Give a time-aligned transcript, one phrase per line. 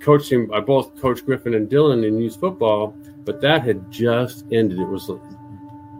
[0.00, 0.48] coaching.
[0.52, 4.78] I both coached Griffin and Dylan in youth football, but that had just ended.
[4.78, 5.10] It was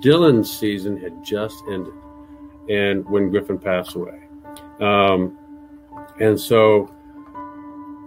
[0.01, 1.95] Dylan's season had just ended,
[2.69, 4.23] and when Griffin passed away,
[4.81, 5.37] um,
[6.21, 6.91] and so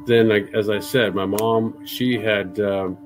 [0.05, 2.97] then, as I said, my mom she had um,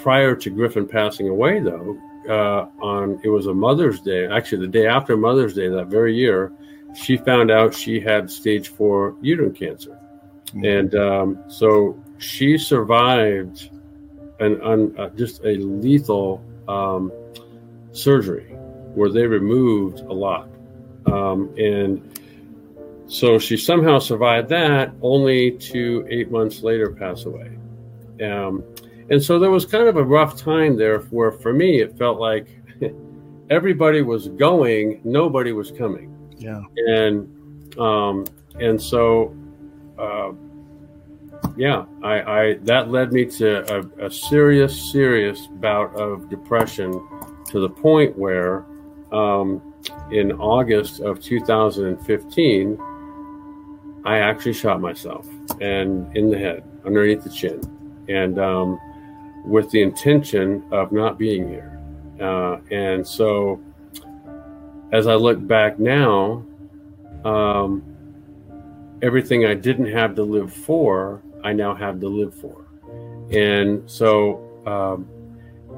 [0.00, 1.98] prior to Griffin passing away, though.
[2.28, 6.14] Uh, on it was a Mother's Day, actually the day after Mother's Day that very
[6.14, 6.52] year,
[6.94, 9.98] she found out she had stage four uterine cancer,
[10.48, 10.64] mm-hmm.
[10.64, 13.70] and um, so she survived
[14.38, 17.10] an, an uh, just a lethal um,
[17.92, 18.44] surgery
[18.94, 20.48] where they removed a lot.
[21.06, 22.20] Um, and
[23.06, 27.58] so she somehow survived that, only to eight months later pass away.
[28.22, 28.62] Um,
[29.08, 32.20] and so there was kind of a rough time there where, for me, it felt
[32.20, 32.48] like
[33.50, 36.14] everybody was going, nobody was coming.
[36.36, 36.60] Yeah.
[36.86, 38.26] And um,
[38.58, 39.34] and so,
[39.98, 40.32] uh,
[41.56, 46.92] yeah, I, I that led me to a, a serious, serious bout of depression
[47.46, 48.64] to the point where
[49.12, 49.60] um,
[50.10, 52.78] in August of 2015,
[54.04, 55.28] I actually shot myself
[55.60, 57.60] and in the head, underneath the chin,
[58.08, 58.78] and um,
[59.44, 61.78] with the intention of not being here.
[62.20, 63.60] Uh, and so,
[64.92, 66.44] as I look back now,
[67.24, 67.82] um,
[69.02, 72.66] everything I didn't have to live for, I now have to live for.
[73.30, 75.08] And so, um,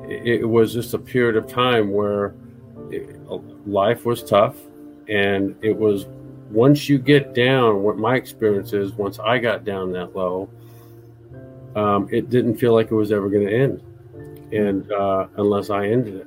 [0.09, 2.34] it, it was just a period of time where
[2.91, 3.19] it,
[3.67, 4.56] life was tough
[5.09, 6.06] and it was
[6.50, 10.49] once you get down what my experience is once i got down that low
[11.75, 13.83] um, it didn't feel like it was ever going to end
[14.53, 16.27] and uh, unless i ended it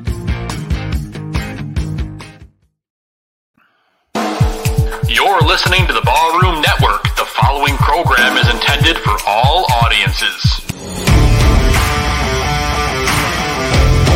[5.31, 7.07] You're listening to the Barroom Network.
[7.15, 10.59] The following program is intended for all audiences.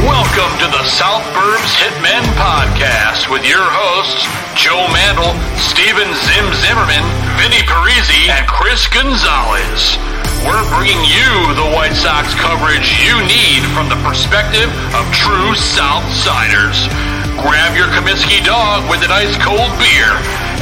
[0.03, 4.28] Welcome to the South Burbs Hitmen Podcast with your hosts,
[4.59, 7.08] Joe Mandel, Steven Zim Zimmerman,
[7.40, 9.96] Vinny Parisi, and Chris Gonzalez.
[10.44, 16.03] We're bringing you the White Sox coverage you need from the perspective of true South
[16.12, 16.92] Siders.
[17.41, 20.12] Grab your Comiskey dog with an ice cold beer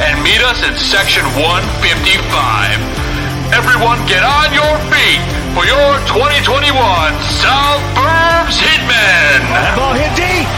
[0.02, 3.54] and meet us in section 155.
[3.54, 5.22] Everyone get on your feet
[5.54, 6.74] for your 2021
[7.22, 9.38] South Burbs Hitmen.
[9.54, 10.50] That ball hit deep.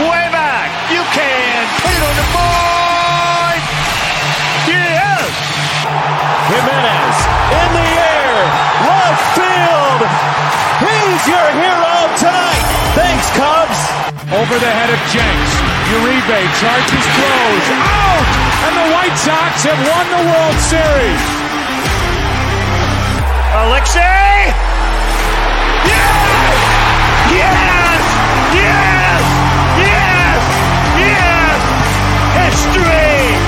[0.00, 0.72] Way back.
[0.88, 2.95] You can put it on the board.
[14.36, 15.52] Over the head of Jenks.
[15.96, 17.66] Uribe charges throws.
[17.72, 18.28] Out!
[18.68, 21.24] And the White Sox have won the World Series.
[23.64, 24.52] Alexei!
[25.88, 26.60] Yes!
[27.32, 28.02] Yes!
[28.60, 29.24] Yes!
[29.80, 30.42] Yes!
[31.00, 31.56] Yes!
[32.36, 33.40] History!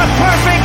[0.00, 0.55] A perfect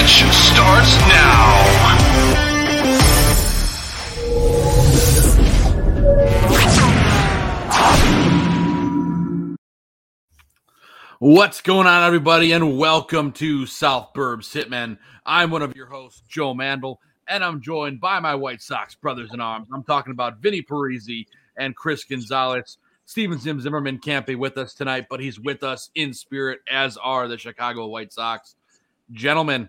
[0.00, 1.96] pitch starts now.
[11.18, 14.96] What's going on, everybody, and welcome to South Burbs Hitmen.
[15.26, 16.98] I'm one of your hosts, Joe Mandel,
[17.28, 19.68] and I'm joined by my White Sox brothers in arms.
[19.70, 21.26] I'm talking about Vinny Parisi
[21.58, 22.78] and Chris Gonzalez.
[23.04, 26.96] Steven Zim Zimmerman can't be with us tonight, but he's with us in spirit, as
[26.96, 28.54] are the Chicago White Sox.
[29.12, 29.68] Gentlemen,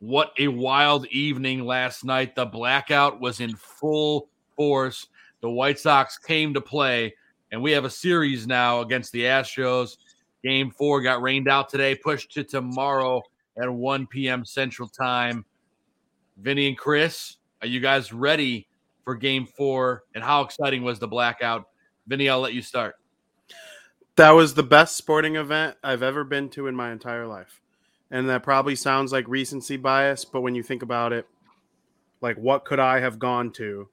[0.00, 2.34] what a wild evening last night.
[2.34, 5.06] The blackout was in full force.
[5.42, 7.14] The White Sox came to play,
[7.52, 9.98] and we have a series now against the Astros.
[10.42, 13.22] Game four got rained out today, pushed to tomorrow
[13.60, 14.44] at 1 p.m.
[14.44, 15.44] Central Time.
[16.38, 18.68] Vinny and Chris, are you guys ready
[19.04, 20.04] for game four?
[20.14, 21.68] And how exciting was the blackout?
[22.06, 22.96] Vinny, I'll let you start.
[24.16, 27.59] That was the best sporting event I've ever been to in my entire life.
[28.10, 31.26] And that probably sounds like recency bias, but when you think about it,
[32.20, 33.88] like what could I have gone to?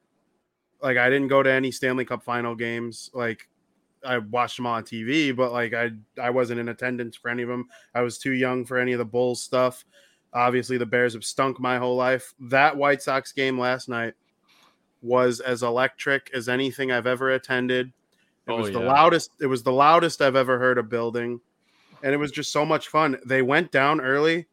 [0.82, 3.10] Like I didn't go to any Stanley Cup final games.
[3.14, 3.48] Like
[4.04, 7.48] I watched them on TV, but like I I wasn't in attendance for any of
[7.48, 7.68] them.
[7.94, 9.84] I was too young for any of the Bulls stuff.
[10.32, 12.34] Obviously, the Bears have stunk my whole life.
[12.38, 14.14] That White Sox game last night
[15.00, 17.88] was as electric as anything I've ever attended.
[18.46, 18.92] It Oh, was the yeah.
[18.92, 19.30] loudest.
[19.40, 21.40] It was the loudest I've ever heard a building,
[22.02, 23.18] and it was just so much fun.
[23.24, 24.46] They went down early,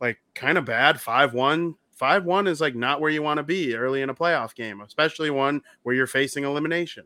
[0.00, 1.74] like kind of bad, five one.
[1.92, 4.80] Five one is like not where you want to be early in a playoff game,
[4.80, 7.04] especially one where you're facing elimination.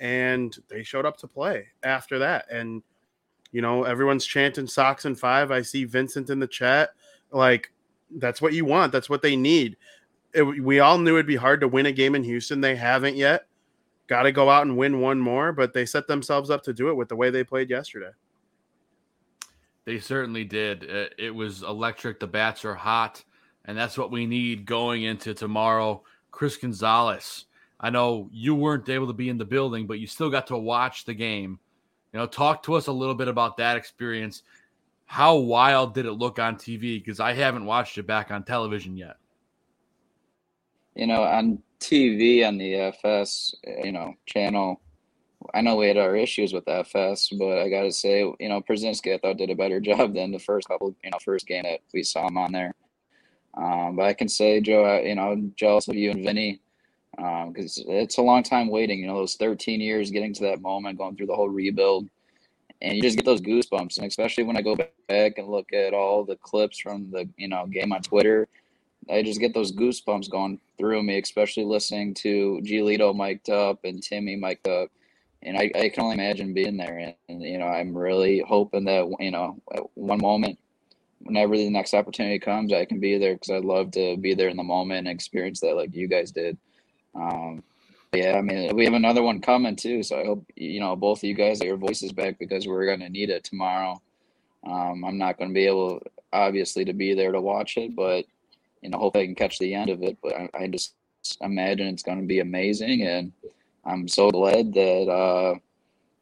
[0.00, 2.82] And they showed up to play after that, and
[3.50, 5.50] you know everyone's chanting Sox and five.
[5.50, 6.90] I see Vincent in the chat.
[7.32, 7.72] Like
[8.10, 8.92] that's what you want.
[8.92, 9.76] That's what they need.
[10.34, 12.60] It, we all knew it'd be hard to win a game in Houston.
[12.60, 13.46] They haven't yet.
[14.06, 16.88] Got to go out and win one more, but they set themselves up to do
[16.88, 18.10] it with the way they played yesterday.
[19.88, 20.84] They certainly did.
[20.84, 22.20] Uh, It was electric.
[22.20, 23.24] The bats are hot,
[23.64, 26.02] and that's what we need going into tomorrow.
[26.30, 27.46] Chris Gonzalez,
[27.80, 30.58] I know you weren't able to be in the building, but you still got to
[30.58, 31.58] watch the game.
[32.12, 34.42] You know, talk to us a little bit about that experience.
[35.06, 37.02] How wild did it look on TV?
[37.02, 39.16] Because I haven't watched it back on television yet.
[40.94, 44.82] you know, on TV on the FS, you know, channel.
[45.54, 48.60] I know we had our issues with FS, but I got to say, you know,
[48.60, 51.62] Pierzynski I thought did a better job than the first couple, you know, first game
[51.64, 52.74] that we saw him on there.
[53.54, 56.60] Um, but I can say, Joe, I, you know, I'm jealous of you and Vinny
[57.16, 59.00] because it's a long time waiting.
[59.00, 62.08] You know, those 13 years getting to that moment, going through the whole rebuild,
[62.80, 63.98] and you just get those goosebumps.
[63.98, 64.76] And especially when I go
[65.08, 68.46] back and look at all the clips from the you know game on Twitter,
[69.10, 74.02] I just get those goosebumps going through me, especially listening to Giolito mic'd up and
[74.02, 74.90] Timmy mic'd up.
[75.42, 77.14] And I, I can only imagine being there.
[77.28, 80.58] And, you know, I'm really hoping that, you know, at one moment,
[81.20, 84.48] whenever the next opportunity comes, I can be there because I'd love to be there
[84.48, 86.58] in the moment and experience that like you guys did.
[87.14, 87.62] Um,
[88.12, 90.02] yeah, I mean, we have another one coming too.
[90.02, 92.86] So I hope, you know, both of you guys get your voices back because we're
[92.86, 94.00] going to need it tomorrow.
[94.66, 96.02] Um, I'm not going to be able,
[96.32, 98.24] obviously, to be there to watch it, but
[98.82, 100.18] you know, hope I can catch the end of it.
[100.22, 100.94] But I, I just
[101.40, 103.32] imagine it's going to be amazing, and
[103.88, 105.54] I'm so glad that uh,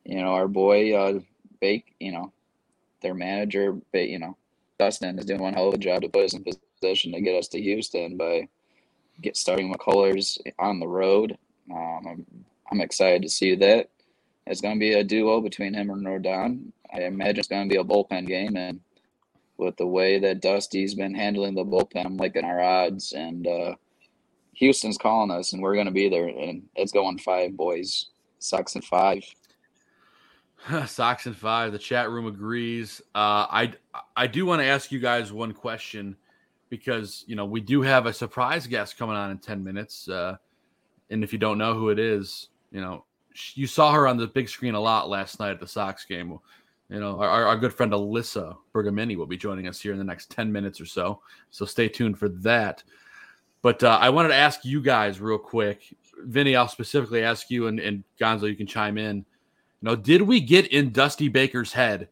[0.05, 1.21] you know our boy uh,
[1.61, 2.33] Bake, you know,
[3.03, 4.37] their manager, you know,
[4.79, 6.45] Dustin is doing one hell of a job to put us in
[6.81, 8.49] position to get us to Houston by
[9.21, 11.37] get starting McCullers on the road.
[11.71, 12.27] Um, I'm
[12.71, 13.91] I'm excited to see that.
[14.47, 16.73] It's going to be a duo between him and Rodon.
[16.95, 18.81] I imagine it's going to be a bullpen game, and
[19.57, 23.13] with the way that Dusty's been handling the bullpen, I'm liking our odds.
[23.13, 23.75] And uh,
[24.57, 26.29] Houston's calling us, and we're going to be there.
[26.29, 28.07] And it's going five, boys.
[28.39, 29.23] Sox and five.
[30.87, 31.73] Sox and five.
[31.73, 33.01] The chat room agrees.
[33.15, 33.73] Uh, I
[34.17, 36.17] I do want to ask you guys one question
[36.71, 40.37] because you know we do have a surprise guest coming on in ten minutes, uh,
[41.11, 43.05] and if you don't know who it is, you know
[43.55, 46.39] you saw her on the big screen a lot last night at the Sox game.
[46.89, 50.05] You know our, our good friend Alyssa Bergamini will be joining us here in the
[50.05, 51.21] next ten minutes or so,
[51.51, 52.83] so stay tuned for that.
[53.67, 56.55] But uh, I wanted to ask you guys real quick, Vinny.
[56.55, 59.17] I'll specifically ask you, and, and Gonzo, you can chime in.
[59.17, 59.25] You
[59.83, 62.07] know, did we get in Dusty Baker's head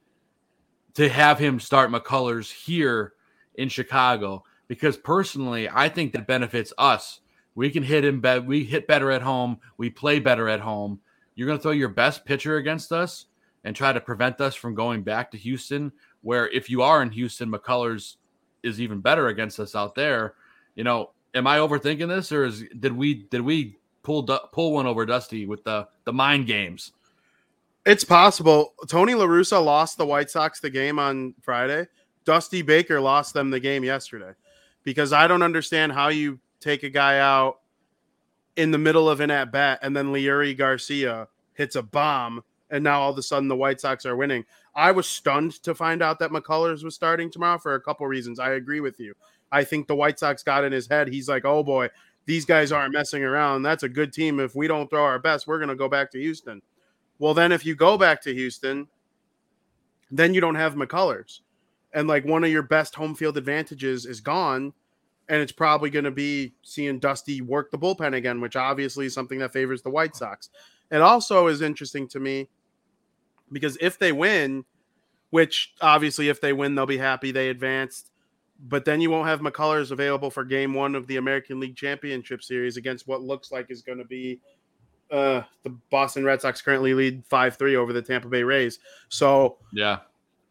[0.94, 3.12] to have him start McCullers here
[3.54, 4.42] in Chicago?
[4.66, 7.20] Because personally, I think that benefits us.
[7.54, 8.42] We can hit him better.
[8.42, 9.60] We hit better at home.
[9.76, 10.98] We play better at home.
[11.36, 13.26] You're going to throw your best pitcher against us
[13.62, 15.92] and try to prevent us from going back to Houston,
[16.22, 18.16] where if you are in Houston, McCullers
[18.64, 20.34] is even better against us out there.
[20.74, 24.22] You know, am I overthinking this, or is did we did we pull
[24.52, 26.92] pull one over Dusty with the the mind games?
[27.84, 28.74] It's possible.
[28.88, 31.86] Tony LaRussa lost the White Sox the game on Friday.
[32.24, 34.32] Dusty Baker lost them the game yesterday
[34.84, 37.60] because I don't understand how you take a guy out
[38.56, 42.82] in the middle of an at bat and then Leury Garcia hits a bomb and
[42.82, 44.44] now all of a sudden the White Sox are winning.
[44.74, 48.40] I was stunned to find out that McCullers was starting tomorrow for a couple reasons.
[48.40, 49.14] I agree with you.
[49.52, 51.08] I think the White Sox got in his head.
[51.08, 51.90] He's like, oh boy,
[52.26, 53.62] these guys aren't messing around.
[53.62, 54.40] That's a good team.
[54.40, 56.62] If we don't throw our best, we're going to go back to Houston.
[57.18, 58.88] Well, then if you go back to Houston,
[60.10, 61.40] then you don't have McCullers.
[61.92, 64.72] And like one of your best home field advantages is gone.
[65.28, 69.14] And it's probably going to be seeing Dusty work the bullpen again, which obviously is
[69.14, 70.50] something that favors the White Sox.
[70.90, 72.48] It also is interesting to me
[73.50, 74.64] because if they win,
[75.30, 78.10] which obviously if they win, they'll be happy they advanced.
[78.66, 82.42] But then you won't have McCullers available for game one of the American League Championship
[82.42, 84.40] Series against what looks like is going to be
[85.10, 88.78] uh, the Boston Red Sox currently lead five three over the Tampa Bay Rays.
[89.08, 89.98] So Yeah.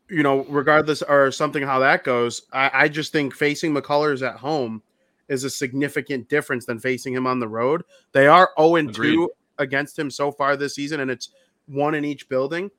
[0.10, 4.38] you know, regardless or something how that goes, I, I just think facing McCullers at
[4.38, 4.84] home
[5.28, 7.84] is a significant difference than facing him on the road.
[8.12, 11.30] They are 0 and 2 against him so far this season, and it's
[11.66, 12.70] one in each building.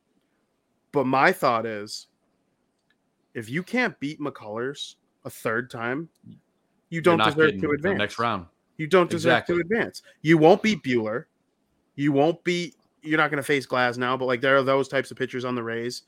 [0.92, 2.06] But my thought is
[3.34, 6.08] if you can't beat McCullers a third time,
[6.90, 7.98] you don't deserve to advance.
[7.98, 8.46] next round.
[8.76, 9.54] You don't deserve Exactly.
[9.56, 10.02] to advance.
[10.22, 11.24] You won't beat Buehler.
[11.96, 12.74] You won't beat.
[13.02, 15.54] You're not going to face Glasnow, but like there are those types of pitchers on
[15.54, 16.02] the Rays.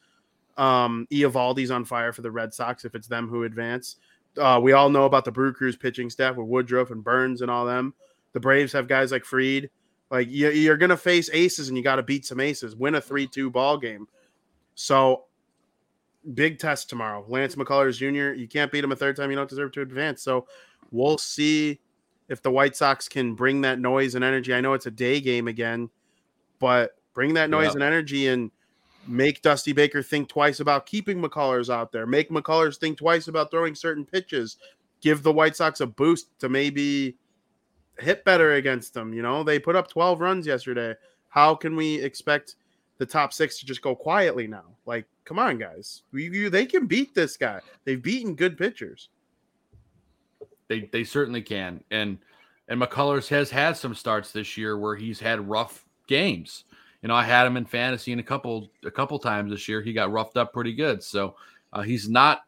[0.57, 3.97] Um, Eovaldi's on fire for the Red Sox if it's them who advance.
[4.39, 7.51] Uh, we all know about the Brew Crews pitching staff with Woodruff and Burnes and
[7.51, 7.95] all them.
[8.33, 9.71] The Braves have guys like Fried.
[10.11, 12.77] Like you, you're going to face aces, and you got to beat some aces.
[12.77, 14.07] Win a three-two ball game.
[14.75, 15.25] So
[16.35, 17.25] big test tomorrow.
[17.29, 18.35] Lance McCullers Jr.
[18.39, 19.31] You can't beat him a third time.
[19.31, 20.23] You don't deserve to advance.
[20.23, 20.47] So
[20.91, 21.81] we'll see
[22.29, 24.53] if the White Sox can bring that noise and energy.
[24.55, 25.89] I know it's a day game again,
[26.59, 27.73] but bring that noise Yeah.
[27.75, 28.51] and energy and
[29.07, 32.07] make Dusty Baker think twice about keeping McCullers out there.
[32.07, 34.57] Make McCullers think twice about throwing certain pitches.
[35.01, 37.17] Give the White Sox a boost to maybe
[37.99, 39.15] hit better against them.
[39.15, 40.95] You know, they put up 12 runs yesterday.
[41.29, 42.57] How can we expect
[42.99, 44.65] the top six to just go quietly now?
[44.87, 46.03] Like, come on, guys.
[46.13, 47.61] You, they can beat this guy.
[47.85, 49.09] They've beaten good pitchers.
[50.69, 51.83] They they certainly can.
[51.91, 52.19] And
[52.69, 56.65] and McCullers has had some starts this year where he's had rough games.
[57.03, 59.81] You know, I had him in fantasy in a couple a couple times this year.
[59.83, 61.03] He got roughed up pretty good.
[61.03, 61.37] So
[61.73, 62.41] uh, he's not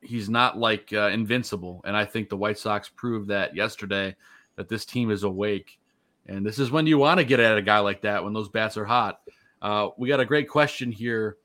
[0.00, 1.82] he's not like uh, invincible.
[1.84, 4.14] And I think the White Sox proved that yesterday
[4.56, 5.78] that this team is awake.
[6.26, 8.48] And this is when you want to get at a guy like that when those
[8.48, 9.20] bats are hot.
[9.64, 11.38] Uh, we got a great question here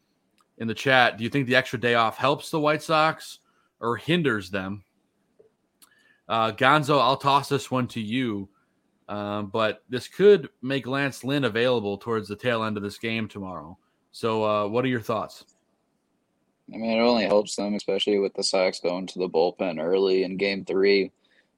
[0.57, 1.17] in the chat.
[1.17, 3.39] Do you think the extra day off helps the White Sox
[3.79, 4.83] or hinders them?
[6.27, 8.49] Uh, Gonzo, I'll toss this one to you.
[9.07, 13.29] Um, but this could make Lance Lynn available towards the tail end of this game
[13.29, 13.77] tomorrow.
[14.11, 15.45] So, uh, what are your thoughts?
[16.73, 20.23] I mean, it only helps them, especially with the Sox going to the bullpen early
[20.23, 21.11] in Game Three,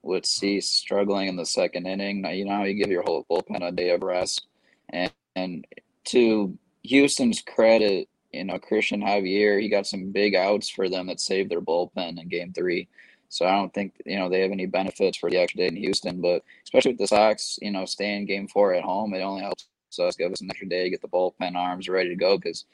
[0.03, 2.21] with Cease struggling in the second inning.
[2.21, 4.45] Now you know you give your whole bullpen a day of rest,
[4.89, 5.65] and and
[6.05, 11.19] to Houston's credit, you know Cristian Javier, he got some big outs for them that
[11.19, 12.87] saved their bullpen in Game Three.
[13.29, 15.75] So I don't think you know they have any benefits for the extra day in
[15.75, 19.41] Houston, but especially with the Sox, you know, staying Game Four at home, it only
[19.41, 19.67] helps
[19.99, 22.65] us give us an extra day to get the bullpen arms ready to go because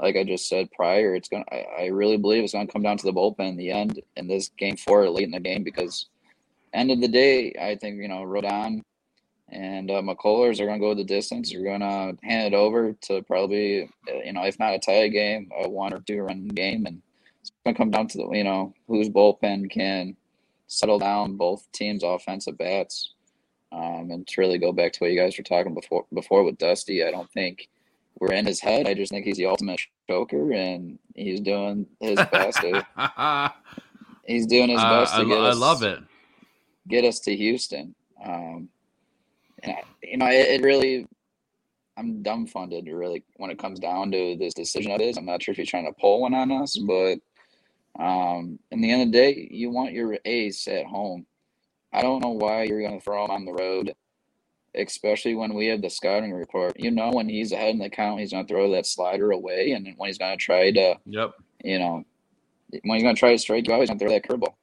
[0.00, 1.44] like I just said prior, it's gonna.
[1.52, 4.28] I, I really believe it's gonna come down to the bullpen in the end in
[4.28, 6.06] this game four late in the game because
[6.72, 8.82] end of the day, I think you know Rodon
[9.52, 11.50] and uh, McCullers are gonna go the distance.
[11.50, 15.50] They're gonna hand it over to probably uh, you know if not a tie game,
[15.62, 17.02] a one or two run game, and
[17.40, 20.16] it's gonna come down to the you know whose bullpen can
[20.66, 23.14] settle down both teams' offensive bats.
[23.72, 26.58] Um, and to really go back to what you guys were talking before before with
[26.58, 27.68] Dusty, I don't think
[28.18, 28.86] we're in his head.
[28.86, 32.60] I just think he's the ultimate choker, and he's doing his best.
[32.60, 33.48] to, uh,
[34.26, 36.00] he's doing his best I, to get I us, love it.
[36.88, 37.94] get us to Houston.
[38.24, 38.68] Um,
[39.62, 41.06] and you know, it, it really,
[41.96, 42.86] I'm dumbfounded.
[42.86, 45.16] Really, when it comes down to this decision of this.
[45.16, 47.18] I'm not sure if he's trying to pull one on us, but
[47.98, 51.26] um, in the end of the day, you want your ace at home.
[51.92, 53.94] I don't know why you're going to throw him on the road,
[54.76, 56.78] especially when we have the scouting report.
[56.78, 59.72] You know, when he's ahead in the count, he's going to throw that slider away,
[59.72, 61.32] and when he's going to try to Yep.
[61.64, 62.04] you know,
[62.84, 64.54] when he's gonna try to strike you out, he's gonna throw that curveball.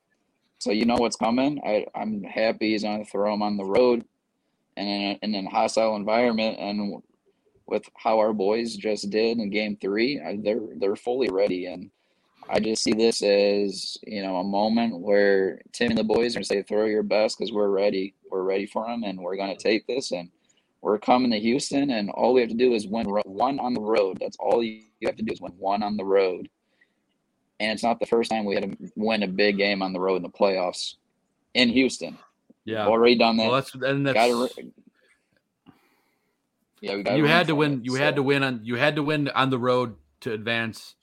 [0.60, 1.60] So you know what's coming.
[1.66, 4.06] I I'm happy he's gonna throw him on the road,
[4.78, 7.02] and in, a, in hostile environment, and
[7.66, 11.90] with how our boys just did in Game Three, they're they're fully ready, and
[12.50, 16.40] I just see this as you know a moment where Tim and the boys are
[16.40, 18.14] gonna say, "Throw your best," because we're ready.
[18.30, 20.30] We're ready for them and we're gonna take this, and
[20.82, 23.82] we're coming to Houston, and all we have to do is win one on the
[23.82, 24.18] road.
[24.20, 26.50] That's all you have to do is win one on the road
[27.60, 30.00] and it's not the first time we had to win a big game on the
[30.00, 30.96] road in the playoffs
[31.54, 32.18] in Houston.
[32.68, 32.84] Yeah.
[32.84, 33.44] We've already done that.
[33.44, 34.72] Well, that's and that's Gotta re-
[36.82, 37.80] yeah, we you had to win.
[37.84, 38.60] You had to win on.
[38.62, 40.96] You had to win on the road to advance.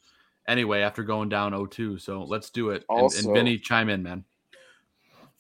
[0.47, 1.99] Anyway, after going down 0-2.
[1.99, 2.85] so let's do it.
[2.91, 4.25] And, and Vinny, chime in, man.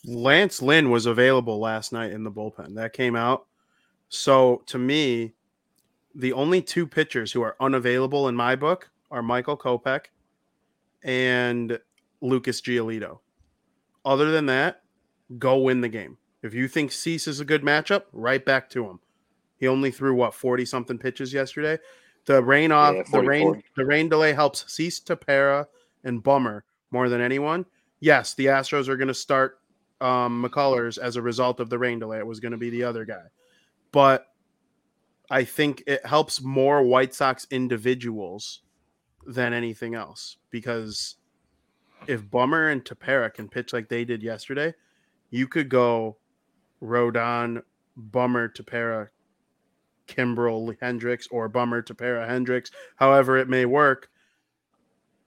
[0.06, 2.74] Lance Lynn was available last night in the bullpen.
[2.76, 3.44] That came out.
[4.08, 5.34] So to me,
[6.14, 10.06] the only two pitchers who are unavailable in my book are Michael Kopech
[11.02, 11.78] and
[12.22, 13.18] Lucas Giolito.
[14.06, 14.83] Other than that,
[15.38, 16.18] go win the game.
[16.42, 19.00] If you think Cease is a good matchup, right back to him.
[19.56, 21.78] He only threw what 40 something pitches yesterday.
[22.26, 25.66] The rain off Yeah, the rain the rain delay helps Cease Tepera
[26.04, 27.66] and Bummer more than anyone.
[28.00, 29.58] Yes, the Astros are going to start
[30.00, 32.18] um, McCullers as a result of the rain delay.
[32.18, 33.24] It was going to be the other guy,
[33.92, 34.26] but
[35.30, 38.60] I think it helps more White Sox individuals
[39.26, 41.16] than anything else because
[42.06, 44.74] if Bummer and Tepera can pitch like they did yesterday,
[45.34, 46.16] you could go
[46.80, 47.60] Rodon,
[47.96, 49.08] Bummer, Tepera,
[50.06, 54.10] Kimbrel, Hendriks, or Bummer, Tepera, Hendriks, however it may work.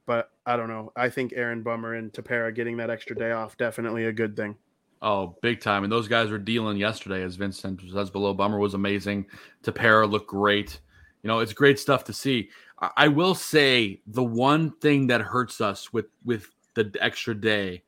[0.05, 0.93] But I don't know.
[0.95, 4.55] I think Aaron Bummer and Tepera getting that extra day off definitely a good thing.
[5.01, 5.83] Oh, big time.
[5.83, 8.33] And those guys were dealing yesterday, as Vincent says below.
[8.33, 9.25] Bummer was amazing.
[9.61, 10.79] Tepera looked great.
[11.21, 12.49] You know, it's great stuff to see.
[12.79, 17.83] I, I will say the one thing that hurts us with with the extra day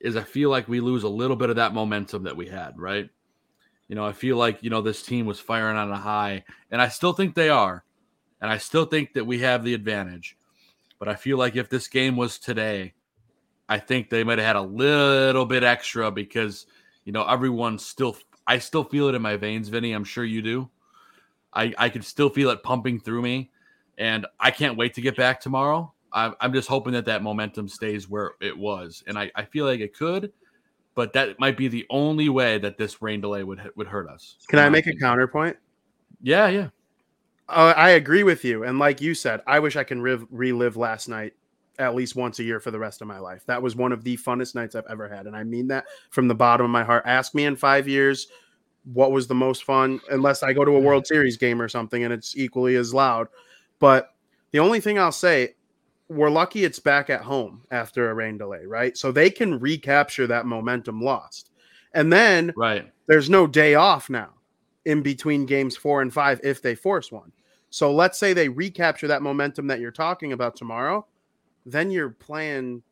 [0.00, 2.78] is I feel like we lose a little bit of that momentum that we had,
[2.78, 3.08] right?
[3.88, 6.80] You know, I feel like, you know, this team was firing on a high, and
[6.80, 7.84] I still think they are.
[8.40, 10.38] And I still think that we have the advantage.
[10.98, 12.94] But I feel like if this game was today,
[13.68, 16.66] I think they might have had a little bit extra because,
[17.04, 18.16] you know, everyone's still,
[18.46, 19.92] I still feel it in my veins, Vinny.
[19.92, 20.70] I'm sure you do.
[21.52, 23.50] I, I can still feel it pumping through me.
[23.98, 25.92] And I can't wait to get back tomorrow.
[26.12, 29.02] I'm, I'm just hoping that that momentum stays where it was.
[29.06, 30.32] And I, I feel like it could,
[30.94, 34.36] but that might be the only way that this rain delay would, would hurt us.
[34.48, 35.56] Can I make a counterpoint?
[36.22, 36.68] Yeah, yeah.
[37.48, 38.64] Uh, I agree with you.
[38.64, 41.32] And like you said, I wish I can riv- relive last night
[41.78, 43.44] at least once a year for the rest of my life.
[43.46, 45.26] That was one of the funnest nights I've ever had.
[45.26, 47.04] And I mean that from the bottom of my heart.
[47.06, 48.28] Ask me in five years
[48.92, 52.04] what was the most fun, unless I go to a World Series game or something
[52.04, 53.28] and it's equally as loud.
[53.78, 54.14] But
[54.52, 55.54] the only thing I'll say,
[56.10, 58.96] we're lucky it's back at home after a rain delay, right?
[58.96, 61.50] So they can recapture that momentum lost.
[61.94, 62.90] And then right.
[63.06, 64.30] there's no day off now
[64.86, 67.30] in between games four and five if they force one.
[67.70, 71.06] So let's say they recapture that momentum that you're talking about tomorrow,
[71.64, 72.82] then you're playing,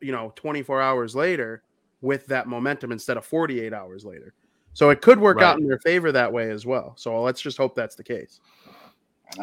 [0.00, 1.62] you know, 24 hours later
[2.00, 4.34] with that momentum instead of 48 hours later.
[4.72, 5.44] So it could work Right.
[5.44, 6.94] out in their favor that way as well.
[6.96, 8.40] So let's just hope that's the case.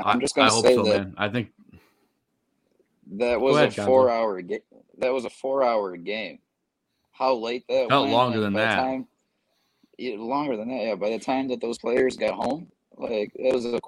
[0.04, 1.16] I'm just going I to hope say so, that man.
[1.18, 1.52] I think
[3.18, 4.60] that was ahead, a four hour game.
[4.98, 6.40] That was a four hour game.
[7.12, 8.76] How late that Felt went, longer than that.
[8.76, 9.08] Time,
[9.98, 10.84] yeah, longer than that.
[10.84, 10.96] Yeah.
[10.96, 13.80] By the time that those players got home, like it was a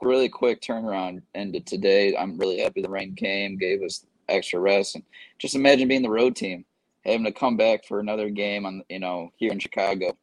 [0.00, 2.16] really quick turnaround into today.
[2.16, 5.04] I'm really happy the rain came, gave us extra rest, and
[5.38, 6.64] just imagine being the road team
[7.04, 10.16] having to come back for another game on you know here in Chicago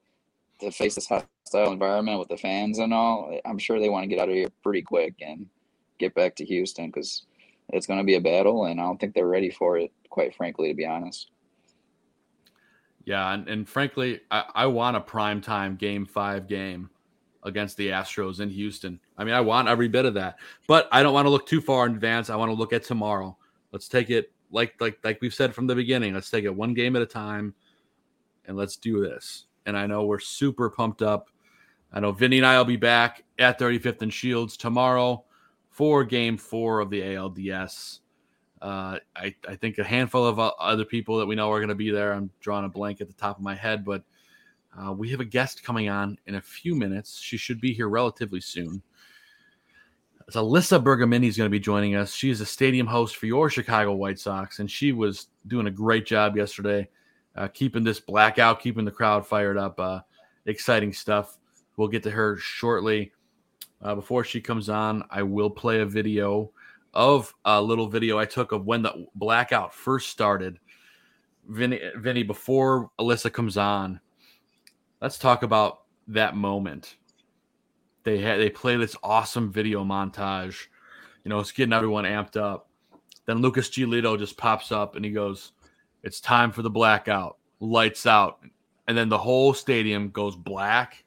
[0.60, 3.39] to face this hostile environment with the fans and all.
[3.46, 5.46] I'm sure they want to get out of here pretty quick and
[6.00, 7.26] get back to Houston because
[7.70, 9.92] it's going to be a battle, and I don't think they're ready for it.
[10.10, 11.32] Quite frankly, to be honest.
[13.06, 16.90] Yeah, and, and frankly, I, I want a prime time game five game
[17.44, 19.00] against the Astros in Houston.
[19.18, 21.62] I mean, I want every bit of that, but I don't want to look too
[21.62, 22.30] far in advance.
[22.30, 23.38] I want to look at tomorrow.
[23.72, 26.14] Let's take it like like like we've said from the beginning.
[26.14, 27.54] Let's take it one game at a time,
[28.46, 29.46] and let's do this.
[29.66, 31.30] And I know we're super pumped up.
[31.92, 35.24] I know Vinny and I will be back at 35th and Shields tomorrow
[35.78, 38.00] for Game Four of the ALDS.
[38.60, 41.70] Uh, I, I think a handful of uh, other people that we know are going
[41.70, 42.13] to be there.
[42.13, 44.02] I'm drawing a blank at the top of my head, but
[44.76, 47.20] uh, we have a guest coming on in a few minutes.
[47.20, 48.82] She should be here relatively soon.
[50.28, 52.12] It's Alyssa Bergamini is going to be joining us.
[52.12, 55.72] She is a stadium host for your Chicago White Sox, and she was doing a
[55.72, 56.90] great job yesterday,
[57.36, 59.80] uh, keeping this blackout, keeping the crowd fired up.
[59.80, 60.00] Uh,
[60.48, 61.38] exciting stuff.
[61.78, 63.12] We'll get to her shortly.
[63.82, 66.52] Uh, before she comes on, I will play a video
[66.94, 70.60] of a little video I took of when the blackout first started.
[71.48, 74.00] Vinny, Vinny, before Alyssa comes on,
[75.02, 76.96] let's talk about that moment.
[78.04, 80.68] They had they play this awesome video montage.
[81.24, 82.70] You know, it's getting everyone amped up.
[83.26, 85.52] Then Lucas Giolito just pops up and he goes,
[86.04, 87.38] "It's time for the blackout.
[87.60, 88.40] Lights out."
[88.88, 91.04] And then the whole stadium goes black.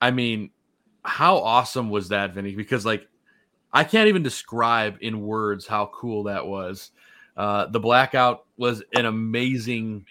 [0.00, 0.50] I mean,
[1.04, 2.54] how awesome was that, Vinny?
[2.54, 3.08] Because like
[3.72, 6.90] I can't even describe in words how cool that was.
[7.36, 10.06] Uh, the blackout was an amazing,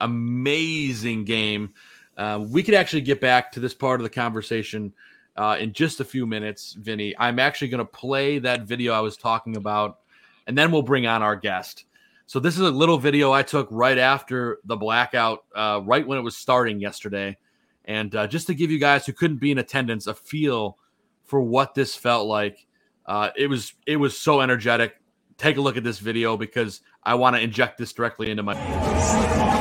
[0.00, 1.72] amazing game.
[2.16, 4.92] Uh, we could actually get back to this part of the conversation
[5.36, 7.14] uh, in just a few minutes, Vinny.
[7.18, 10.00] I'm actually going to play that video I was talking about,
[10.46, 11.86] and then we'll bring on our guest.
[12.26, 16.18] So this is a little video I took right after the blackout, uh, right when
[16.18, 17.38] it was starting yesterday,
[17.90, 20.78] and uh, just to give you guys who couldn't be in attendance a feel
[21.24, 22.68] for what this felt like.
[23.04, 24.94] Uh, it was it was so energetic.
[25.38, 29.59] Take a look at this video because I want to inject this directly into my.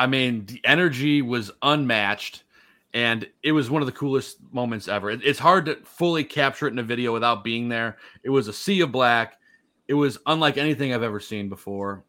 [0.00, 2.44] I mean, the energy was unmatched,
[2.94, 5.10] and it was one of the coolest moments ever.
[5.10, 7.98] It, it's hard to fully capture it in a video without being there.
[8.22, 9.34] It was a sea of black.
[9.88, 12.02] It was unlike anything I've ever seen before,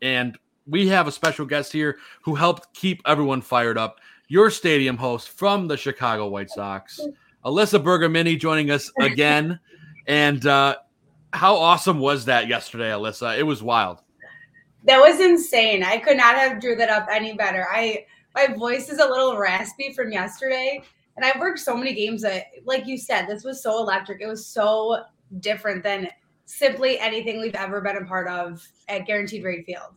[0.00, 3.98] and we have a special guest here who helped keep everyone fired up.
[4.28, 7.00] Your stadium host from the Chicago White Sox,
[7.44, 9.58] Alyssa Bergamini, joining us again.
[10.06, 10.76] and uh,
[11.32, 13.36] how awesome was that yesterday, Alyssa?
[13.36, 14.04] It was wild.
[14.84, 15.82] That was insane.
[15.82, 17.66] I could not have drew that up any better.
[17.70, 20.82] I my voice is a little raspy from yesterday,
[21.16, 24.20] and I've worked so many games that, like you said, this was so electric.
[24.20, 25.04] It was so
[25.40, 26.08] different than
[26.44, 29.94] simply anything we've ever been a part of at Guaranteed Rate Field.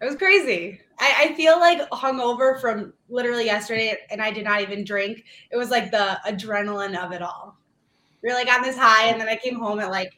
[0.00, 0.80] It was crazy.
[0.98, 5.24] I, I feel like hungover from literally yesterday, and I did not even drink.
[5.50, 7.56] It was like the adrenaline of it all.
[8.22, 10.12] You're like on this high, and then I came home at like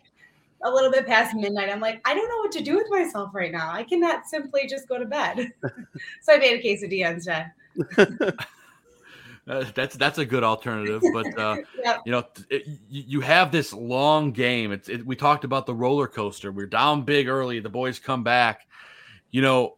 [0.62, 1.70] a little bit past midnight.
[1.70, 3.70] I'm like, I don't know what to do with myself right now.
[3.70, 5.52] I cannot simply just go to bed.
[6.22, 7.52] so I made a quesadilla instead.
[9.48, 12.00] Uh, that's that's a good alternative, but uh, yep.
[12.04, 14.72] you know, it, you have this long game.
[14.72, 16.52] It's it, we talked about the roller coaster.
[16.52, 17.58] We're down big early.
[17.58, 18.66] The boys come back.
[19.30, 19.76] You know,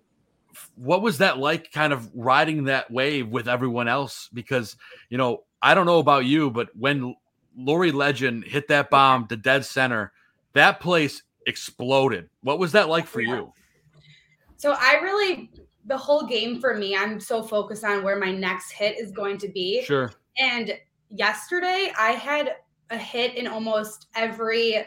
[0.74, 1.70] what was that like?
[1.70, 4.76] Kind of riding that wave with everyone else because
[5.08, 7.14] you know I don't know about you, but when
[7.56, 10.12] Leury Legend hit that bomb to dead center,
[10.52, 12.28] that place exploded.
[12.42, 13.52] What was that like for you?
[14.56, 15.50] So I really
[15.86, 19.38] the whole game for me, I'm so focused on where my next hit is going
[19.38, 19.82] to be.
[19.82, 20.12] Sure.
[20.38, 20.74] And
[21.08, 22.56] yesterday I had
[22.90, 24.84] a hit in almost every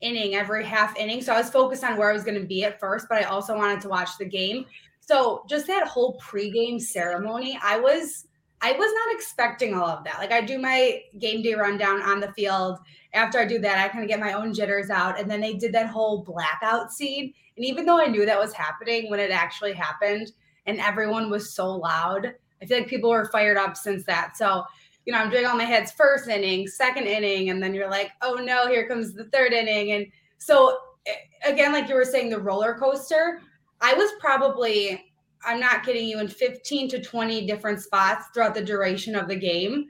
[0.00, 1.22] inning, every half inning.
[1.22, 3.24] So I was focused on where I was going to be at first, but I
[3.24, 4.66] also wanted to watch the game.
[5.00, 8.26] So just that whole pregame ceremony, I was
[8.64, 10.18] I was not expecting all of that.
[10.18, 12.78] Like I do my game day rundown on the field.
[13.12, 15.20] After I do that, I kind of get my own jitters out.
[15.20, 17.34] And then they did that whole blackout scene.
[17.58, 20.32] And even though I knew that was happening when it actually happened
[20.64, 24.34] and everyone was so loud, I feel like people were fired up since that.
[24.38, 24.64] So,
[25.04, 28.12] you know, I'm doing all my heads first inning, second inning, and then you're like,
[28.22, 29.92] oh no, here comes the third inning.
[29.92, 30.06] And
[30.38, 31.12] so eh,
[31.44, 33.42] again, like you were saying, the roller coaster,
[33.82, 35.04] I was probably
[35.44, 39.36] I'm not kidding you, in 15 to 20 different spots throughout the duration of the
[39.36, 39.88] game.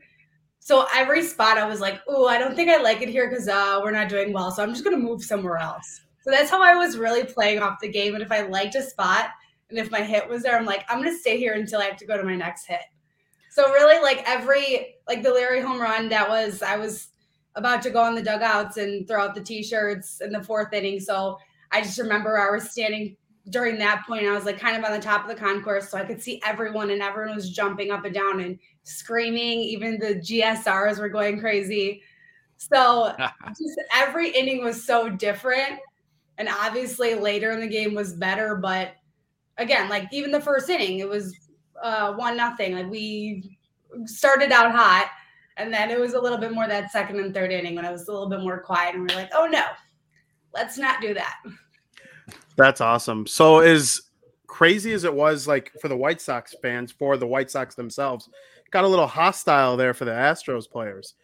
[0.59, 3.49] So every spot I was like, oh, I don't think I like it here because
[3.49, 4.51] uh, we're not doing well.
[4.51, 6.01] So I'm just going to move somewhere else.
[6.23, 8.15] So that's how I was really playing off the game.
[8.15, 9.29] And if I liked a spot
[9.69, 11.85] and if my hit was there, I'm like, I'm going to stay here until I
[11.85, 12.81] have to go to my next hit.
[13.51, 17.09] So really, like every, like the Leury home run, that was, I was
[17.55, 20.73] about to go in the dugouts and throw out the t shirts in the fourth
[20.73, 20.99] inning.
[20.99, 21.39] So
[21.73, 23.17] I just remember I was standing
[23.51, 25.99] during that point, I was like kind of on the top of the concourse, so
[25.99, 29.61] I could see everyone, and everyone was jumping up and down and screaming.
[29.61, 32.03] Even the GSRs were going crazy.
[32.57, 33.15] So
[33.49, 35.79] just every inning was so different,
[36.39, 38.57] and obviously later in the game was better.
[38.57, 38.95] But
[39.59, 41.37] again, like even the first inning, it was
[41.83, 42.75] uh, one nothing.
[42.75, 43.59] Like we
[44.07, 45.11] started out hot,
[45.59, 47.93] and then it was a little bit more that second and third inning when it
[47.93, 49.65] was a little bit more quiet, and we we're like, oh no,
[50.55, 51.37] let's not do that.
[52.57, 53.27] That's awesome.
[53.27, 54.03] So as
[54.47, 58.29] crazy as it was like for the White Sox fans, for the White Sox themselves,
[58.71, 61.15] got a little hostile there for the Astros players.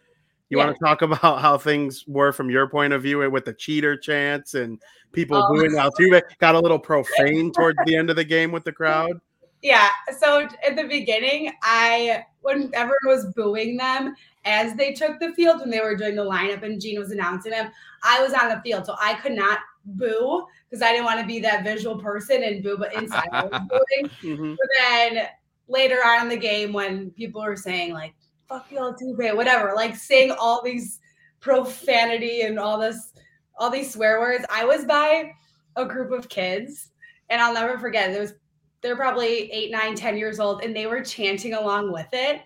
[0.48, 0.64] You yeah.
[0.64, 3.96] want to talk about how things were from your point of view with the cheater
[3.96, 4.82] chants and
[5.12, 5.54] people oh.
[5.54, 6.22] booing Altuve?
[6.38, 9.20] Got a little profane towards the end of the game with the crowd.
[9.62, 9.88] Yeah.
[10.18, 15.60] So at the beginning, I when everyone was booing them as they took the field
[15.60, 17.70] when they were doing the lineup and Gene was announcing them,
[18.02, 19.60] I was on the field, so I could not
[19.96, 23.44] boo because I didn't want to be that visual person and boo, but inside I
[23.44, 24.10] was booing.
[24.22, 24.54] Mm-hmm.
[24.54, 25.26] But then
[25.68, 28.14] later on in the game, when people were saying like
[28.48, 31.00] "fuck you, all, Altuve," whatever, like saying all these
[31.40, 33.12] profanity and all this,
[33.58, 35.32] all these swear words, I was by
[35.76, 36.90] a group of kids,
[37.28, 38.10] and I'll never forget.
[38.10, 38.34] It was
[38.82, 42.42] they're probably eight, nine, ten years old, and they were chanting along with it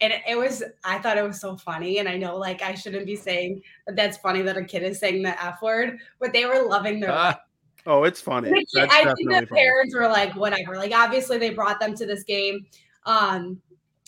[0.00, 3.06] and it was i thought it was so funny and i know like i shouldn't
[3.06, 6.44] be saying that that's funny that a kid is saying the f word but they
[6.46, 7.38] were loving their ah.
[7.86, 8.48] oh it's funny.
[8.48, 9.46] I think the funny.
[9.46, 10.76] parents were like whatever.
[10.76, 12.66] Like obviously they brought them to this game.
[13.06, 13.60] Um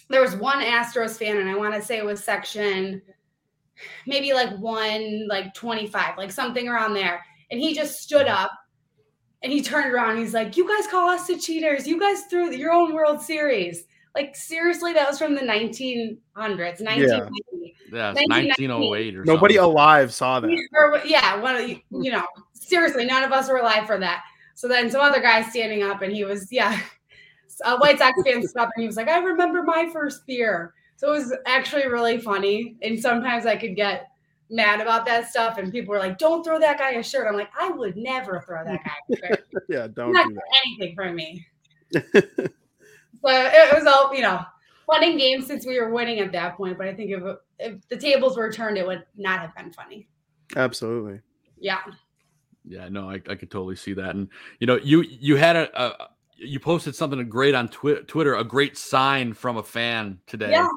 [0.08, 3.00] there was one astros fan and i want to say it was section
[4.06, 7.24] maybe like one like 25 like something around there.
[7.50, 8.52] And he just stood up
[9.42, 11.86] and he turned around he's like you guys call us the cheaters.
[11.86, 17.76] You guys threw your own world series like seriously, that was from the 1900s, 1990.
[17.92, 19.70] Yeah, yeah 1908 or Nobody something.
[19.70, 20.50] alive saw that.
[20.74, 24.22] Or, yeah, one you know, seriously, none of us were alive for that.
[24.54, 26.80] So then some other guy standing up, and he was yeah,
[27.64, 30.74] a White Sox fan stood up, and he was like, "I remember my first beer."
[30.96, 34.08] So it was actually really funny, and sometimes I could get
[34.50, 37.36] mad about that stuff, and people were like, "Don't throw that guy a shirt." I'm
[37.36, 39.46] like, I would never throw that guy a shirt.
[39.68, 40.42] yeah, don't do that.
[40.66, 41.46] anything from me.
[43.22, 44.40] But it was all, you know,
[44.86, 46.78] fun and games since we were winning at that point.
[46.78, 47.22] But I think if,
[47.58, 50.08] if the tables were turned, it would not have been funny.
[50.56, 51.20] Absolutely.
[51.58, 51.80] Yeah.
[52.64, 54.14] Yeah, no, I, I could totally see that.
[54.14, 54.28] And
[54.58, 58.44] you know, you you had a, a you posted something great on twi- Twitter, a
[58.44, 60.50] great sign from a fan today.
[60.50, 60.68] Yeah.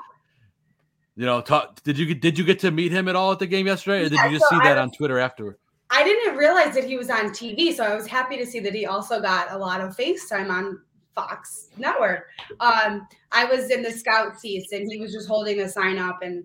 [1.15, 3.47] You know, talk, did you did you get to meet him at all at the
[3.47, 5.57] game yesterday, or did Yeah, you just so see that was- on Twitter afterward?
[5.91, 8.73] I didn't realize that he was on TV, so I was happy to see that
[8.73, 10.79] he also got a lot of FaceTime on
[11.15, 12.27] Fox Network.
[12.59, 16.19] Um, I was in the scout seats and he was just holding a sign up,
[16.21, 16.43] and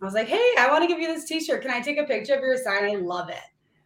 [0.00, 1.62] I was like, "Hey, I want to give you this T-shirt.
[1.62, 2.84] Can I take a picture of your sign?
[2.84, 3.36] I love it."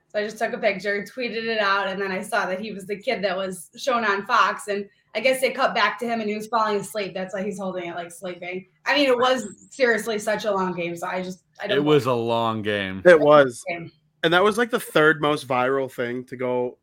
[0.08, 2.72] So I just took a picture, tweeted it out, and then I saw that he
[2.72, 6.06] was the kid that was shown on Fox, and I guess they cut back to
[6.06, 7.14] him and he was falling asleep.
[7.14, 8.66] That's why he's holding it like sleeping.
[8.84, 11.84] I mean, it was seriously such a long game, so I just I don't It
[11.84, 13.02] was a long game.
[13.04, 13.62] It was.
[14.24, 16.78] And that was like the third most viral thing to go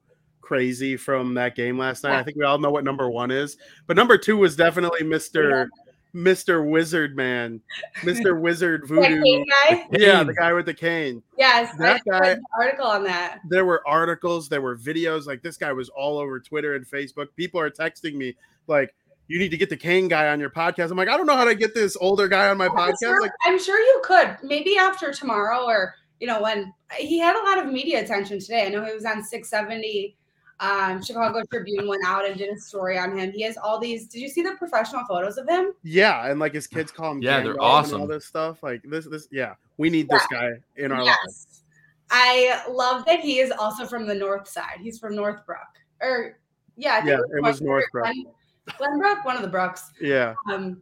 [0.51, 2.19] crazy from that game last night.
[2.19, 3.55] I think we all know what number one is,
[3.87, 5.69] but number two was definitely Mr.
[6.13, 6.69] Mr.
[6.69, 7.61] Wizard Man,
[8.01, 8.37] Mr.
[8.41, 9.45] Wizard That Voodoo.
[9.69, 9.87] Guy?
[9.93, 11.23] Yeah, the guy with the cane.
[11.37, 13.39] Yes, That I guy- read article on that.
[13.47, 15.25] There were articles, there were videos.
[15.25, 17.27] Like this guy was all over Twitter and Facebook.
[17.37, 18.35] People are texting me
[18.67, 18.93] like,
[19.29, 21.37] "You need to get the cane guy on your podcast." I'm like, I don't know
[21.37, 22.95] how to get this older guy on my I'm podcast.
[23.01, 24.35] sure, Like, I'm sure you could.
[24.43, 28.65] Maybe after tomorrow, or you know, when he had a lot of media attention today.
[28.65, 30.17] I know he was on 670.
[30.61, 33.31] Um, Chicago Tribune went out and did a story on him.
[33.31, 34.07] He has all these.
[34.07, 35.73] Did you see the professional photos of him?
[35.83, 37.21] yeah, and like his kids call him.
[37.21, 40.51] Yeah, they're Gandalf and All this stuff, like this, this, yeah, we need this guy
[40.77, 41.63] in our lives.
[42.11, 44.77] I love that he is also from the north side.
[44.81, 45.57] He's from Northbrook.
[46.01, 46.37] Or
[46.75, 48.03] yeah, I think Yeah, it was Northbrook.
[48.05, 48.25] Glen,
[48.69, 49.91] Glenbrook, one of the Brooks.
[49.99, 50.81] Yeah, Um,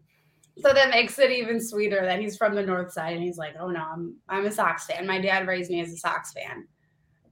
[0.62, 3.56] so that makes it even sweeter that he's from the north side and he's like,
[3.60, 5.08] oh no, I'm I'm a Sox fan.
[5.08, 6.68] My dad raised me as a Sox fan.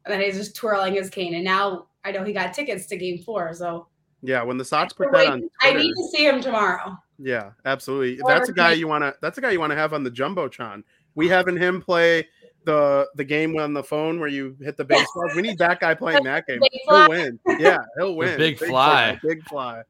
[0.05, 1.33] And then he's just twirling his cane.
[1.35, 3.53] And now I know he got tickets to game four.
[3.53, 3.87] So
[4.21, 4.41] yeah.
[4.43, 6.97] When the Sox put that on, I need to see him tomorrow.
[7.19, 8.19] yeah, absolutely.
[8.21, 9.15] Or That's a guy maybe- you want to.
[9.21, 10.83] That's a guy you want to have on the jumbotron.
[11.15, 12.27] We having him play
[12.65, 15.35] the the game on the phone where you hit the baseballs.
[15.35, 16.59] We need that guy playing that game.
[16.59, 17.39] Big He'll win.
[17.59, 18.37] Yeah, he'll win.
[18.37, 19.19] big fly.
[19.23, 19.81] Big fly.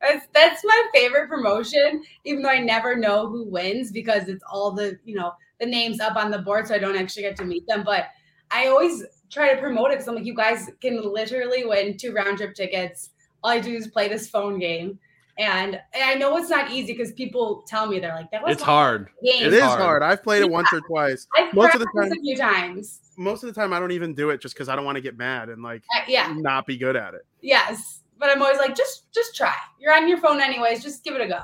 [0.00, 4.72] That's that's my favorite promotion, even though I never know who wins because it's all
[4.72, 7.44] the you know the names up on the board, so I don't actually get to
[7.44, 7.82] meet them.
[7.84, 8.06] But
[8.50, 12.12] I always try to promote it because I'm like, you guys can literally win two
[12.12, 13.10] round trip tickets.
[13.42, 14.98] All I do is play this phone game,
[15.38, 18.54] and, and I know it's not easy because people tell me they're like, that was
[18.54, 19.08] It's hard.
[19.22, 19.44] Game.
[19.46, 19.80] It is hard.
[19.80, 20.02] hard.
[20.02, 20.52] I've played it Yeah.
[20.52, 21.26] once or twice.
[21.36, 23.00] I've most of the time- a few times.
[23.16, 25.02] Most of the time, I don't even do it just because I don't want to
[25.02, 27.26] get mad and like Uh, yeah, not be good at it.
[27.42, 29.54] yes, but I'm always like, just just try.
[29.78, 30.82] You're on your phone anyways.
[30.82, 31.40] Just give it a go.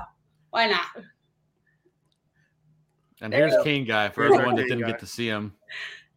[0.51, 0.85] Why not?
[3.21, 4.87] And here's cane guy for Here's our everyone that didn't guy.
[4.91, 5.53] get to see him.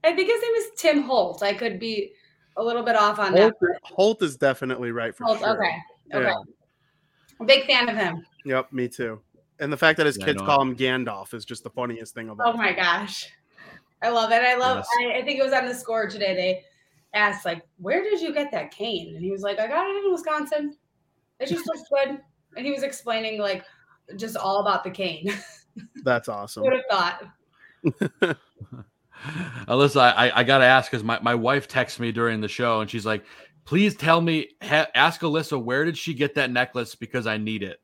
[0.08, 1.42] I think his name is Tim Holt.
[1.42, 2.12] I could be
[2.56, 3.52] a little bit off on that.
[3.60, 5.50] Holt, Holt is definitely right for Holt, sure.
[5.62, 5.76] okay.
[6.14, 6.32] Okay.
[7.40, 7.44] Yeah.
[7.46, 8.24] Big fan of him.
[8.46, 9.20] Yep, me too.
[9.60, 12.30] And the fact that his Yeah, kids call him Gandalf is just the funniest thing
[12.30, 12.52] of all.
[12.54, 13.28] Oh my gosh.
[14.02, 14.42] I love it.
[14.42, 14.88] I love Yes.
[15.16, 16.34] I, I think it was on the score today.
[16.34, 16.64] They
[17.12, 19.14] asked, like, where did you get that cane?
[19.14, 20.76] And he was like, I got it in Wisconsin.
[21.38, 22.18] It just looks good.
[22.56, 23.62] And he was explaining like
[24.16, 25.30] just all about the cane.
[26.02, 26.62] That's awesome.
[26.62, 28.36] Would have thought?
[29.68, 32.80] Alyssa, I, I got to ask because my, my wife texts me during the show
[32.80, 33.24] and she's like,
[33.64, 37.62] please tell me, ha- ask Alyssa, where did she get that necklace because I need
[37.62, 37.80] it.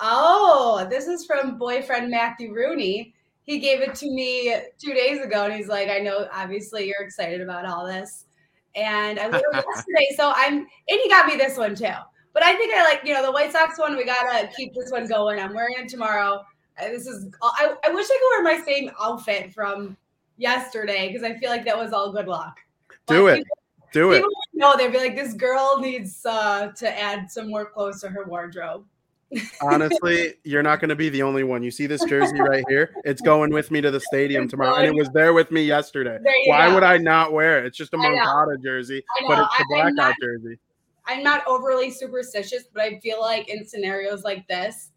[0.00, 3.14] Oh, this is from boyfriend Matthew Rooney.
[3.42, 7.02] He gave it to me two days ago, and he's like, "I know, obviously, you're
[7.02, 8.26] excited about all this."
[8.74, 10.58] And I wore it yesterday, so I'm.
[10.58, 11.92] And he got me this one too.
[12.32, 13.96] But I think I like, you know, the White Sox one.
[13.96, 15.40] We gotta keep this one going.
[15.40, 16.44] I'm wearing it tomorrow.
[16.80, 17.26] Uh, This is.
[17.42, 19.96] I, I wish I could wear my same outfit from
[20.38, 22.58] yesterday because I feel like that was all good luck.
[23.06, 23.36] Do But it.
[23.38, 23.58] people-
[23.92, 24.16] Do it.
[24.18, 28.08] People know they'd be like, "This girl needs uh, to add some more clothes to
[28.08, 28.84] her wardrobe."
[29.62, 31.62] Honestly, you're not going to be the only one.
[31.62, 32.94] You see this jersey right here?
[33.04, 36.18] It's going with me to the stadium tomorrow, and it was there with me yesterday.
[36.46, 36.74] Why go.
[36.74, 37.66] would I not wear it?
[37.66, 37.98] It's just a.
[37.98, 40.58] Moncada jersey, but it's a blackout not- jersey.
[41.06, 44.90] I'm not overly superstitious, but I feel like in scenarios like this,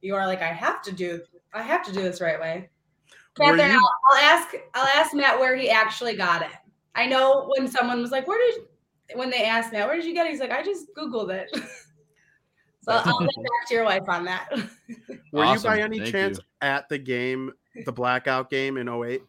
[0.00, 1.20] you are like, I have to do,
[1.52, 2.70] I have to do this right way.
[3.38, 6.50] Were Catherine, you- I'll, I'll ask, I'll ask Matt where he actually got it.
[6.94, 8.64] I know when someone was like, "Where did?"
[9.18, 11.48] When they asked Matt, "Where did you get it?" He's like, "I just googled it."
[12.80, 14.48] so I'll get back to your wife on that.
[15.32, 16.44] Were you by any Thank chance you.
[16.62, 17.52] at the game,
[17.84, 19.22] the blackout game in 08?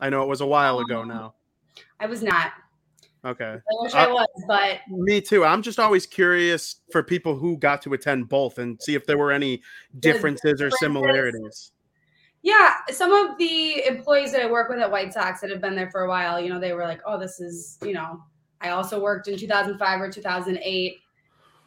[0.00, 1.34] I know it was a while ago Um, now.
[2.00, 2.52] I was not.
[3.24, 3.54] Okay.
[3.54, 5.44] I wish I Uh, was, but Me too.
[5.46, 9.16] I'm just always curious for people who got to attend both and see if there
[9.16, 9.62] were any
[10.00, 11.72] differences or similarities.
[12.44, 15.74] Yeah, some of the employees that I work with at White Sox that have been
[15.74, 18.22] there for a while, you know, they were like, "Oh, this is," you know,
[18.60, 20.98] I also worked in 2005 or 2008.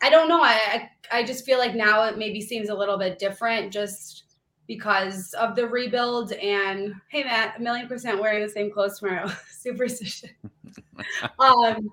[0.04, 0.44] I don't know.
[0.44, 4.26] I, I I just feel like now it maybe seems a little bit different just
[4.68, 6.34] because of the rebuild.
[6.34, 9.32] And hey, Matt, a million percent wearing the same clothes tomorrow.
[9.50, 10.30] Superstition.
[11.40, 11.90] um,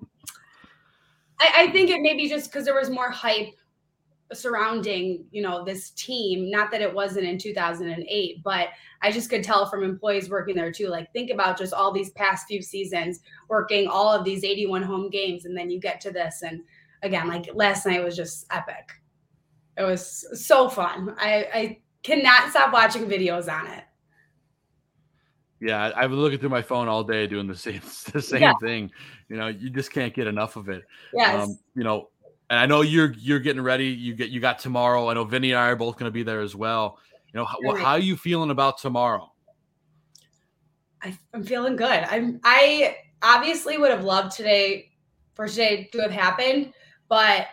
[1.40, 3.54] I, I think it may be just because there was more hype
[4.32, 6.50] surrounding you know this team.
[6.50, 8.68] Not that it wasn't in 2008 but
[9.02, 12.10] i just could tell from employees working there too like think about just all these
[12.10, 16.10] past few seasons working all of these 81 home games and then you get to
[16.10, 16.62] this and
[17.02, 18.92] again like last night was just epic.
[19.76, 21.14] It was so fun.
[21.18, 23.84] I i cannot stop watching videos on it.
[25.60, 27.80] Yeah i've been looking through my phone all day doing the same
[28.12, 28.54] the same Yeah.
[28.60, 28.90] thing.
[29.28, 30.82] You know you just can't get enough of it.
[31.12, 31.44] Yes.
[31.44, 32.08] Um, you know,
[32.50, 33.86] and I know you're you're getting ready.
[33.86, 35.08] You get you got tomorrow.
[35.08, 36.98] I know Vinny and I are both going to be there as well.
[37.32, 39.32] You know, how, how are you feeling about tomorrow?
[41.02, 42.04] I, I'm feeling good.
[42.10, 44.90] I'm I obviously would have loved today
[45.34, 46.72] for today to have happened,
[47.08, 47.48] but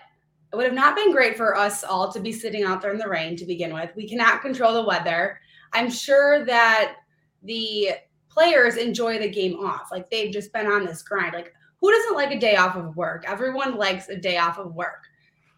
[0.51, 2.99] it would have not been great for us all to be sitting out there in
[2.99, 3.89] the rain to begin with.
[3.95, 5.39] We cannot control the weather.
[5.73, 6.97] I'm sure that
[7.43, 7.91] the
[8.29, 9.89] players enjoy the game off.
[9.91, 11.33] Like they've just been on this grind.
[11.33, 13.25] Like who doesn't like a day off of work?
[13.27, 15.03] Everyone likes a day off of work.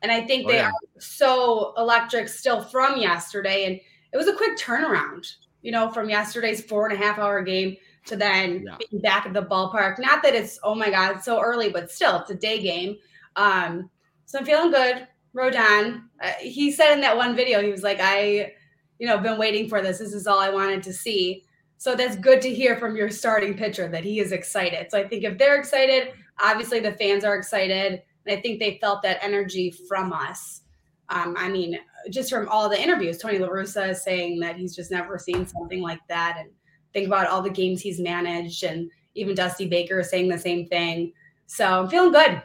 [0.02, 0.68] And I think Oh, they yeah.
[0.68, 3.66] are so electric still from yesterday.
[3.66, 3.80] And
[4.12, 7.78] it was a quick turnaround, you know, from yesterday's four and a half hour game
[8.06, 8.78] to then Yeah.
[8.90, 10.00] being back at the ballpark.
[10.00, 12.98] Not that it's, oh my God, it's so early, but still, it's a day game.
[13.36, 13.90] Um,
[14.26, 15.08] so I'm feeling good.
[15.36, 18.54] Rodon, uh, he said in that one video, he was like, I,
[19.00, 19.98] you know, been waiting for this.
[20.00, 21.44] This is all I wanted to see.
[21.84, 24.90] So that's good to hear from your starting pitcher that he is excited.
[24.90, 28.02] So I think if they're excited, obviously the fans are excited.
[28.26, 30.62] And I think they felt that energy from us.
[31.10, 31.78] Um, I mean,
[32.10, 35.46] just from all the interviews, Tony La Russa is saying that he's just never seen
[35.46, 36.38] something like that.
[36.40, 36.52] And
[36.94, 38.64] think about all the games he's managed.
[38.64, 41.12] And even Dusty Baker is saying the same thing.
[41.48, 42.42] So I'm feeling good.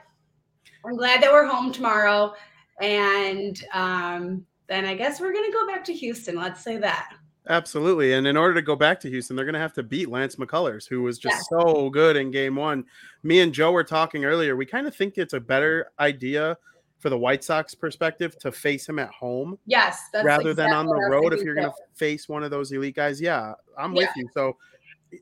[0.84, 2.34] I'm glad that we're home tomorrow.
[2.80, 6.34] And um, then I guess we're going to go back to Houston.
[6.34, 7.12] Let's say that.
[7.48, 8.12] Absolutely.
[8.12, 10.36] And in order to go back to Houston, they're going to have to beat Lance
[10.36, 12.84] McCullers, who was just so good in game one.
[13.22, 14.54] Me and Joe were talking earlier.
[14.54, 16.58] We kind of think it's a better idea
[16.98, 20.08] for the White Sox perspective to face him at home Yes.
[20.12, 22.42] That's rather than on the what I was road if you're going to face one
[22.42, 23.20] of those elite guys.
[23.20, 24.28] Yeah, I'm with you.
[24.34, 24.56] So,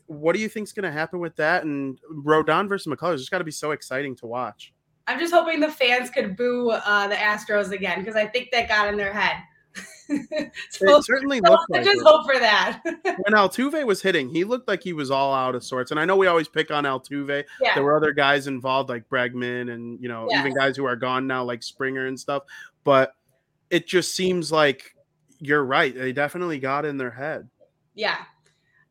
[0.07, 1.65] what do you think's going to happen with that?
[1.65, 4.73] And Rodon versus McCullers, it's got to be so exciting to watch.
[5.07, 8.69] I'm just hoping the fans could boo uh, the Astros again because I think that
[8.69, 9.37] got in their head.
[10.71, 12.07] so It certainly so looked let's like just it.
[12.07, 12.81] hope for that.
[12.85, 15.91] when Altuve was hitting, he looked like he was all out of sorts.
[15.91, 17.45] And I know we always pick on Altuve.
[17.61, 17.75] yeah.
[17.75, 20.41] There were other guys involved like Bregman and you know Yeah.
[20.41, 22.45] even guys who are gone now like Springer and stuff.
[22.85, 23.15] But
[23.71, 24.95] it just seems like
[25.41, 25.95] you're right.
[25.95, 27.49] They definitely got in their head.
[27.95, 28.17] Yeah.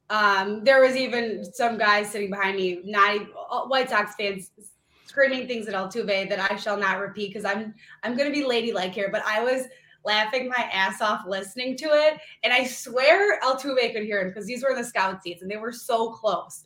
[0.09, 3.21] Um, there was even some guys sitting behind me, not
[3.69, 4.51] White Sox fans,
[5.07, 8.45] screaming things at Altuve that I shall not repeat because I'm I'm going to be
[8.45, 9.09] ladylike here.
[9.11, 9.63] But I was
[10.05, 14.45] laughing my ass off listening to it, and I swear Altuve could hear him because
[14.45, 16.63] these were the scout seats and they were so close.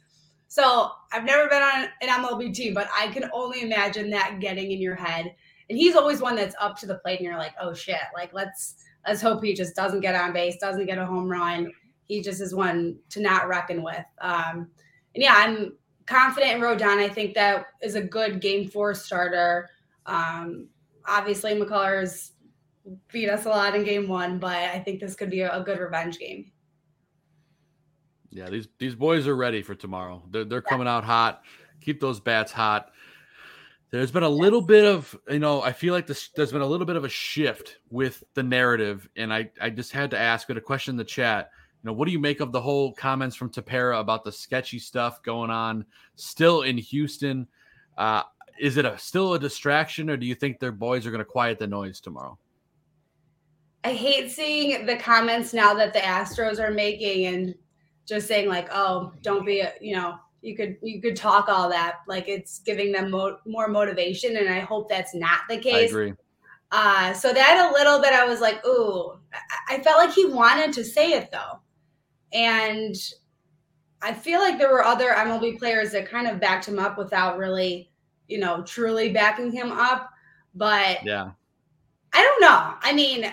[0.47, 4.71] So I've never been on an MLB team, but I can only imagine that getting
[4.71, 5.33] in your head.
[5.69, 8.33] And he's always one that's up to the plate, and you're like, oh shit, like
[8.33, 8.75] let's
[9.07, 11.71] let's hope he just doesn't get on base, doesn't get a home run
[12.09, 14.03] he just is one to not reckon with.
[14.19, 14.67] Um,
[15.15, 15.77] and yeah, I'm
[16.07, 16.97] confident in Rodon.
[16.97, 19.69] I think that is a good game four starter.
[20.07, 20.67] Um,
[21.07, 22.31] obviously, McCullers
[23.11, 25.63] beat us a lot in game one, but I think this could be a, a
[25.63, 26.51] good revenge game.
[28.31, 30.21] Yeah, these these boys are ready for tomorrow.
[30.29, 31.41] They're they're coming out hot.
[31.81, 32.91] Keep those bats hot.
[33.91, 36.67] There's been a little bit of, you know, I feel like this there's been a
[36.67, 40.47] little bit of a shift with the narrative, and I I just had to ask,
[40.47, 41.49] had a question in the chat.
[41.81, 44.77] You know, what do you make of the whole comments from Tepera about the sketchy
[44.77, 45.85] stuff going on
[46.15, 47.47] still in Houston?
[47.97, 48.23] Uh,
[48.59, 51.25] is it a still a distraction, or do you think their boys are going to
[51.25, 52.37] quiet the noise tomorrow?
[53.83, 57.55] I hate seeing the comments now that the Astros are making and
[58.05, 61.69] just saying like, "Oh, don't be, a, you know, you could you could talk all
[61.69, 65.61] that." Like it's giving them mo- more motivation, and I hope that's not the I
[65.61, 65.91] case.
[65.91, 66.13] agree.
[66.71, 70.25] Uh, so that a little bit, I was like, "Ooh," I, I felt like he
[70.25, 71.59] wanted to say it though,
[72.33, 72.95] and
[74.01, 77.37] I feel like there were other MLB players that kind of backed him up without
[77.37, 77.91] really,
[78.27, 80.09] you know, truly backing him up.
[80.55, 81.31] But Yeah.
[82.13, 82.73] I don't know.
[82.81, 83.31] I mean,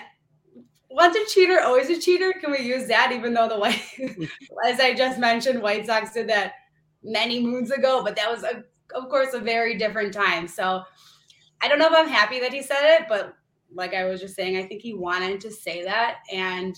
[0.97, 2.33] once a cheater, always a cheater.
[2.33, 3.11] Can we use that?
[3.11, 3.83] Even though the White,
[4.65, 6.53] as I just mentioned, White Sox did that
[7.03, 8.63] many moons ago, but that was, a,
[8.95, 10.47] of course, a very different time.
[10.47, 10.81] So
[11.61, 13.35] I don't know if I'm happy that he said it, but
[13.71, 16.75] like I was just saying, I think he wanted to say that, and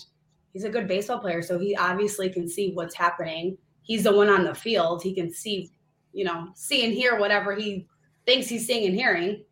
[0.52, 3.56] he's a good baseball player, so he obviously can see what's happening.
[3.80, 5.02] He's the one on the field.
[5.02, 5.70] He can see,
[6.12, 7.88] you know, see and hear whatever he
[8.26, 9.44] thinks he's seeing and hearing.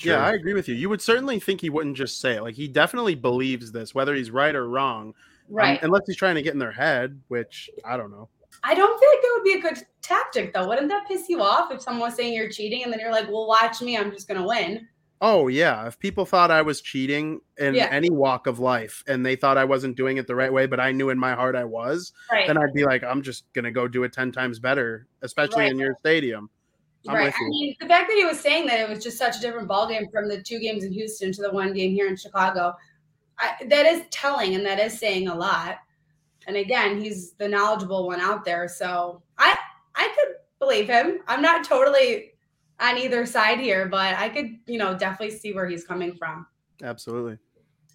[0.00, 0.74] Yeah, I agree with you.
[0.74, 2.42] You would certainly think he wouldn't just say it.
[2.42, 5.08] Like he definitely believes this, whether he's right or wrong.
[5.08, 5.14] um,
[5.48, 5.82] Right.
[5.82, 8.28] unless he's trying to get in their head, which I don't know.
[8.64, 10.66] I don't feel like that would be a good tactic, though.
[10.68, 13.26] Wouldn't that piss you off if someone was saying you're cheating and then you're like,
[13.28, 14.86] well, watch me, I'm just going to win?
[15.20, 17.88] Oh yeah, if people thought I was cheating in Yeah.
[17.92, 20.80] any walk of life and they thought I wasn't doing it the right way, but
[20.80, 22.46] I knew in my heart I was, Right.
[22.46, 25.70] then I'd be like, I'm just gonna go do it ten times better, especially Right.
[25.70, 26.50] in your stadium.
[27.08, 27.34] I'm right.
[27.34, 29.68] I mean, the fact that he was saying that it was just such a different
[29.68, 32.74] ballgame from the two games in Houston to the one game here in Chicago,
[33.38, 35.78] I, that is telling and that is saying a lot.
[36.46, 39.56] And again, he's the knowledgeable one out there, so I
[39.94, 41.20] I could believe him.
[41.26, 42.32] I'm not totally
[42.80, 46.46] on either side here, but I could, you know, definitely see where he's coming from.
[46.82, 47.38] Absolutely.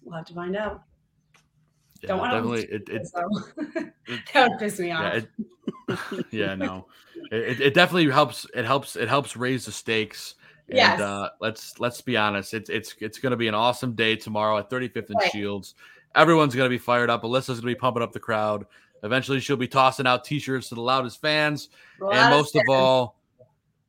[0.02, 0.82] We'll have to find out.
[2.02, 2.66] Yeah, Don't want definitely.
[2.66, 3.28] to It, it, so.
[4.34, 5.02] that would piss me off.
[5.02, 5.20] yeah,
[5.88, 6.86] it, yeah, no,
[7.32, 8.46] it, it definitely helps.
[8.54, 8.96] It helps.
[8.96, 10.34] It helps raise the stakes.
[10.68, 11.00] And Yes.
[11.00, 12.52] uh, let's let's be honest.
[12.54, 15.30] It's it's it's going to be an awesome day tomorrow at 35th and Right.
[15.32, 15.74] Shields.
[16.14, 17.22] Everyone's going to be fired up.
[17.22, 18.66] Alyssa's going to be pumping up the crowd.
[19.02, 21.68] Eventually, she'll be tossing out T-shirts to the loudest fans,
[22.00, 23.18] and Loudest most of all,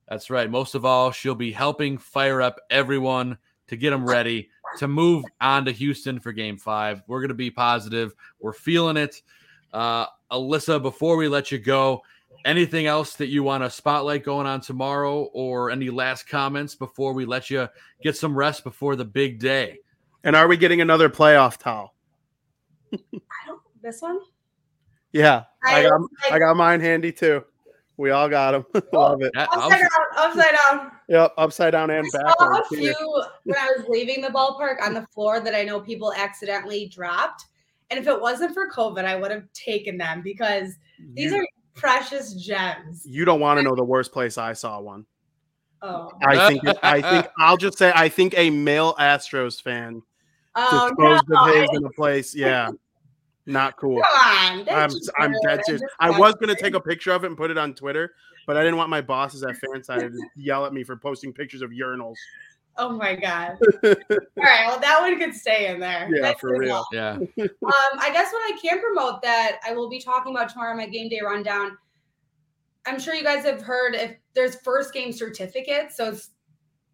[0.07, 0.49] that's right.
[0.49, 3.37] Most of all, she'll be helping fire up everyone
[3.67, 7.01] to get them ready to move on to Houston for Game Five.
[7.07, 8.13] We're going to be positive.
[8.39, 9.21] We're feeling it.
[9.73, 12.01] Uh, Alyssa, before we let you go,
[12.45, 17.13] anything else that you want to spotlight going on tomorrow, or any last comments before
[17.13, 17.67] we let you
[18.01, 19.79] get some rest before the big day?
[20.23, 21.93] And are we getting another playoff towel?
[22.93, 22.97] I
[23.45, 24.19] don't this one.
[25.11, 27.43] Yeah, I, I- got I- I got mine handy too.
[27.99, 28.65] We all got them.
[28.93, 29.33] Love it.
[29.35, 30.91] Upside down, upside down.
[31.09, 32.23] Yep, upside down and back.
[32.27, 35.63] I saw a few when I was leaving the ballpark on the floor that I
[35.65, 37.43] know people accidentally dropped.
[37.89, 40.75] And if it wasn't for COVID, I would have taken them because
[41.13, 43.03] these You, are precious gems.
[43.05, 45.05] you don't want to know the worst place I saw one.
[45.81, 50.01] Oh, I think I think I'll just say I think a male Astros fan
[50.55, 51.17] oh no!
[51.17, 52.33] disposed of his in a place.
[52.33, 52.69] Yeah,
[53.49, 54.01] not cool.
[54.01, 55.81] Come on, I'm I'm dead I'm serious.
[55.99, 58.13] I was gonna take a picture of it and put it on Twitter,
[58.47, 61.61] but I didn't want my bosses at Fanside to yell at me for posting pictures
[61.61, 62.15] of urinals.
[62.77, 63.57] Oh my god!
[63.83, 63.93] All
[64.37, 66.07] right, well that one could stay in there.
[66.13, 66.75] Yeah, That's for real.
[66.75, 66.87] luck.
[66.93, 67.17] Yeah.
[67.39, 70.77] Um, I guess what I can promote that I will be talking about tomorrow in
[70.77, 71.77] my game day rundown.
[72.85, 76.29] I'm sure you guys have heard if there's first game certificates, so it's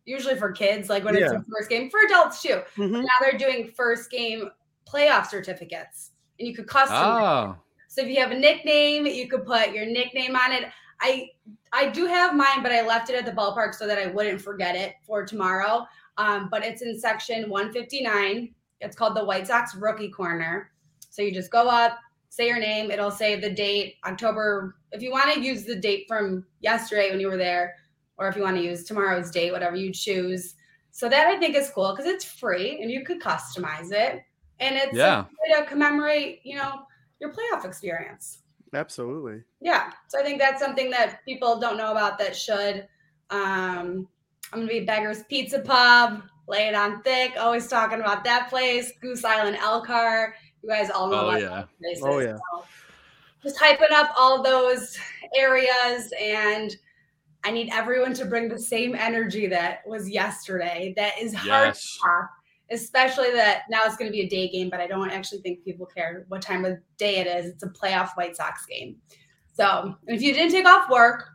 [0.06, 1.40] usually for kids, like when it's Yeah.
[1.40, 2.62] a first game for adults too.
[2.78, 3.04] Mhm.
[3.04, 4.50] Now they're doing first game
[4.88, 6.98] playoff certificates, and you could custom.
[6.98, 7.56] Oh,
[7.88, 10.66] So if you have a nickname, you could put your nickname on it.
[11.02, 11.30] I
[11.72, 14.42] I do have mine, but I left it at the ballpark so that I wouldn't
[14.42, 15.86] forget it for tomorrow.
[16.18, 18.54] Um, but it's in section 159.
[18.82, 20.72] It's called the White Sox Rookie Corner.
[21.10, 21.98] So you just go up,
[22.30, 22.92] say your name.
[22.92, 24.78] It'll say the date, October.
[24.92, 27.76] If you want to use the date from yesterday when you were there,
[28.18, 30.56] or if you want to use tomorrow's date, whatever you choose.
[30.92, 34.22] So that I think is cool because it's free and you could customize it,
[34.60, 35.22] and it's a Yeah.
[35.24, 36.86] way to commemorate, you know,
[37.20, 38.40] your playoff experience.
[38.74, 39.44] Absolutely.
[39.62, 39.92] Yeah.
[40.08, 42.88] So I think that's something that people don't know about that should.
[43.30, 44.08] Um,
[44.52, 48.92] I'm gonna be Beggar's Pizza Pub, lay it on thick, always talking about that place,
[49.02, 50.34] Goose Island Elcar.
[50.62, 51.64] You guys all know Oh, about yeah.
[51.80, 52.04] places.
[52.06, 52.36] Oh, yeah.
[52.52, 52.66] So
[53.44, 54.98] just hyping up all those
[55.36, 56.76] areas and
[57.44, 60.94] I need everyone to bring the same energy that was yesterday.
[60.98, 61.94] That is hard Yes.
[61.94, 62.30] to top,
[62.72, 65.64] especially that now it's going to be a day game, but I don't actually think
[65.64, 67.46] people care what time of day it is.
[67.52, 68.98] It's a playoff White Sox game.
[69.54, 71.30] So if you didn't take off work,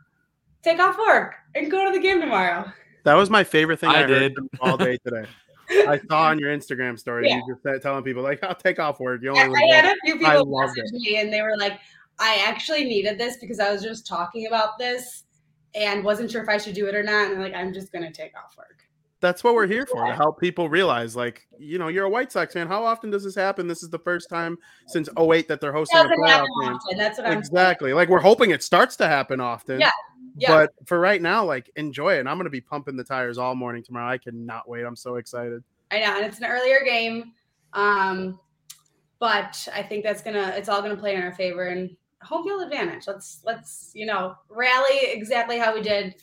[0.61, 2.71] take off work and go to the game tomorrow.
[3.03, 4.35] That was my favorite thing I I, did.
[4.35, 5.27] from all day today.
[5.69, 7.37] I saw on your Instagram story Yeah.
[7.37, 9.85] you just said, telling people like, "I'll take off work." You I, only I had
[9.85, 11.79] live a few people loved message me and they were like,
[12.19, 15.23] I actually needed this because I was just talking about this
[15.73, 17.27] and wasn't sure if I should do it or not.
[17.27, 18.83] And I'm like, I'm just going to take off work.
[19.21, 22.31] That's what we're here for to help people realize, like, you know, you're a White
[22.31, 22.67] Sox fan.
[22.67, 23.67] How often does this happen?
[23.67, 24.57] This is the first time
[24.87, 26.73] since 08 that they're hosting a playoff game.
[26.73, 26.97] often.
[26.97, 27.93] That's what I'm Exactly.
[27.93, 29.79] Like we're hoping it starts to happen often.
[29.79, 29.91] Yeah,
[30.35, 30.49] yeah.
[30.49, 32.19] But for right now, like enjoy it.
[32.19, 34.09] And I'm gonna be pumping the tires all morning tomorrow.
[34.09, 34.83] I cannot wait.
[34.83, 35.63] I'm so excited.
[35.91, 37.33] I know, and it's an earlier game.
[37.73, 38.39] Um,
[39.19, 42.63] but I think that's gonna it's all gonna play in our favor and home field
[42.63, 43.07] advantage.
[43.07, 46.15] Let's let's you know rally exactly how we did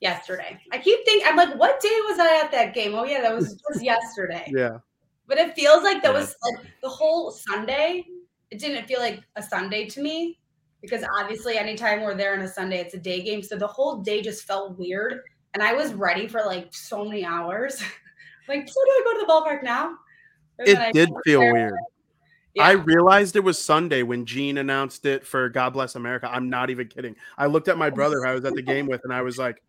[0.00, 0.58] yesterday.
[0.72, 2.94] I keep thinking I'm like, what day was I at that game?
[2.94, 4.50] Oh yeah, that was just yesterday.
[4.54, 4.78] Yeah.
[5.26, 6.20] But it feels like that Yeah.
[6.20, 8.06] was like the whole Sunday.
[8.50, 10.38] It didn't feel like a Sunday to me
[10.82, 13.42] because obviously anytime we're there on a Sunday, it's a day game.
[13.42, 15.20] So the whole day just felt weird.
[15.54, 17.80] And I was ready for like so many hours.
[18.48, 19.96] like, so do I go to the ballpark now?
[20.58, 21.52] And It did feel there.
[21.52, 21.74] weird.
[22.54, 22.64] Yeah.
[22.64, 26.28] I realized it was Sunday when Gene announced it for God Bless America.
[26.32, 27.14] I'm not even kidding.
[27.38, 29.38] I looked at my brother who I was at the game with, and I was
[29.38, 29.62] like,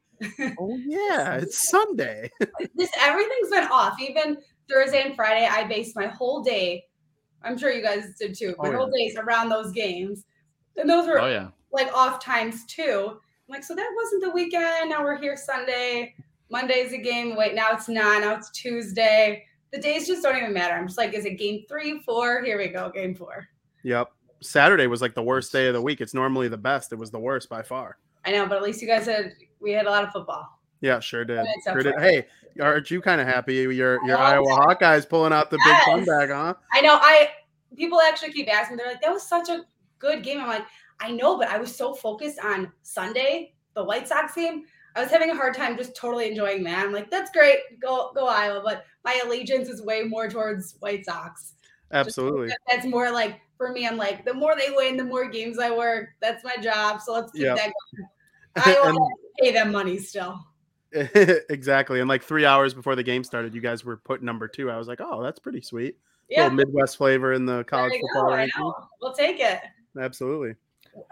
[0.60, 2.30] Oh yeah, it's Sunday.
[2.76, 4.00] this everything's been off.
[4.02, 4.38] Even
[4.70, 6.86] Thursday and Friday, I based my whole day.
[7.44, 8.56] I'm sure you guys did too.
[8.60, 10.26] Oh, my Oh, whole days around those games,
[10.78, 11.50] and those were Oh yeah.
[11.72, 13.10] like off times too.
[13.14, 13.20] I'm
[13.56, 14.90] like, so that wasn't the weekend.
[14.90, 16.14] Now we're here Sunday.
[16.50, 17.36] Monday's a game.
[17.36, 18.22] Wait, now it's not.
[18.22, 19.46] Now it's Tuesday.
[19.72, 20.74] The days just don't even matter.
[20.74, 22.44] I'm just like, is it game three, four?
[22.44, 23.48] Here we go, game four.
[23.84, 24.12] Yep.
[24.42, 26.02] Saturday was like the worst day of the week.
[26.02, 26.92] It's normally the best.
[26.92, 27.98] It was the worst by far.
[28.26, 30.60] I know, but at least you guys had we had a lot of football.
[30.82, 31.46] Yeah, sure did.
[31.64, 31.94] Sure did.
[32.00, 32.26] Hey,
[32.60, 33.70] aren't you kind of happy your
[34.06, 35.86] your Oh, Iowa Hawkeyes pulling out the big Yes.
[35.86, 36.54] comeback, huh?
[36.74, 36.98] I know.
[37.00, 37.30] I
[37.78, 38.78] people actually keep asking.
[38.78, 39.66] They're like, "That was such a
[40.00, 40.66] good game." I'm like,
[41.00, 44.64] I know, but I was so focused on Sunday, the White Sox game.
[44.96, 46.84] I was having a hard time just totally enjoying that.
[46.86, 51.06] I'm like, "That's great, go go Iowa," but my allegiance is way more towards White
[51.06, 51.54] Sox.
[51.94, 52.48] Absolutely.
[52.48, 53.86] that- That's more like for me.
[53.88, 56.10] I'm like, the more they win, the more games I work.
[56.22, 57.02] That's my job.
[57.02, 57.58] So let's keep Yep.
[57.58, 57.66] that
[57.98, 58.10] going.
[58.56, 58.98] Iowa And-
[59.40, 60.46] pay them money still.
[60.94, 62.00] exactly.
[62.02, 64.70] And like three hours before the game started, you guys were put number two.
[64.70, 65.96] I was like, oh, that's pretty sweet.
[66.30, 68.36] Yeah, Little Midwest flavor in the college football go.
[68.36, 68.72] Ranking.
[69.02, 69.60] We'll take it.
[70.00, 70.56] Absolutely.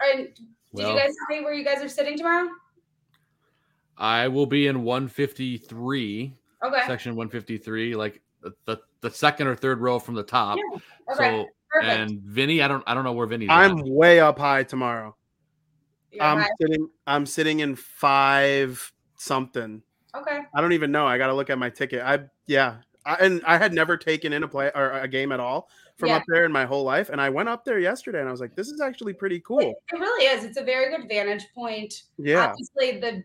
[0.00, 0.38] And did
[0.72, 2.48] Well- you guys say where you guys are sitting tomorrow?
[3.96, 6.34] I will be in 153,
[6.64, 6.80] Okay.
[6.86, 10.58] section 153, like the, the, the second or third row from the top.
[10.58, 10.78] Yeah,
[11.14, 11.42] okay.
[11.42, 11.90] So Perfect.
[12.00, 13.84] and Vinny, I don't I don't know where Vinny's I'm at.
[13.86, 15.14] way up high tomorrow.
[16.12, 16.48] You're I'm high.
[16.60, 16.88] sitting.
[17.06, 19.82] I'm sitting in five something.
[20.16, 20.40] Okay.
[20.54, 21.06] I don't even know.
[21.06, 22.02] I got to look at my ticket.
[22.02, 22.78] I yeah.
[23.06, 26.08] I, and I had never taken in a play or a game at all from
[26.10, 26.16] Yeah.
[26.16, 27.08] up there in my whole life.
[27.08, 29.60] And I went up there yesterday, and I was like, "This is actually pretty cool."
[29.60, 30.44] It, it really is.
[30.44, 32.02] It's a very good vantage point.
[32.18, 33.22] Yeah, Obviously, the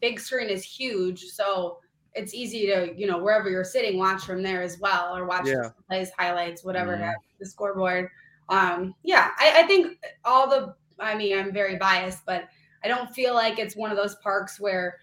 [0.00, 1.78] big screen is huge, so
[2.14, 5.46] it's easy to you know wherever you're sitting, watch from there as well, or watch
[5.46, 5.70] Yeah.
[5.88, 8.08] plays, highlights, whatever, have the scoreboard.
[8.48, 10.74] Um, yeah, I, I think all the.
[11.00, 12.44] I mean, I'm very biased, but
[12.84, 14.98] I don't feel like it's one of those parks where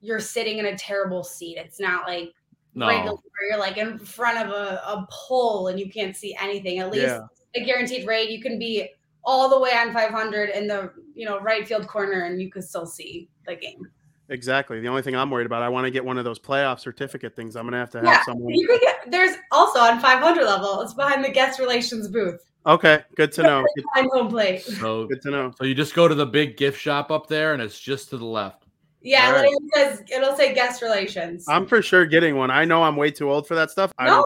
[0.00, 1.56] you're sitting in a terrible seat.
[1.58, 2.32] It's not like
[2.74, 2.86] No.
[2.86, 6.78] regular where you're like in front of a, a pole and you can't see anything.
[6.78, 7.20] At least Yeah.
[7.54, 8.88] the guaranteed rate, you can be
[9.24, 12.64] all the way on 500 in the you know right field corner and you could
[12.64, 13.88] still see the game.
[14.28, 14.80] exactly.
[14.80, 17.34] The only thing I'm worried about, I want to get one of those playoff certificate
[17.34, 17.56] things.
[17.56, 18.52] I'm gonna have to have Yeah, someone.
[18.54, 19.10] you could get.
[19.10, 20.80] There's also on 500 level.
[20.82, 23.64] It's behind the guest relations booth, Okay, good to know.
[23.76, 24.62] Good, home plate.
[24.62, 25.52] So good to know.
[25.58, 28.16] so you just go to the big gift shop up there and it's just to
[28.18, 28.64] the left.
[29.02, 31.44] Yeah, All it says it'll say guest relations.
[31.46, 32.50] I'm for sure getting one.
[32.50, 33.92] I know I'm way too old for that stuff.
[33.98, 34.24] I, no,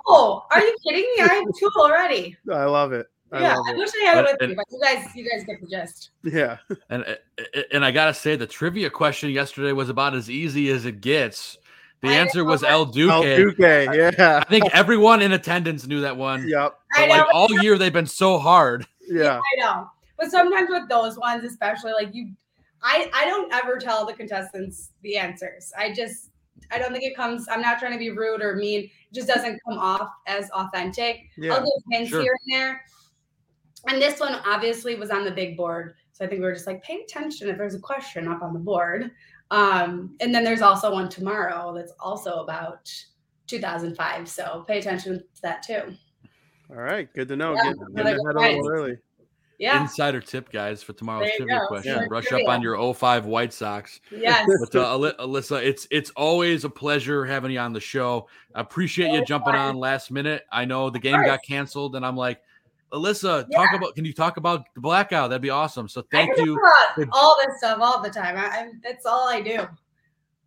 [0.52, 1.22] are you kidding me?
[1.22, 2.36] I have two already.
[2.52, 3.08] I love it.
[3.32, 3.76] I yeah, love I it.
[3.76, 6.10] wish I had it with And- me, but you guys, you guys get the gist.
[6.22, 6.58] Yeah.
[6.90, 7.18] And
[7.72, 11.58] and I gotta say the trivia question yesterday was about as easy as it gets.
[12.00, 12.68] The I answer was know.
[12.68, 13.10] El Duque.
[13.10, 13.58] El Duque.
[13.58, 14.40] Yeah.
[14.40, 16.46] I think everyone in attendance knew that one.
[16.48, 16.78] Yep.
[16.94, 18.86] I But like all year they've been so hard.
[19.08, 19.40] Yeah.
[19.40, 19.90] I know.
[20.16, 22.30] But sometimes with those ones, especially like you,
[22.82, 25.72] I I don't ever tell the contestants the answers.
[25.76, 26.30] I just
[26.70, 27.46] I don't think it comes.
[27.50, 28.84] I'm not trying to be rude or mean.
[28.84, 31.22] It just doesn't come off as authentic.
[31.36, 31.54] Yeah.
[31.54, 32.22] I'll give hints sure.
[32.22, 32.84] here and there.
[33.88, 36.66] And this one obviously was on the big board, so I think we were just
[36.66, 39.12] like, pay attention if there's a question up on the board.
[39.50, 42.92] Um, and then there's also one tomorrow that's also about
[43.46, 44.28] 2005.
[44.28, 45.94] So pay attention to that too.
[46.70, 47.12] All right.
[47.14, 47.54] Good to know.
[47.54, 48.98] Yeah, Get, another getting ahead a little early.
[49.58, 49.82] Yeah.
[49.82, 51.66] Insider tip, guys, for tomorrow's trivia go.
[51.66, 51.96] question.
[51.96, 52.06] Yeah.
[52.06, 54.00] Brush up on your 05 White Sox.
[54.12, 54.48] Yes.
[54.60, 58.28] But uh, Ali- Alyssa, it's it's always a pleasure having you on the show.
[58.54, 60.44] I appreciate you jumping on last minute.
[60.52, 62.40] I know the game got canceled, and I'm like,
[62.92, 63.94] Alyssa, talk about.
[63.94, 65.30] Can you talk about the blackout?
[65.30, 65.88] That'd be awesome.
[65.88, 66.56] So thank I you.
[66.56, 68.36] talk about all this stuff all the time.
[68.36, 69.66] I, I, that's all I do.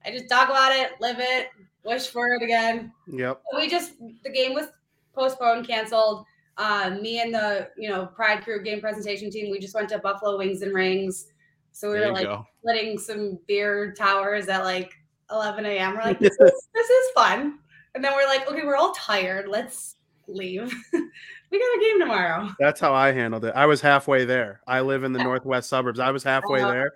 [0.05, 1.49] I just talk about it, live it,
[1.83, 2.91] wish for it again.
[3.07, 3.41] Yep.
[3.55, 4.67] We just the game was
[5.13, 6.25] postponed, canceled.
[6.57, 9.99] Uh, me and the you know Pride Crew game presentation team, we just went to
[9.99, 11.27] Buffalo Wings and Rings.
[11.71, 12.45] So we There were like go.
[12.59, 14.93] splitting some beer towers at like
[15.31, 15.95] 11 a.m.
[15.95, 17.59] We're like, this is, this is fun.
[17.95, 19.47] And then we're like, okay, we're all tired.
[19.47, 19.95] Let's
[20.27, 20.73] leave.
[21.51, 22.49] we got a game tomorrow.
[22.59, 23.53] That's how I handled it.
[23.55, 24.61] I was halfway there.
[24.67, 25.99] I live in the northwest suburbs.
[25.99, 26.71] I was halfway Uh-huh.
[26.71, 26.93] there.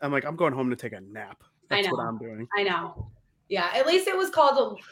[0.00, 1.42] I'm like, I'm going home to take a nap.
[1.70, 2.00] I That's what.
[2.00, 2.46] I'm doing.
[2.58, 3.10] I know.
[3.48, 4.58] Yeah, at least it was called.
[4.78, 4.82] a-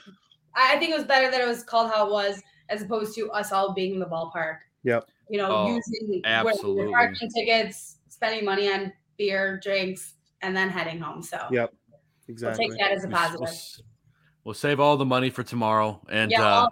[0.59, 3.15] I I think it was better that it was called how it was, as opposed
[3.17, 4.59] to us all being in the ballpark.
[4.85, 5.09] Yep.
[5.29, 6.87] You know, Oh, using absolutely.
[6.87, 11.23] where- parking tickets, spending money on beer, drinks, and then heading home.
[11.23, 11.73] So Yep.
[12.29, 12.67] Exactly.
[12.69, 13.85] we'll take that as a We'll- we'll positive.
[14.45, 16.69] We'll save all the money for tomorrow, and yeah, uh,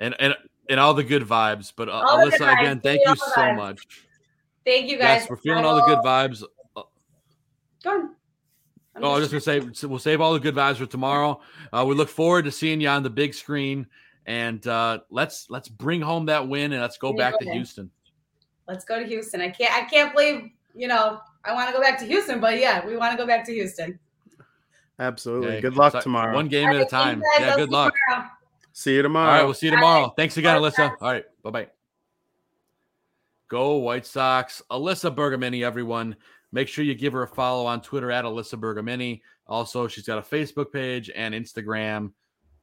[0.00, 0.34] and and
[0.68, 1.72] and all the good vibes.
[1.74, 3.56] But uh, All the Alyssa, again, thank Give you me all the so vibes.
[3.56, 3.80] much.
[4.64, 5.20] thank you guys.
[5.22, 6.42] Yes, we're feeling all the good vibes.
[6.74, 8.14] Go on.
[8.94, 11.40] I'm Oh, just gonna say we'll save all the good vibes for tomorrow.
[11.72, 13.86] Uh, we look forward to seeing you on the big screen,
[14.26, 17.44] and uh, let's let's bring home that win and let's go Bring back it to
[17.46, 17.54] home.
[17.56, 17.90] Houston.
[18.68, 19.40] Let's go to Houston.
[19.40, 19.72] I can't.
[19.74, 20.50] I can't believe.
[20.74, 23.26] You know, I want to go back to Houston, but yeah, we want to go
[23.26, 23.98] back to Houston.
[24.98, 25.48] Absolutely.
[25.52, 26.34] Okay, Good luck so- tomorrow.
[26.34, 27.22] One game at a time.
[27.40, 27.94] Yeah, I'll good luck.
[28.08, 28.28] tomorrow.
[28.72, 29.32] See you tomorrow.
[29.32, 30.12] right, we'll see you tomorrow.
[30.16, 30.70] Thanks again, Bye.
[30.70, 30.96] Alyssa.
[31.00, 31.68] All right, bye bye.
[33.48, 34.62] Go White Sox.
[34.70, 36.16] Alyssa Bergamini, everyone.
[36.52, 39.20] Make sure you give her a follow on Twitter at Alyssa Bergamini.
[39.46, 42.12] Also, she's got a Facebook page and Instagram.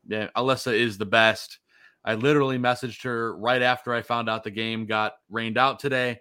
[0.07, 1.59] Yeah, Alyssa is the best.
[2.03, 6.19] I literally messaged her right after I found out the game got rained out today.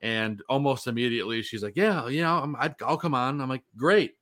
[0.00, 3.40] And almost immediately, she's like, Yeah, you know, I'm, I'd, I'll come on.
[3.40, 4.14] I'm like, Great.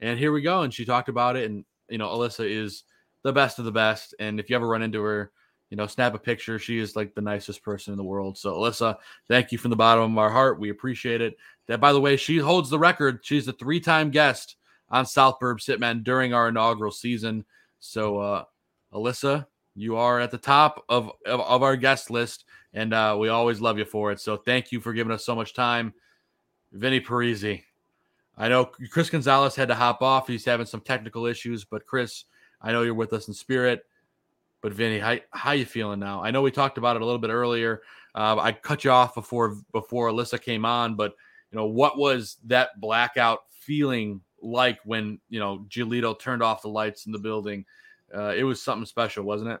[0.00, 0.62] And here we go.
[0.62, 1.48] And she talked about it.
[1.50, 2.84] And, you know, Alyssa is
[3.22, 4.14] the best of the best.
[4.18, 5.32] And if you ever run into her,
[5.72, 6.58] you know, snap a picture.
[6.58, 8.36] She is like the nicest person in the world.
[8.36, 10.60] So, Alyssa, thank you from the bottom of our heart.
[10.60, 11.38] We appreciate it.
[11.66, 13.20] That, by the way, she holds the record.
[13.22, 14.56] She's a three time guest
[14.90, 17.46] on South Burbs Hitmen during our inaugural season.
[17.80, 18.44] So, uh,
[18.92, 22.44] Alyssa, you are at the top of, of, of our guest list,
[22.74, 24.20] and uh, we always love you for it.
[24.20, 25.94] So, thank you for giving us so much time.
[26.72, 27.62] Vinny Parisi.
[28.36, 30.28] I know Chris Gonzalez had to hop off.
[30.28, 32.24] He's having some technical issues, but Chris,
[32.62, 33.84] I know you're with us in spirit.
[34.62, 36.22] But Vinny, how how you feeling now?
[36.22, 37.82] I know we talked about it a little bit earlier.
[38.14, 41.14] Uh, I cut you off before before Alyssa came on, but
[41.50, 46.68] you know what was that blackout feeling like when you know Giolito turned off the
[46.68, 47.64] lights in the building?
[48.14, 49.60] Uh, it was something special, wasn't it?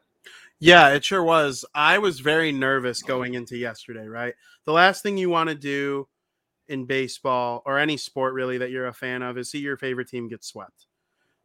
[0.60, 1.64] Yeah, it sure was.
[1.74, 4.34] I was very nervous going into yesterday, right?
[4.64, 6.06] The last thing you want to do
[6.68, 10.08] in baseball or any sport really that you're a fan of is see your favorite
[10.08, 10.86] team get swept.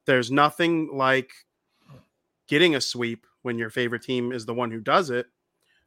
[0.05, 1.31] There's nothing like
[2.47, 5.27] getting a sweep when your favorite team is the one who does it.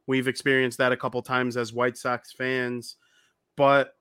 [0.07, 2.95] We've experienced that a couple times as White Sox fans,
[3.55, 3.93] but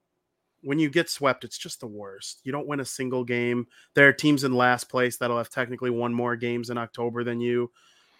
[0.62, 2.40] when you get swept, it's just the worst.
[2.44, 3.66] You don't win a single game.
[3.94, 7.40] There are teams in last place that'll have technically won more games in October than
[7.40, 7.70] you.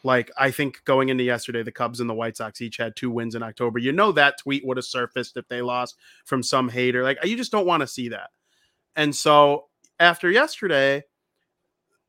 [0.03, 3.11] Like I think going into yesterday, the Cubs and the White Sox each had two
[3.11, 3.79] wins in October.
[3.79, 7.03] You know that tweet would have surfaced if they lost from some hater.
[7.03, 8.31] Like you just don't want to see that.
[8.97, 9.67] And so
[9.99, 11.05] after yesterday,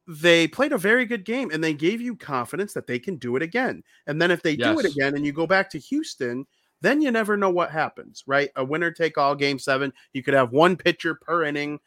[0.07, 3.35] they played a very good game and they gave you confidence that they can do
[3.35, 3.83] it again.
[4.07, 6.45] And then if they do it again and you go back to Houston,
[6.81, 8.49] then you never know what happens, right?
[8.55, 9.93] A winner take all game seven.
[10.13, 11.79] You could have one pitcher per inning.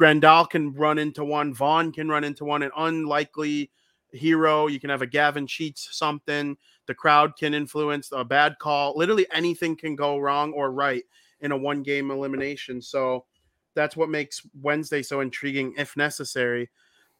[0.00, 1.52] Grandal can run into one.
[1.52, 2.62] Vaughn can run into one.
[2.62, 3.70] An unlikely
[4.12, 4.66] hero.
[4.66, 6.56] You can have a Gavin Sheets something.
[6.86, 8.94] The crowd can influence a bad call.
[8.96, 11.04] Literally anything can go wrong or right
[11.40, 12.80] in a one game elimination.
[12.80, 13.26] So
[13.74, 16.70] that's what makes Wednesday so intriguing if necessary.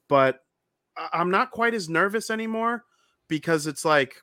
[0.08, 0.40] But
[1.12, 2.84] I'm not quite as nervous anymore
[3.28, 4.22] because it's like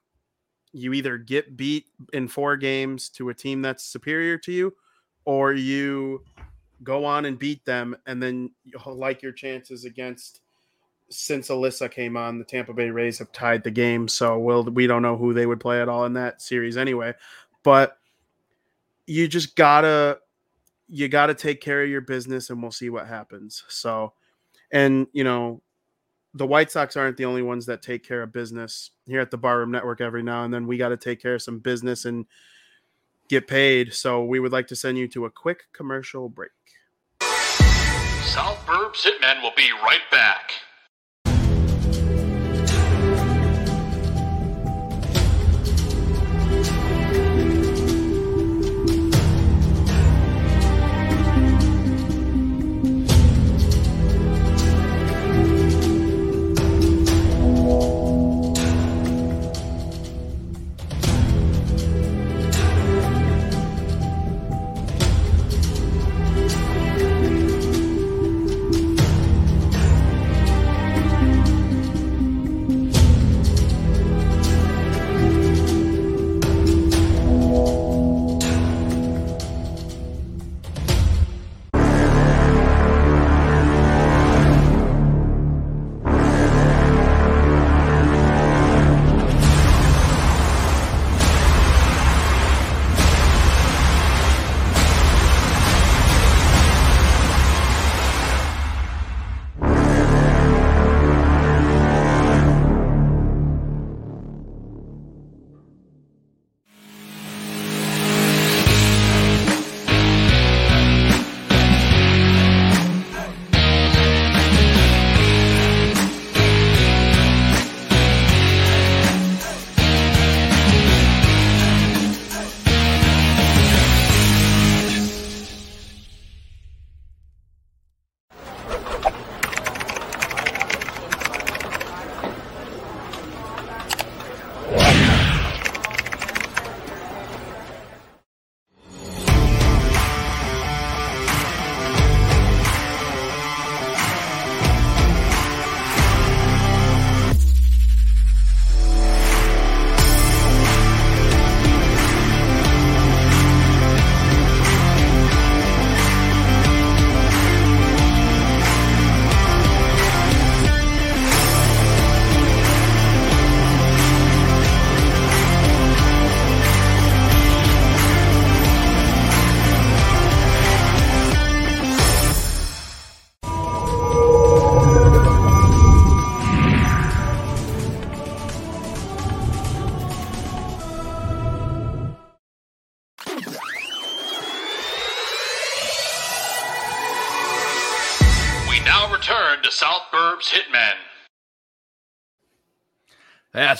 [0.73, 4.73] you either get beat in four games to a team that's superior to you
[5.23, 6.23] or you
[6.83, 8.51] go on and beat them and then
[8.85, 10.41] like your chances against
[11.09, 14.87] since Alyssa came on, the Tampa Bay Rays have tied the game, so we'll we
[14.87, 17.13] don't know who they would play at all in that series anyway.
[17.63, 17.97] But
[19.05, 20.19] you just gotta
[20.87, 23.63] you gotta take care of your business, and we'll see what happens.
[23.67, 24.13] So,
[24.71, 25.61] and you know,
[26.35, 29.37] the White Sox aren't the only ones that take care of business here at the
[29.37, 30.67] Barroom Network every now and then.
[30.67, 32.25] We got to take care of some business and
[33.29, 33.93] get paid.
[33.93, 36.51] So we would like to send you to a quick commercial break.
[37.21, 40.51] South Burbs Hitmen will be right back.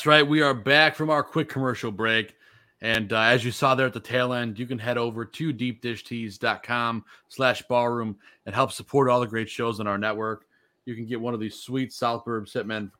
[0.06, 0.28] That's right.
[0.28, 2.36] We are back from our quick commercial break.
[2.80, 5.52] And uh, as you saw there at the tail end, you can head over to
[5.52, 10.46] deepdishtees.com slash barroom and help support all the great shows on our network.
[10.86, 12.92] You can get one of these sweet South Burbs Hitmen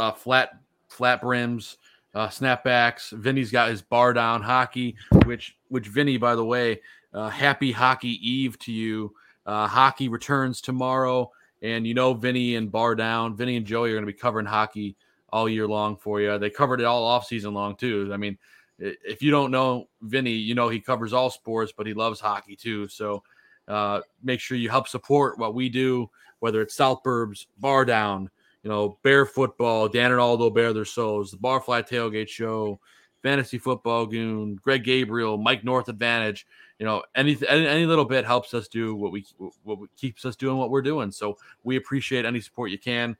[0.00, 0.52] uh, flat
[0.88, 1.76] flat brims,
[2.14, 3.12] uh, snapbacks.
[3.12, 4.96] Vinny's got his bar down hockey,
[5.26, 6.80] which which Vinny, by the way,
[7.12, 9.14] uh, happy hockey eve to you.
[9.44, 11.30] Uh, hockey returns tomorrow,
[11.60, 13.36] and you know Vinny and bar down.
[13.36, 14.96] Vinny and Joey are going to be covering hockey
[15.30, 16.38] all year long for you.
[16.38, 18.10] They covered it all off season long too.
[18.12, 18.38] I mean,
[18.78, 22.56] if you don't know Vinny, you know he covers all sports, but he loves hockey
[22.56, 22.88] too.
[22.88, 23.22] So
[23.68, 26.10] uh, make sure you help support what we do,
[26.40, 28.30] whether it's South Burbs, Bar Down,
[28.62, 32.80] you know, Bear Football, Dan and Aldo Bear Their Souls, the Barfly Tailgate Show,
[33.22, 36.46] Fantasy Football Goon, Greg Gabriel, Mike North Advantage.
[36.78, 39.24] You know, any, any any little bit helps us do what we
[39.62, 41.10] what keeps us doing what we're doing.
[41.10, 43.16] So we appreciate any support you can.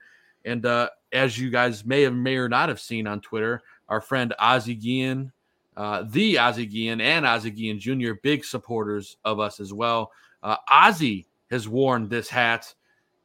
[0.46, 4.00] And uh, as you guys may have may or not have seen on Twitter, our
[4.00, 5.32] friend Ozzie Guillen,
[5.76, 10.12] uh, the Ozzie Guillen and Ozzie Guillen Jr., big supporters of us as well.
[10.42, 12.72] Uh, Ozzie has worn this hat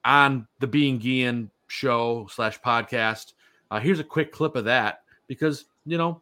[0.03, 3.33] on the Being Guillen show slash podcast.
[3.69, 6.21] Uh, here's a quick clip of that because you know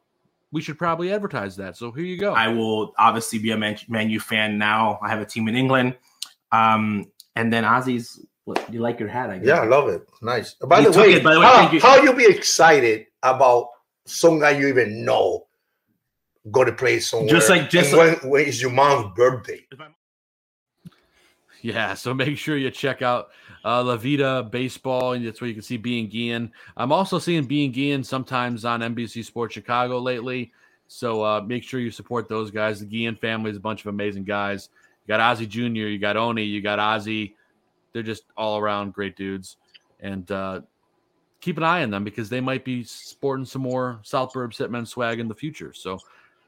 [0.51, 1.77] we should probably advertise that.
[1.77, 2.33] So here you go.
[2.33, 4.99] I will obviously be a Man, Man U fan now.
[5.01, 5.95] I have a team in England,
[6.51, 9.29] um, and then Ozzie's what, you like your hat?
[9.29, 9.47] I guess.
[9.47, 10.07] Yeah, I love it.
[10.21, 10.55] Nice.
[10.55, 11.79] By the, way, it, by the way, how, you.
[11.79, 13.69] how you be excited about
[14.05, 15.47] some guy you even know
[16.51, 17.29] go to play somewhere?
[17.29, 19.65] Just like just like, when, when is your mom's birthday?
[21.61, 23.29] Yeah, so make sure you check out
[23.65, 26.51] uh, La Vida Baseball, and that's where you can see Being Guillen.
[26.77, 30.53] I'm also seeing Being Guillen sometimes on NBC Sports Chicago lately.
[30.87, 32.79] So uh, make sure you support those guys.
[32.79, 34.69] The Guillen family is a bunch of amazing guys.
[35.05, 37.35] You got Ozzie Jr., you got Oney, you got Ozzie,
[37.93, 39.57] they're just all around great dudes.
[39.99, 40.61] And uh,
[41.41, 44.87] keep an eye on them because they might be sporting some more South Burbs Hitmen
[44.87, 45.73] swag in the future.
[45.73, 45.99] So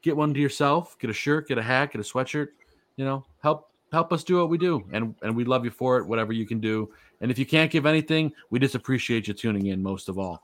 [0.02, 2.48] get one to yourself, get a shirt, get a hat, get a sweatshirt.
[2.96, 5.98] You know, help help us do what we do, and and we love you for
[5.98, 6.06] it.
[6.06, 9.66] Whatever you can do, and if you can't give anything, we just appreciate you tuning
[9.66, 10.42] in most of all.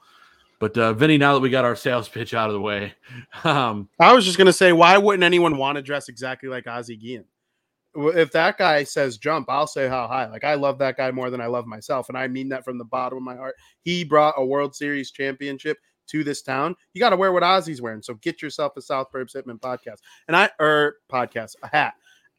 [0.58, 2.94] But uh, Vinny, now that we got our sales pitch out of the way,
[3.44, 6.96] um, I was just gonna say, why wouldn't anyone want to dress exactly like Ozzie
[6.96, 7.24] Guillen?
[7.98, 10.26] If that guy says jump, I'll say how high.
[10.26, 12.78] Like I love that guy more than I love myself, and I mean that from
[12.78, 13.56] the bottom of my heart.
[13.82, 15.78] He brought a World Series championship
[16.08, 16.74] to this town.
[16.94, 18.02] You got to wear what Ozzie's wearing.
[18.02, 21.94] So get yourself a South Burbs Hitmen podcast, and I or er, podcast a hat.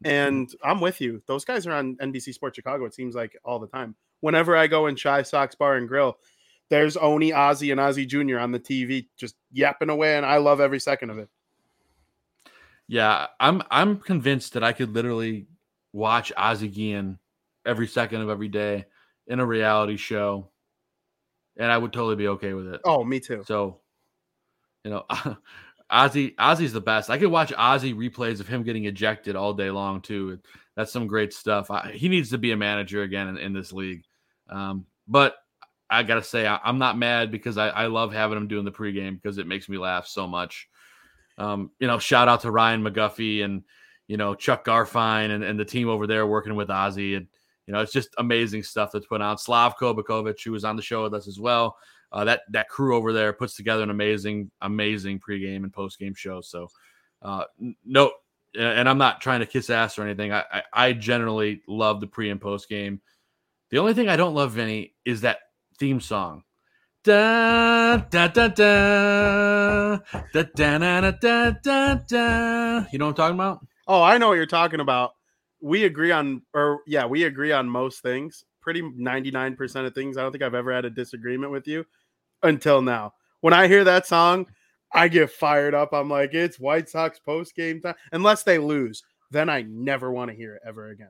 [0.06, 1.22] And I'm with you.
[1.28, 2.86] Those guys are on NBC Sports Chicago.
[2.86, 3.96] It seems like all the time.
[4.22, 6.18] Whenever I go in Chi Sox Bar and Grill,
[6.70, 8.40] there's Oney, Ozzie and Ozzy Jr.
[8.40, 11.30] on the TV just yapping away, and I love every second of it.
[12.90, 15.46] Yeah, I'm I'm convinced that I could literally
[15.94, 17.20] watch Ozzie Guillen
[17.64, 18.86] every second of every day
[19.28, 20.50] in a reality show,
[21.56, 22.82] and I would totally be okay with it.
[22.84, 23.44] Oh, me too.
[23.46, 23.82] So,
[24.84, 25.06] you know,
[25.92, 27.12] Ozzie Ozzie's the best.
[27.12, 30.40] I could watch Ozzy replays of him getting ejected all day long too.
[30.76, 31.70] That's some great stuff.
[31.70, 34.02] I, he needs to be a manager again in, in this league.
[34.50, 35.36] Um, but
[35.92, 38.72] I gotta say, I, am not mad because I, I love having him doing the
[38.72, 40.68] pregame because it makes me laugh so much.
[41.40, 43.64] Um, you know, shout out to Ryan McGuffey and
[44.08, 47.16] you know Chuck Garfien and, and the team over there working with Ozzie.
[47.16, 47.28] And
[47.66, 49.38] you know, it's just amazing stuff that's put on.
[49.38, 51.78] Slavko Bakovic, who was on the show with us as well.
[52.12, 56.42] Uh, that that crew over there puts together an amazing, amazing pregame and postgame show.
[56.42, 56.68] So,
[57.22, 57.44] uh,
[57.86, 58.12] no,
[58.58, 60.34] and I'm not trying to kiss ass or anything.
[60.34, 63.02] I, I, I generally love the pre and post game.
[63.70, 65.40] The only thing I don't love, Vinny, is that
[65.78, 66.44] theme song.
[67.02, 70.00] Da, da, da, da,
[70.34, 72.86] da, da, da, da, da, da.
[72.92, 73.66] You know what I'm talking about?
[73.88, 75.14] Oh, I know what you're talking about.
[75.62, 78.44] We agree on, or yeah, we agree on most things.
[78.62, 80.18] Pretty 99% of things.
[80.18, 81.86] I don't think I've ever had a disagreement with you
[82.44, 83.14] until now.
[83.40, 84.48] When I hear that song,
[84.94, 85.94] I get fired up.
[85.94, 87.96] I'm like, it's White Sox post game time.
[88.12, 91.08] Unless they lose, then I never want to hear it ever again.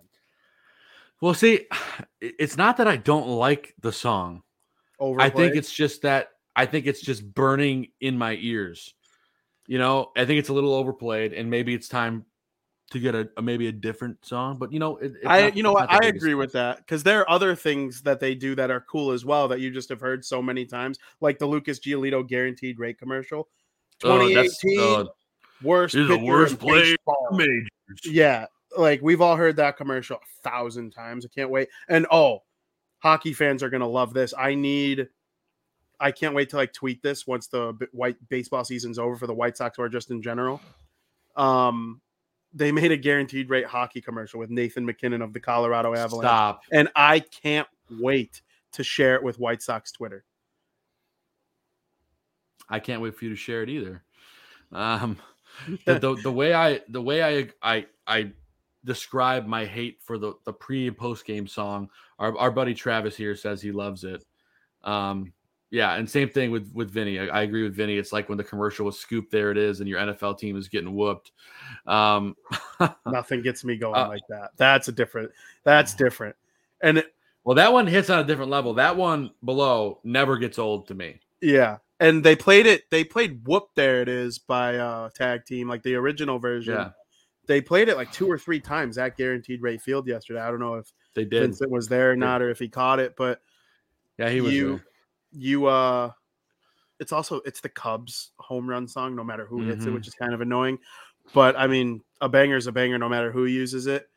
[1.20, 1.66] Well, see,
[2.22, 4.44] it's not that I don't like the song.
[5.00, 5.32] Overplayed.
[5.32, 8.93] I think it's just that I think it's just burning in my ears.
[9.68, 12.26] You know, I think it's a little overplayed, and maybe it's time
[12.91, 14.58] to get a, a maybe a different song.
[14.58, 17.20] But you know, it, I not, you know what I agree with that because there
[17.22, 20.02] are other things that they do that are cool as well that you just have
[20.02, 23.47] heard so many times, like the Lucas Giolito guaranteed rate commercial.
[24.00, 25.06] 2018 oh, uh,
[25.62, 26.95] worst the worst play
[27.32, 27.70] majors.
[28.06, 28.45] Yeah,
[28.78, 31.26] like we've all heard that commercial a thousand times.
[31.26, 31.70] I can't wait.
[31.88, 32.43] And oh,
[33.00, 34.34] hockey fans are going to love this.
[34.38, 35.08] I need
[36.00, 39.34] I can't wait to like tweet this once the white baseball season's over for the
[39.34, 40.62] White Sox or just in general.
[41.36, 42.02] Um
[42.54, 46.26] they made a guaranteed rate hockey commercial with Nathan MacKinnon of the Colorado Avalanche.
[46.26, 46.62] Stop.
[46.72, 47.68] And I can't
[48.00, 48.41] wait
[48.72, 50.24] to share it with White Sox Twitter.
[52.70, 54.04] I can't wait for you to share it either.
[54.72, 55.18] Um,
[55.86, 58.32] the, the, the way I the way I I I
[58.86, 61.89] describe my hate for the the pre and post game song.
[62.17, 64.25] Our our buddy Travis here says he loves it.
[64.84, 65.34] Um,
[65.71, 67.19] yeah, and same thing with with Vinny.
[67.19, 67.97] I, I, agree with Vinny.
[67.97, 70.67] It's like when the commercial was scoop, there it is, and your NFL team is
[70.67, 71.32] getting whooped.
[71.86, 72.36] Um,
[73.05, 74.51] Nothing gets me going uh, like that.
[74.57, 75.32] That's a different.
[75.63, 76.36] That's different.
[76.82, 77.13] And it,
[77.43, 78.73] well, that one hits on a different level.
[78.73, 81.19] That one below never gets old to me.
[81.39, 82.89] Yeah, and they played it.
[82.89, 86.73] They played "Whoop." There it is by uh tag team, like the original version.
[86.73, 86.91] Yeah.
[87.50, 90.39] They played it like two or three times at Guaranteed Rate Field yesterday.
[90.39, 91.41] I don't know if they did.
[91.41, 93.41] Vincent was there or not, or if he caught it, but
[94.20, 94.54] yeah, he was.
[94.54, 94.84] You, there
[95.32, 96.12] you uh
[97.00, 99.89] it's also it's the Cubs home run song, no matter who hits mm-hmm.
[99.89, 100.78] it, which is kind of annoying.
[101.34, 104.08] But I mean, a banger is a banger, no matter who uses it.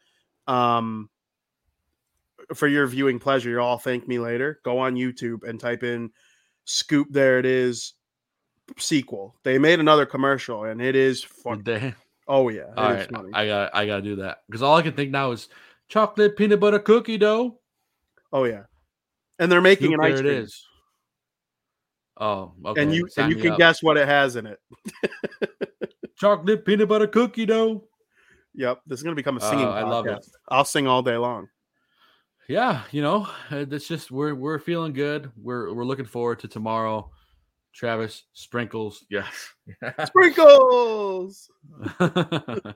[0.47, 1.09] Um,
[2.55, 4.61] for your viewing pleasure, you'll all thank me later.
[4.64, 6.11] Go on YouTube and type in
[6.64, 7.95] "Scoop." There it is.
[8.78, 9.37] Sequel.
[9.43, 11.95] They made another commercial, and it is fun.
[12.29, 12.73] Oh yeah.
[12.77, 15.33] All right, I got I got to do that because all I can think now
[15.33, 15.49] is
[15.89, 17.59] chocolate peanut butter cookie dough.
[18.33, 18.64] Oh yeah,
[19.39, 20.33] and they're making Scoop, an ice cream.
[20.33, 20.66] It is.
[22.18, 22.83] Oh, okay.
[22.83, 23.59] And you Sign and you can up.
[23.59, 24.59] guess what it has in it.
[26.16, 27.85] Chocolate peanut butter cookie dough.
[28.55, 29.66] Yep, this is gonna become a singing.
[29.66, 30.25] Uh, I love it.
[30.49, 31.49] I'll sing all day long.
[32.49, 35.31] Yeah, you know, uh, it's just we're we're feeling good.
[35.37, 37.11] We're we're looking forward to tomorrow.
[37.73, 39.55] Travis sprinkles, yes,
[40.07, 41.51] sprinkles.
[42.01, 42.73] uh,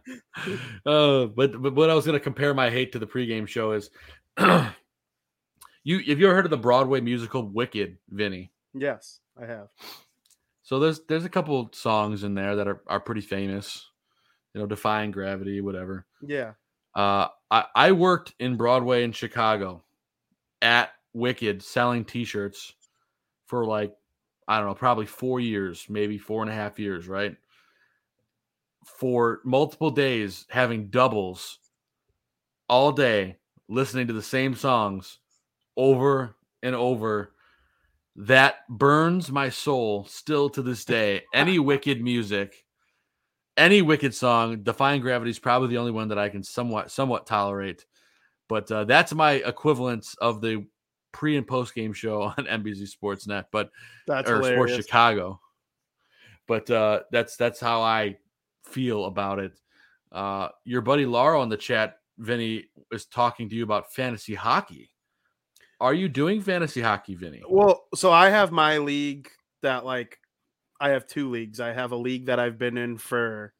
[1.27, 3.91] but but what I was going to compare my hate to the pregame show is,
[4.39, 8.53] you have you ever heard of the Broadway musical Wicked, Vinny?
[8.75, 9.21] Yes.
[9.41, 9.69] I have.
[10.63, 13.89] So there's there's a couple songs in there that are, are pretty famous,
[14.55, 16.07] you know, defying gravity, whatever.
[16.27, 16.53] Yeah.
[16.95, 19.85] Uh, I, I worked in Broadway in Chicago
[20.63, 22.75] at Wicked selling T-shirts
[23.47, 23.95] for like
[24.49, 27.37] I don't know, probably four years, maybe four and a half years, right?
[28.85, 31.59] For multiple days, having doubles
[32.69, 33.37] all day,
[33.69, 35.19] listening to the same songs
[35.77, 37.33] over and over
[38.17, 41.23] that burns my soul still to this day.
[41.35, 42.65] Any wicked music,
[43.57, 47.27] any wicked song, Defying Gravity is probably the only one that I can somewhat somewhat
[47.27, 47.85] tolerate.
[48.49, 50.67] But uh, that's my equivalence of the
[51.17, 53.71] pre and post game show on NBC Sportsnet, but
[54.07, 54.57] that's or hilarious.
[54.57, 55.41] Sports Chicago.
[56.47, 58.19] But uh, that's that's how I
[58.64, 59.59] feel about it.
[60.12, 64.91] Uh, your buddy Laura in the chat, Vinny, is talking to you about fantasy hockey.
[65.81, 67.43] Are you doing fantasy hockey, Vinny?
[67.49, 69.29] Well, so I have my league
[69.62, 70.19] that like
[70.79, 71.61] I have two leagues.
[71.61, 73.55] I have a league that I've been in for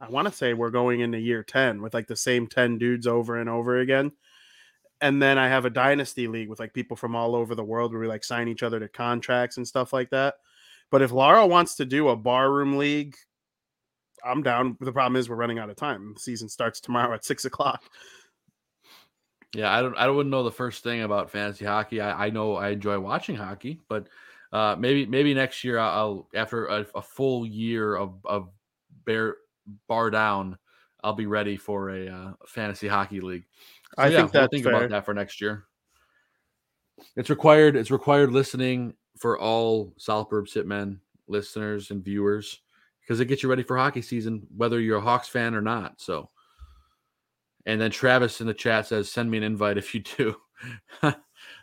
[0.00, 3.06] I want to say we're going into year 10 with like the same 10 dudes
[3.06, 4.12] over and over again.
[5.02, 7.92] And then I have a dynasty league with like people from all over the world
[7.92, 10.34] where we like sign each other to contracts and stuff like that.
[10.90, 13.16] But if Laura wants to do a barroom league,
[14.24, 14.76] I'm down.
[14.80, 16.14] The problem is we're running out of time.
[16.14, 17.82] The season starts tomorrow at six o'clock.
[19.54, 19.96] Yeah, I don't.
[19.96, 22.00] I wouldn't know the first thing about fantasy hockey.
[22.00, 24.08] I, I know I enjoy watching hockey, but
[24.52, 28.50] uh, maybe maybe next year I'll after a, a, full year of of
[29.04, 29.36] bear
[29.88, 30.58] bar down,
[31.02, 33.44] I'll be ready for a uh, fantasy hockey league.
[33.96, 34.74] So, I yeah, think that's we'll think fair.
[34.74, 35.64] about that for next year.
[37.16, 37.76] It's required.
[37.76, 42.60] It's required listening for all South Burbs Hitmen listeners and viewers
[43.00, 46.00] because it gets you ready for hockey season, whether you're a Hawks fan or not.
[46.00, 46.30] So
[47.66, 50.36] and then Travis in the chat says, "Send me an invite if you do."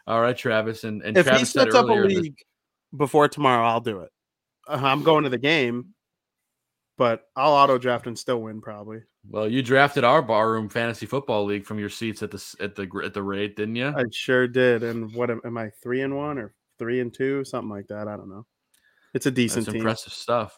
[0.07, 0.83] All right, Travis.
[0.83, 2.37] And, and if Travis he sets up a league
[2.95, 4.11] before tomorrow, I'll do it.
[4.67, 5.93] Uh, I'm going to the game,
[6.97, 9.01] but I'll auto draft and still win probably.
[9.29, 12.89] Well, you drafted our barroom fantasy football league from your seats at the at the
[13.03, 13.87] at the rate, didn't you?
[13.87, 14.83] I sure did.
[14.83, 18.07] And what am, am I three and one or three and two, something like that?
[18.07, 18.45] I don't know.
[19.13, 19.81] It's a decent That's team.
[19.81, 20.57] Impressive stuff.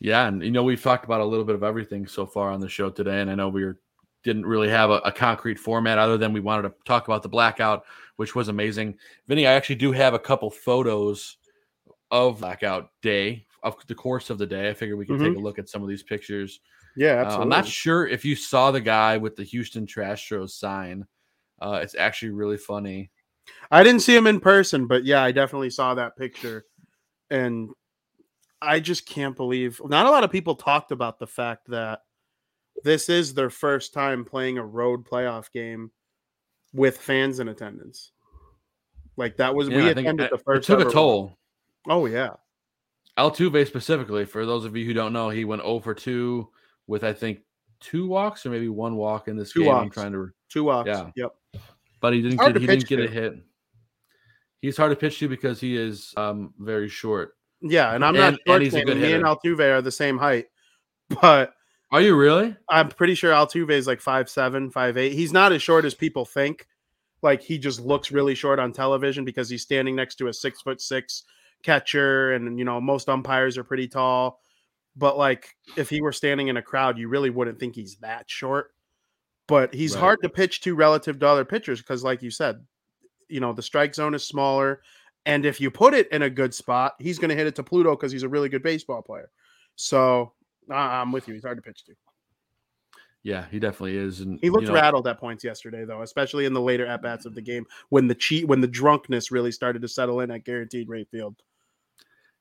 [0.00, 2.60] Yeah, and you know we've talked about a little bit of everything so far on
[2.60, 3.80] the show today, and I know we were
[4.24, 7.28] didn't really have a, a, concrete format other than we wanted to talk about the
[7.28, 7.84] blackout,
[8.16, 8.98] which was amazing.
[9.28, 11.36] Vinny, I actually do have a couple photos
[12.10, 14.68] of blackout day of the course of the day.
[14.68, 15.34] I figured we could mm-hmm.
[15.34, 16.60] take a look at some of these pictures.
[16.98, 17.38] Yeah, absolutely.
[17.38, 21.06] Uh, I'm not sure if you saw the guy with the Houston Trashtros sign.
[21.62, 23.12] Uh, it's actually really funny.
[23.70, 26.64] I didn't see him in person, but yeah, I definitely saw that picture.
[27.30, 27.70] And
[28.60, 32.00] I just can't believe not a lot of people talked about the fact that
[32.82, 35.92] this is their first time playing a road playoff game
[36.72, 38.10] with fans in attendance.
[39.16, 40.68] Like that was yeah, we attended the first.
[40.68, 41.38] It took a toll.
[41.88, 42.30] Oh yeah.
[43.16, 46.48] Altuve specifically, for those of you who don't know, he went over 2
[46.88, 47.40] with I think
[47.78, 49.68] two walks or maybe one walk in this two game.
[49.68, 49.84] Walks.
[49.84, 50.88] I'm trying to two walks.
[50.88, 51.10] Yeah.
[51.14, 51.34] Yep.
[52.00, 53.34] But he didn't get he didn't get a hit.
[54.60, 57.36] He's hard to pitch to because he is um, very short.
[57.60, 59.24] Yeah, and I'm not And- and he's a good Me and.
[59.24, 60.46] Altuve are the same height,
[61.22, 61.52] but
[61.92, 62.56] Are you really?
[62.68, 65.12] I'm pretty sure Altuve is like five seven, five eight.
[65.12, 66.66] He's not as short as people think.
[67.22, 70.60] Like he just looks really short on television because he's standing next to a six
[70.62, 71.24] foot six
[71.64, 74.40] catcher, and you know most umpires are pretty tall.
[74.98, 78.28] But like if he were standing in a crowd, you really wouldn't think he's that
[78.28, 78.74] short.
[79.46, 80.00] But he's Right.
[80.00, 82.66] hard to pitch to relative to other pitchers because, like you said,
[83.28, 84.82] you know the strike zone is smaller,
[85.24, 87.62] and if you put it in a good spot, he's going to hit it to
[87.62, 89.30] Pluto because he's a really good baseball player.
[89.76, 90.32] So
[90.70, 91.34] I'm with you.
[91.34, 91.94] He's hard to pitch to.
[93.22, 94.20] Yeah, he definitely is.
[94.20, 97.02] And He looked you know, rattled at points yesterday, though, especially in the later at
[97.02, 100.30] bats of the game when the cheat when the drunkenness really started to settle in
[100.30, 101.36] at guaranteed rate field.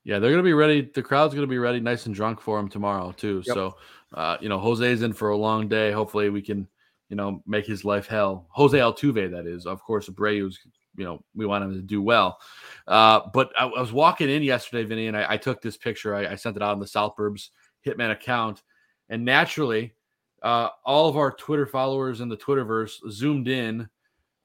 [0.08, 0.90] Yeah, they're gonna be ready.
[0.94, 3.44] The crowd's gonna be ready, nice and drunk for him tomorrow too.
[3.46, 3.54] Yep.
[3.54, 3.76] So,
[4.14, 5.92] uh, you know, Jose's in for a long day.
[5.92, 6.66] Hopefully, we can,
[7.10, 8.48] you know, make his life hell.
[8.52, 9.66] Jose Altuve, that is.
[9.66, 10.58] Of course, Abreu's.
[10.96, 12.40] You know, we want him to do well.
[12.88, 16.16] Uh, but I, I was walking in yesterday, Vinny, and I, I took this picture.
[16.16, 17.50] I, I sent it out on the South Burbs
[17.86, 18.64] Hitmen account,
[19.10, 19.94] and naturally,
[20.42, 23.90] uh, all of our Twitter followers in the Twitterverse zoomed in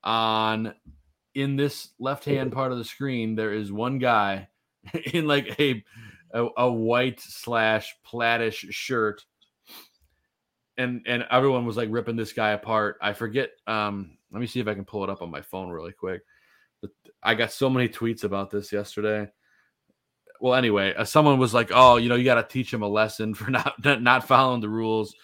[0.02, 0.74] on
[1.36, 3.36] in this left hand part of the screen.
[3.36, 4.48] There is one guy
[5.12, 5.84] in like a
[6.32, 9.24] a, a white slash plaidish shirt,
[10.76, 12.96] and and everyone was like ripping this guy apart.
[13.00, 13.50] I forget.
[13.66, 16.22] Um, let me see if I can pull it up on my phone really quick.
[17.22, 19.30] I got so many tweets about this yesterday.
[20.40, 22.88] Well, anyway, uh, someone was like, "Oh, you know, you got to teach him a
[22.88, 25.14] lesson for not not following the rules.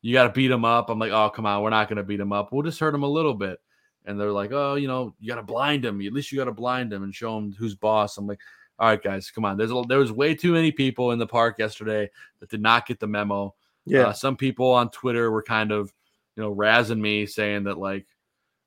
[0.00, 2.02] You got to beat him up." I'm like, "Oh, come on, we're not going to
[2.02, 2.52] beat him up.
[2.52, 3.58] We'll just hurt him a little bit."
[4.04, 6.00] And they're like, "Oh, you know, you got to blind him.
[6.00, 8.40] At least you got to blind him and show him who's boss." I'm like,
[8.78, 9.56] "All right, guys, come on.
[9.56, 12.10] There's a, there was way too many people in the park yesterday
[12.40, 13.54] that did not get the memo.
[13.84, 14.08] Yeah.
[14.08, 15.92] Uh, some people on Twitter were kind of,
[16.36, 18.06] you know, razzing me, saying that like,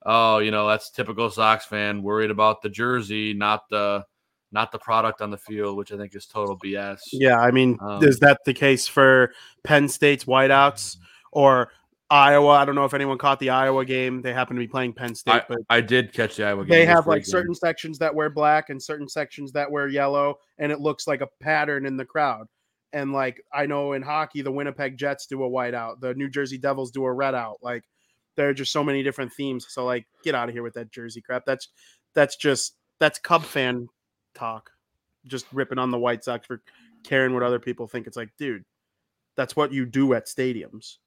[0.06, 4.06] oh, you know, that's typical Sox fan, worried about the jersey, not the
[4.52, 7.00] not the product on the field, which I think is total BS.
[7.12, 9.34] Yeah, I mean, Um, is that the case for
[9.64, 10.98] Penn State's whiteouts
[11.32, 11.72] or
[12.10, 12.50] Iowa?
[12.50, 14.22] I don't know if anyone caught the Iowa game.
[14.22, 16.70] They happen to be playing Penn State, I, but I did catch the Iowa game.
[16.70, 17.28] they have like weekend.
[17.28, 21.22] certain sections that wear black and certain sections that wear yellow, and it looks like
[21.22, 22.48] a pattern in the crowd.
[22.94, 26.58] And like I know in hockey, the Winnipeg Jets do a whiteout, the New Jersey
[26.58, 27.58] Devils do a red out.
[27.62, 27.84] Like
[28.36, 29.66] there are just so many different themes.
[29.70, 31.46] So like, get out of here with that jersey crap.
[31.46, 31.70] That's
[32.14, 33.88] that's just that's Cub fan
[34.34, 34.72] talk.
[35.26, 36.62] Just ripping on the White Sox for
[37.04, 38.06] caring what other people think.
[38.06, 38.64] It's like, dude,
[39.36, 40.98] that's what you do at stadiums.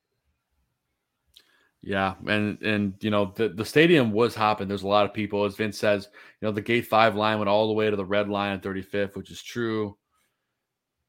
[1.82, 4.66] Yeah, and and you know the the stadium was hopping.
[4.66, 6.08] There's a lot of people, as Vince says.
[6.40, 8.62] You know the gate five line went all the way to the red line at
[8.62, 9.96] 35th, which is true.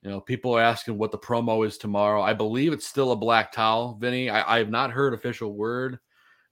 [0.03, 2.21] You know, people are asking what the promo is tomorrow.
[2.21, 4.29] I believe it's still a black towel, Vinny.
[4.29, 5.99] I, I have not heard official word,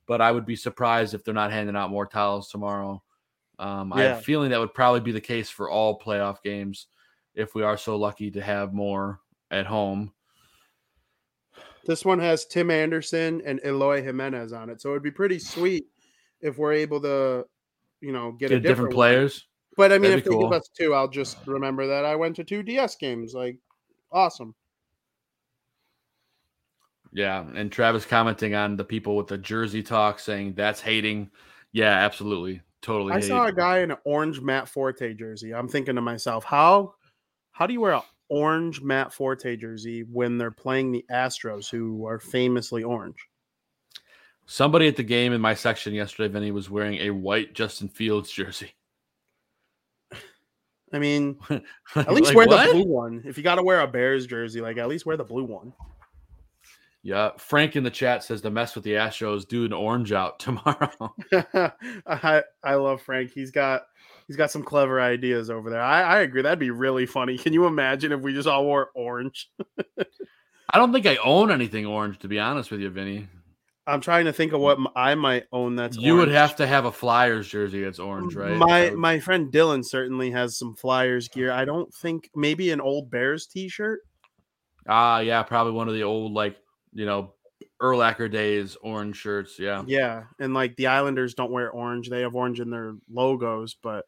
[0.06, 3.02] but I would be surprised if they're not handing out more towels tomorrow.
[3.60, 6.88] Um, I have a feeling that would probably be the case for all playoff games
[7.34, 10.12] if we are so lucky to have more at home.
[11.88, 15.86] This one has Tim Anderson and Eloy Jimenez on it, so it'd be pretty sweet
[16.42, 17.46] if we're able to,
[18.02, 19.48] you know, get, Get a different different, players.
[19.78, 20.50] But I mean, That'd if they cool.
[20.50, 23.34] give us two, I'll just remember that I went to two DS games.
[23.34, 23.58] Like,
[24.12, 24.54] awesome.
[27.14, 31.32] Yeah, and Travis commenting on the people with the jersey talk, saying that's hating.
[31.72, 33.14] Yeah, absolutely, totally.
[33.14, 35.54] I saw a guy in an orange Matt Forte jersey.
[35.54, 36.96] I'm thinking to myself, how
[37.52, 42.06] how do you wear an orange Matt Forte jersey when they're playing the Astros, who
[42.06, 43.18] are famously orange?
[44.46, 48.32] Somebody at the game in my section yesterday, Vinny was wearing a white Justin Fields
[48.32, 48.72] jersey.
[50.94, 51.64] I mean, Like-
[51.96, 52.68] at least like, wear what?
[52.68, 53.22] the blue one.
[53.26, 55.74] If you got to wear a Bears jersey, like at least wear the blue one.
[57.04, 60.40] Yeah, Frank in the chat says to mess with the Astros, do an orange out
[60.42, 61.14] tomorrow.
[62.08, 63.32] I I love Frank.
[63.32, 63.84] He's got
[64.28, 65.82] he's got some clever ideas over there.
[65.82, 66.42] I, I agree.
[66.42, 67.38] That'd be really funny.
[67.38, 69.50] Can you imagine if we just all wore orange?
[70.70, 73.28] I don't think I own anything orange, to be honest with you, Vinny.
[73.88, 75.78] I'm trying to think of what I might own.
[75.78, 78.58] That's you would have to have a Flyers jersey that's orange, right?
[78.58, 81.52] My would- my friend Dylan certainly has some Flyers gear.
[81.54, 84.02] I don't think maybe an old Bears T-shirt.
[84.90, 86.58] Ah, yeah, probably one of the old like
[86.92, 87.34] you know
[87.82, 89.58] Urlacher days orange shirts.
[89.58, 93.78] Yeah, Yeah, and like the Islanders don't wear orange; they have orange in their logos.
[93.82, 94.04] But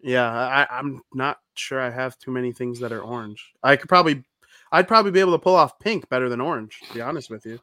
[0.00, 3.52] yeah, I, I'm not sure I have too many things that are orange.
[3.62, 4.22] I could probably,
[4.72, 6.80] I'd probably be able to pull off pink better than orange.
[6.88, 7.58] To be honest with you,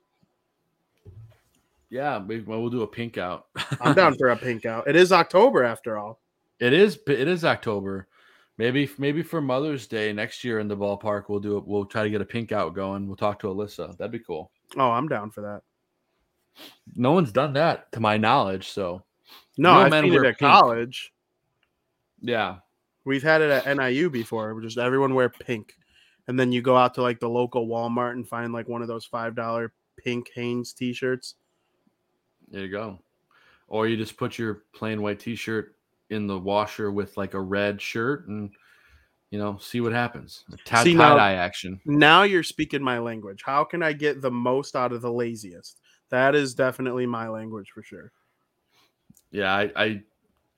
[1.89, 2.19] yeah.
[2.19, 3.47] We, well, we'll do a pink out.
[3.79, 4.87] I'm down for a pink out.
[4.87, 6.19] It is October after all.
[6.59, 6.99] It is.
[7.07, 8.07] It is October.
[8.57, 11.67] Maybe maybe for Mother's Day next year in the ballpark, we'll do it.
[11.67, 13.05] We'll try to get a pink out going.
[13.07, 13.97] We'll talk to Alyssa.
[13.97, 14.49] That'd be cool.
[14.77, 15.61] Oh, I'm down for that.
[16.95, 18.69] No one's done that to my knowledge.
[18.69, 19.03] So
[19.57, 20.39] No, I've seen it at pink.
[20.39, 21.11] college.
[22.25, 22.57] Yeah.
[23.05, 24.59] We've had it at NIU before.
[24.61, 25.75] Just everyone wear pink.
[26.27, 28.87] And then you go out to like the local Walmart and find like one of
[28.87, 29.71] those five dollar
[30.03, 31.35] pink Hanes t-shirts.
[32.49, 32.99] There you go.
[33.67, 35.75] Or you just put your plain white t-shirt
[36.09, 38.51] in the washer with like a red shirt and
[39.31, 40.45] you know, see what happens.
[40.65, 41.81] Tie dye action.
[41.85, 43.41] Now you're speaking my language.
[43.45, 45.81] How can I get the most out of the laziest?
[46.09, 48.11] That is definitely my language for sure.
[49.31, 50.01] Yeah, I, I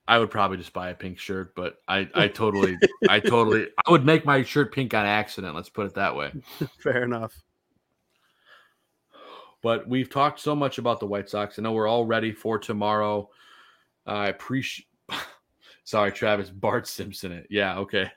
[0.08, 2.78] I would probably just buy a pink shirt, but I, I totally,
[3.10, 5.56] I totally, I would make my shirt pink on accident.
[5.56, 6.32] Let's put it that way.
[6.80, 7.34] Fair enough.
[9.62, 11.58] But we've talked so much about the White Sox.
[11.58, 13.30] I know we're all ready for tomorrow.
[14.06, 14.88] Uh, I appreciate.
[15.84, 16.50] Sorry, Travis.
[16.50, 17.32] Bart Simpson.
[17.32, 17.48] It.
[17.50, 17.80] Yeah.
[17.80, 18.12] Okay.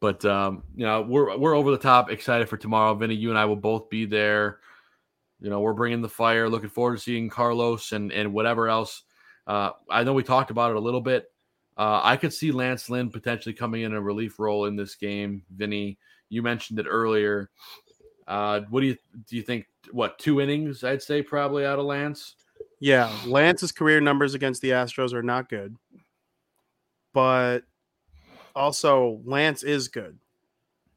[0.00, 2.94] but um, you know, we're we're over the top excited for tomorrow.
[2.94, 4.60] Vinny, you and I will both be there.
[5.40, 6.48] You know, we're bringing the fire.
[6.48, 9.02] Looking forward to seeing Carlos and and whatever else
[9.50, 11.32] uh, I know we talked about it a little bit.
[11.76, 15.42] Uh, I could see Lance Lynn potentially coming in a relief role in this game.
[15.50, 15.98] Vinny,
[16.28, 17.50] you mentioned it earlier.
[18.28, 18.96] Uh, what do you
[19.26, 19.34] do?
[19.34, 20.84] You think what two innings?
[20.84, 22.36] I'd say probably out of Lance.
[22.78, 25.74] Yeah, Lance's career numbers against the Astros are not good,
[27.12, 27.64] but
[28.54, 30.16] also Lance is good.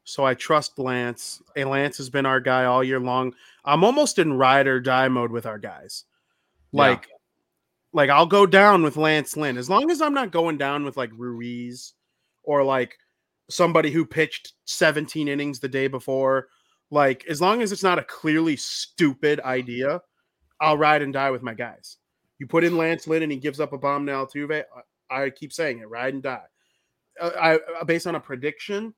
[0.04, 1.42] So I trust Lance.
[1.56, 3.34] And Lance has been our guy all year long.
[3.64, 6.04] I'm almost in ride or die mode with our guys.
[6.72, 7.08] Like
[7.94, 10.96] like I'll go down with Lance Lynn as long as I'm not going down with
[10.96, 11.94] like Ruiz
[12.42, 12.98] or like
[13.48, 16.48] somebody who pitched 17 innings the day before.
[16.90, 20.02] Like as long as it's not a clearly stupid idea,
[20.60, 21.96] I'll ride and die with my guys.
[22.38, 24.64] You put in Lance Lynn and he gives up a bomb to Altuve.
[25.08, 26.42] I, I keep saying it, ride and die.
[27.20, 28.92] Uh, I, uh, based on a prediction,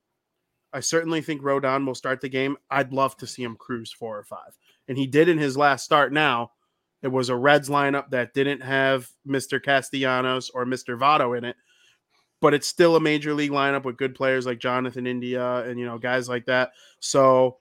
[0.72, 2.56] I certainly think Rodon will start the game.
[2.70, 4.56] I'd love to see him cruise four or five,
[4.88, 6.14] and he did in his last start.
[6.14, 6.52] Now
[7.06, 9.62] it was a Reds lineup that didn't have Mr.
[9.62, 10.98] Castellanos or Mr.
[10.98, 11.54] Votto in it,
[12.40, 15.86] but it's still a major league lineup with good players like Jonathan India and you
[15.86, 16.72] know guys like that.
[16.98, 17.58] So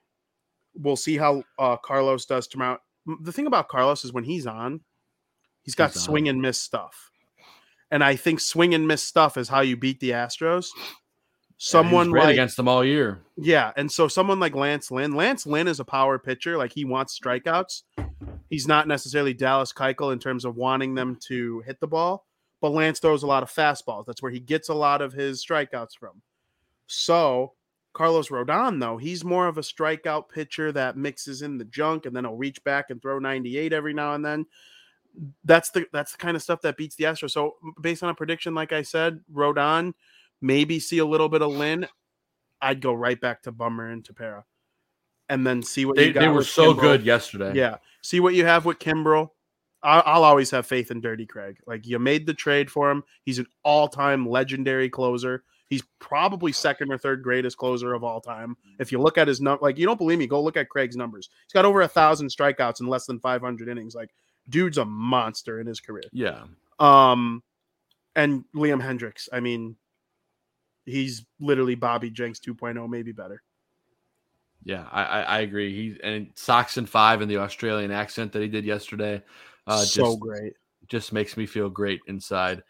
[0.73, 2.79] we'll see how uh, Carlos does tomorrow.
[3.21, 4.81] The thing about Carlos is when he's on,
[5.61, 7.11] he's got he's swing and miss stuff,
[7.91, 10.69] and I think swing and miss stuff is how you beat the Astros.
[11.57, 15.13] Someone like against them all year, yeah, and so someone like Lance Lynn.
[15.15, 17.83] Lance Lynn is a power pitcher, like he wants strikeouts
[18.49, 22.25] he's not necessarily Dallas Keuchel in terms of wanting them to hit the ball,
[22.61, 24.05] but Lance throws a lot of fastballs.
[24.05, 26.21] That's where he gets a lot of his strikeouts from.
[26.87, 27.53] So
[27.93, 32.15] Carlos Rodon, though, he's more of a strikeout pitcher that mixes in the junk and
[32.15, 34.45] then he'll reach back and throw 98 every now and then.
[35.45, 37.31] That's the that's the kind of stuff that beats the Astros.
[37.31, 39.93] So based on a prediction, like I said, Rodon,
[40.41, 41.87] maybe see a little bit of Lynn.
[42.61, 44.43] I'd go right back to Bummer and Tepera
[45.29, 46.81] and then see what they, they were so Kimbrel.
[46.81, 47.53] good yesterday.
[47.55, 49.29] Yeah, see what you have with Kimbrel.
[49.83, 51.57] I'll, I'll always have faith in Dirty Craig.
[51.67, 53.03] Like you made the trade for him.
[53.23, 55.43] He's an all-time legendary closer.
[55.67, 58.55] He's probably second or third greatest closer of all time.
[58.79, 60.95] If you look at his number, like you don't believe me, go look at Craig's
[60.95, 61.29] numbers.
[61.45, 63.95] He's got over a thousand strikeouts in less than 500 innings.
[63.95, 64.11] Like,
[64.47, 66.03] dude's a monster in his career.
[66.11, 66.43] Yeah.
[66.79, 67.41] Um,
[68.15, 69.27] and Liam Hendriks.
[69.33, 69.75] I mean,
[70.85, 73.41] he's literally Bobby Jenks 2.0, maybe better.
[74.63, 75.73] Yeah, I, I, I agree.
[75.73, 79.21] He and socks and five in the Australian accent that he did yesterday.
[79.67, 80.53] Uh, so just, great.
[80.87, 82.63] Just makes me feel great inside.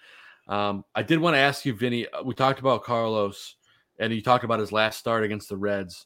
[0.48, 2.08] Um, I did want to ask you, Vinny.
[2.08, 3.56] Uh, we talked about Carlos,
[3.98, 6.06] and you talked about his last start against the Reds.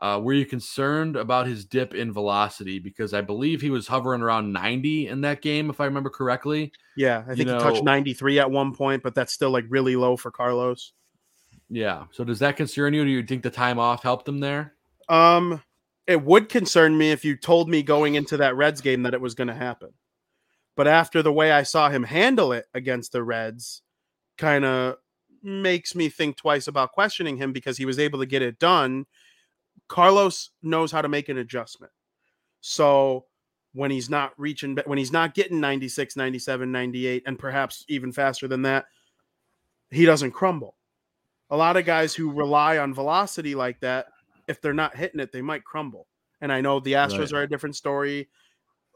[0.00, 2.78] Uh, were you concerned about his dip in velocity?
[2.78, 6.72] Because I believe he was hovering around 90 in that game, if I remember correctly.
[6.96, 9.96] Yeah, I think you he touched 93 at one point, but that's still like really
[9.96, 10.92] low for Carlos.
[11.72, 12.04] Yeah.
[12.10, 13.02] So does that concern you?
[13.02, 14.74] Do you think the time off helped him there?
[15.08, 15.62] Um,
[16.06, 19.20] it would concern me if you told me going into that Reds game that it
[19.22, 19.88] was going to happen.
[20.76, 23.80] But after the way I saw him handle it against the Reds,
[24.36, 24.96] kind of
[25.42, 29.06] makes me think twice about questioning him because he was able to get it done.
[29.88, 31.92] Carlos knows how to make an adjustment.
[32.60, 33.24] So
[33.72, 38.46] when he's not reaching, when he's not getting 96, 97, 98, and perhaps even faster
[38.46, 38.84] than that,
[39.90, 40.76] he doesn't crumble.
[41.52, 44.06] A lot of guys who rely on velocity like that
[44.48, 46.06] if they're not hitting it, they might crumble.
[46.40, 47.34] And I know the Astros right.
[47.34, 48.28] are a different story.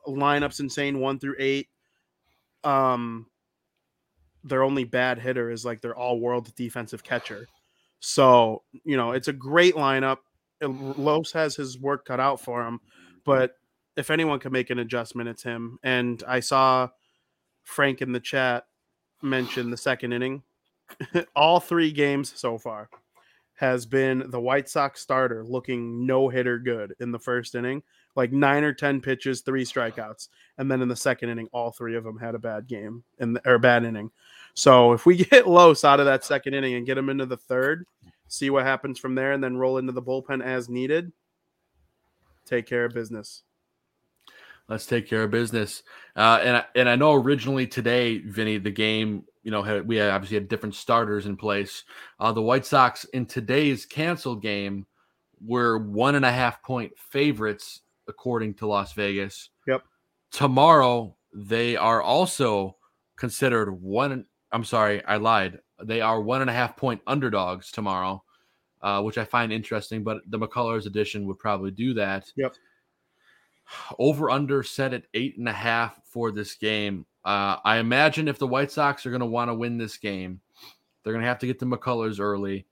[0.09, 1.69] Lineups insane one through eight.
[2.65, 3.27] Um,
[4.43, 7.47] their only bad hitter is like their all world defensive catcher.
[8.01, 10.19] So, you know, it's a great lineup.
[10.61, 12.81] Los has his work cut out for him,
[13.25, 13.57] but
[13.97, 15.79] if anyone can make an adjustment, it's him.
[15.83, 16.89] And I saw
[17.65, 18.67] Frank in the chat
[19.23, 20.43] mention the second inning.
[21.37, 22.89] all three games so far
[23.57, 27.83] has been the White Sox starter looking no hitter good in the first inning,
[28.15, 30.29] like nine or 10 pitches, three strikeouts.
[30.59, 33.41] And then in the second inning, all three of them had a bad game the,
[33.47, 34.11] or bad inning.
[34.55, 37.39] So if we get Los out of that second inning and get him into the
[37.39, 37.87] third,
[38.29, 41.13] see what happens from there, and then roll into the bullpen as needed,
[42.45, 43.43] take care of business.
[44.69, 45.83] Let's take care of business.
[46.17, 50.37] Uh, and and I know originally today, Vinny, the game, you know, had, we obviously
[50.37, 51.85] had different starters in place.
[52.19, 54.87] Uh, the White Sox in today's canceled game
[55.45, 59.51] were one and a half point favorites according to Las Vegas.
[59.67, 59.83] Yep.
[60.33, 62.77] Tomorrow they are also
[63.17, 64.27] considered one.
[64.51, 65.61] I'm sorry, I lied.
[65.83, 68.25] They are one and a half point underdogs tomorrow,
[68.83, 70.03] uh, which I find interesting.
[70.03, 72.33] But the McCullers edition would probably do that.
[72.37, 72.55] Yep.
[73.99, 77.07] Over under set at eight and a half for this game.
[77.25, 80.41] Uh, I imagine if the White Sox are going to want to win this game,
[81.03, 82.67] they're going to have to get the McCullers early.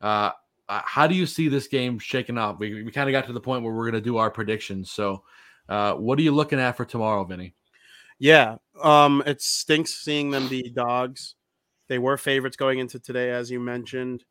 [0.00, 0.30] Uh,
[0.68, 2.60] uh, how do you see this game shaking up?
[2.60, 4.90] We, we kind of got to the point where we're going to do our predictions.
[4.90, 5.24] So,
[5.68, 7.54] uh, what are you looking at for tomorrow, Vinny?
[8.18, 11.34] Yeah, um, it stinks seeing them be dogs.
[11.88, 14.24] They were favorites going into today, as you mentioned.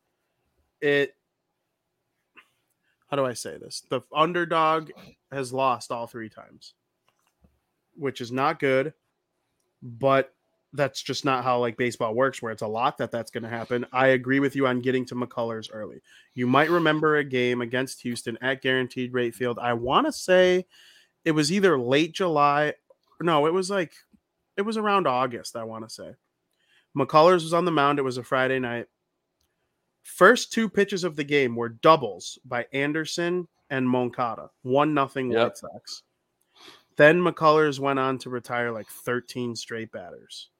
[0.80, 1.14] It.
[3.10, 3.82] How do I say this?
[3.88, 4.90] The underdog
[5.32, 6.74] has lost all three times,
[7.96, 8.94] which is not good.
[9.82, 10.32] But
[10.72, 13.48] that's just not how like baseball works where it's a lot that that's going to
[13.48, 13.86] happen.
[13.92, 16.00] I agree with you on getting to mccullers early.
[16.34, 19.58] You might remember a game against houston at guaranteed rate field.
[19.60, 20.66] I want to say
[21.24, 22.72] it was either late july
[23.20, 23.92] no it was like
[24.56, 26.14] it was around august i want to say.
[26.96, 27.98] Mccullers was on the mound.
[27.98, 28.86] It was a friday night
[30.02, 35.42] first two pitches of the game were doubles by anderson and moncada one nothing yep.
[35.42, 36.02] white sox
[36.96, 40.50] then McCullers went on to retire like 13 straight batters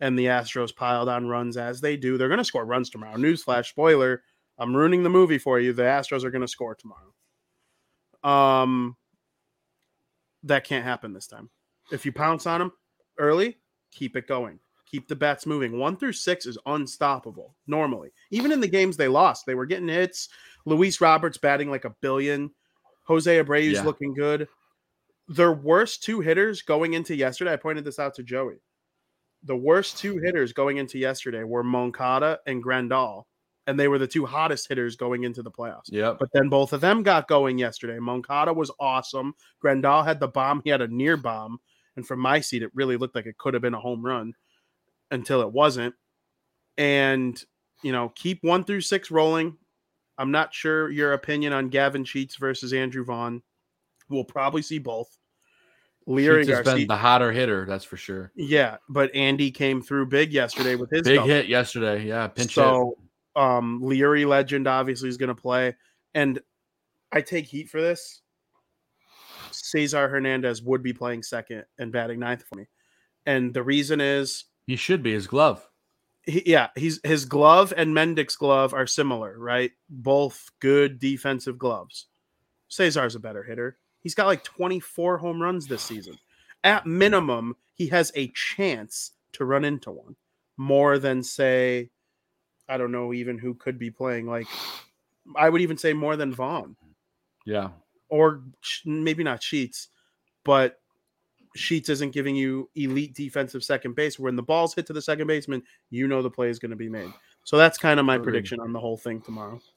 [0.00, 2.18] and the Astros piled on runs as they do.
[2.18, 3.16] They're going to score runs tomorrow.
[3.16, 4.22] Newsflash, spoiler:
[4.58, 5.72] I'm ruining the movie for you.
[5.72, 7.12] The Astros are going to score tomorrow.
[8.22, 8.96] Um,
[10.42, 11.50] that can't happen this time.
[11.92, 12.72] If you pounce on them
[13.18, 13.58] early,
[13.92, 14.58] keep it going.
[14.86, 15.78] Keep the bats moving.
[15.78, 18.10] One through six is unstoppable normally.
[18.30, 20.28] Even in the games they lost, they were getting hits.
[20.66, 22.50] Luis Robert's batting like a billion.
[23.04, 23.82] Jose Abreu's yeah.
[23.82, 24.48] looking good.
[25.28, 28.56] Their worst two hitters going into yesterday, I pointed this out to Joey
[29.44, 33.24] the worst two hitters going into yesterday were Moncada and Grandal,
[33.66, 35.88] and they were the two hottest hitters going into the playoffs.
[35.88, 36.14] Yeah.
[36.18, 37.98] But then both of them got going yesterday.
[37.98, 39.34] Moncada was awesome.
[39.62, 40.62] Grandal had the bomb.
[40.64, 41.58] He had a near bomb,
[41.96, 44.34] and from my seat, it really looked like it could have been a home run
[45.14, 45.94] until it wasn't.
[46.76, 47.42] And
[47.82, 49.56] you know, keep one through six rolling.
[50.18, 53.42] I'm not sure your opinion on Gavin Sheets versus Andrew Vaughn.
[54.08, 55.16] We'll probably see both.
[56.06, 58.30] Leury has been the hotter hitter, that's for sure.
[58.36, 61.28] Yeah, but Andy came through big yesterday with his big double.
[61.28, 62.04] hit yesterday.
[62.04, 62.96] Yeah, pinch so,
[63.34, 63.42] hit.
[63.42, 65.74] um, Leury legend obviously is going to play,
[66.14, 66.40] and
[67.10, 68.20] I take heat for this.
[69.50, 72.66] Cesar Hernandez would be playing second and batting ninth for me,
[73.24, 75.66] and the reason is he should be his glove.
[76.22, 79.72] He, yeah, he's his glove and Mendick's glove are similar, right?
[79.88, 82.06] Both good defensive gloves.
[82.68, 83.78] Cesar's a better hitter.
[84.00, 86.18] He's got like 24 home runs this season.
[86.62, 90.16] At minimum, he has a chance to run into one
[90.56, 91.90] more than say,
[92.68, 94.26] I don't know even who could be playing.
[94.26, 94.46] Like,
[95.36, 96.76] I would even say more than Vaughn.
[97.44, 97.70] Yeah.
[98.08, 98.42] Or
[98.84, 99.88] maybe not Sheets,
[100.44, 100.80] but
[101.54, 104.18] Sheets isn't giving you elite defensive second base.
[104.18, 106.76] When the balls hit to the second baseman, you know the play is going to
[106.76, 107.12] be made.
[107.44, 109.60] So that's kind of my prediction on the whole thing tomorrow.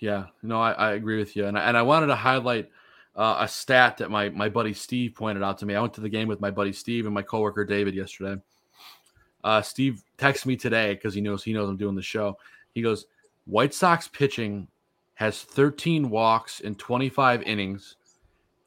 [0.00, 2.70] Yeah, no, I, I agree with you, and I, and I wanted to highlight
[3.16, 5.74] uh, a stat that my my buddy Steve pointed out to me.
[5.74, 8.40] I went to the game with my buddy Steve and my coworker David yesterday.
[9.42, 12.38] Uh, Steve texted me today because he knows he knows I'm doing the show.
[12.74, 13.06] He goes,
[13.46, 14.68] White Sox pitching
[15.14, 17.96] has 13 walks in 25 innings.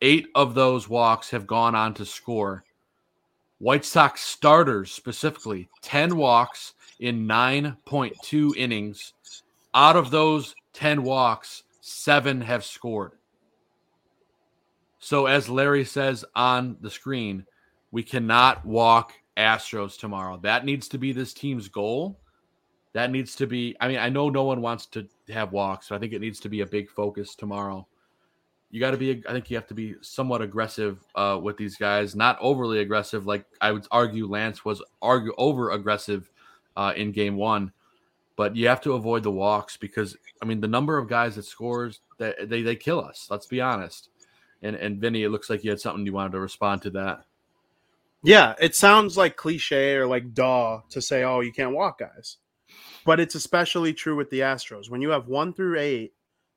[0.02, 2.64] Eight of those walks have gone on to score.
[3.60, 9.14] White Sox starters specifically 10 walks in 9.2 innings.
[9.76, 13.14] Out of those 10 walks, seven have scored.
[14.98, 17.46] So, as Larry says on the screen,
[17.92, 20.40] we cannot walk Astros tomorrow.
[20.42, 22.20] That needs to be this team's goal.
[22.94, 25.96] That needs to be, I mean, I know no one wants to have walks, but
[25.96, 27.88] I think it needs to be a big focus tomorrow.
[28.72, 31.76] You got to be, I think you have to be somewhat aggressive uh, with these
[31.76, 33.28] guys, not overly aggressive.
[33.28, 36.32] Like I would argue Lance was argue over aggressive
[36.78, 37.74] uh, in game one,
[38.38, 41.44] but you have to avoid the walks because, I mean, the number of guys that
[41.44, 43.28] scores, that they, they kill us.
[43.30, 44.08] Let's be honest.
[44.62, 47.26] And and Vinny, it looks like you had something you wanted to respond to that.
[48.24, 52.38] Yeah, it sounds like cliche or like duh to say, oh, you can't walk guys.
[53.04, 54.90] But it's especially true with the Astros.
[54.90, 56.14] When you have one through eight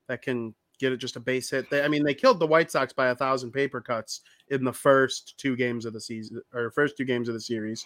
[0.07, 1.69] that can get it just a base hit.
[1.69, 4.73] They, I mean, they killed the White Sox by a thousand paper cuts in the
[4.73, 7.85] first two games of the season or first two games of the series.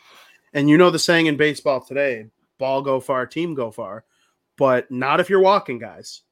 [0.54, 4.04] And you know the saying in baseball today ball go far, team go far,
[4.58, 6.24] but not if you're walking, guys.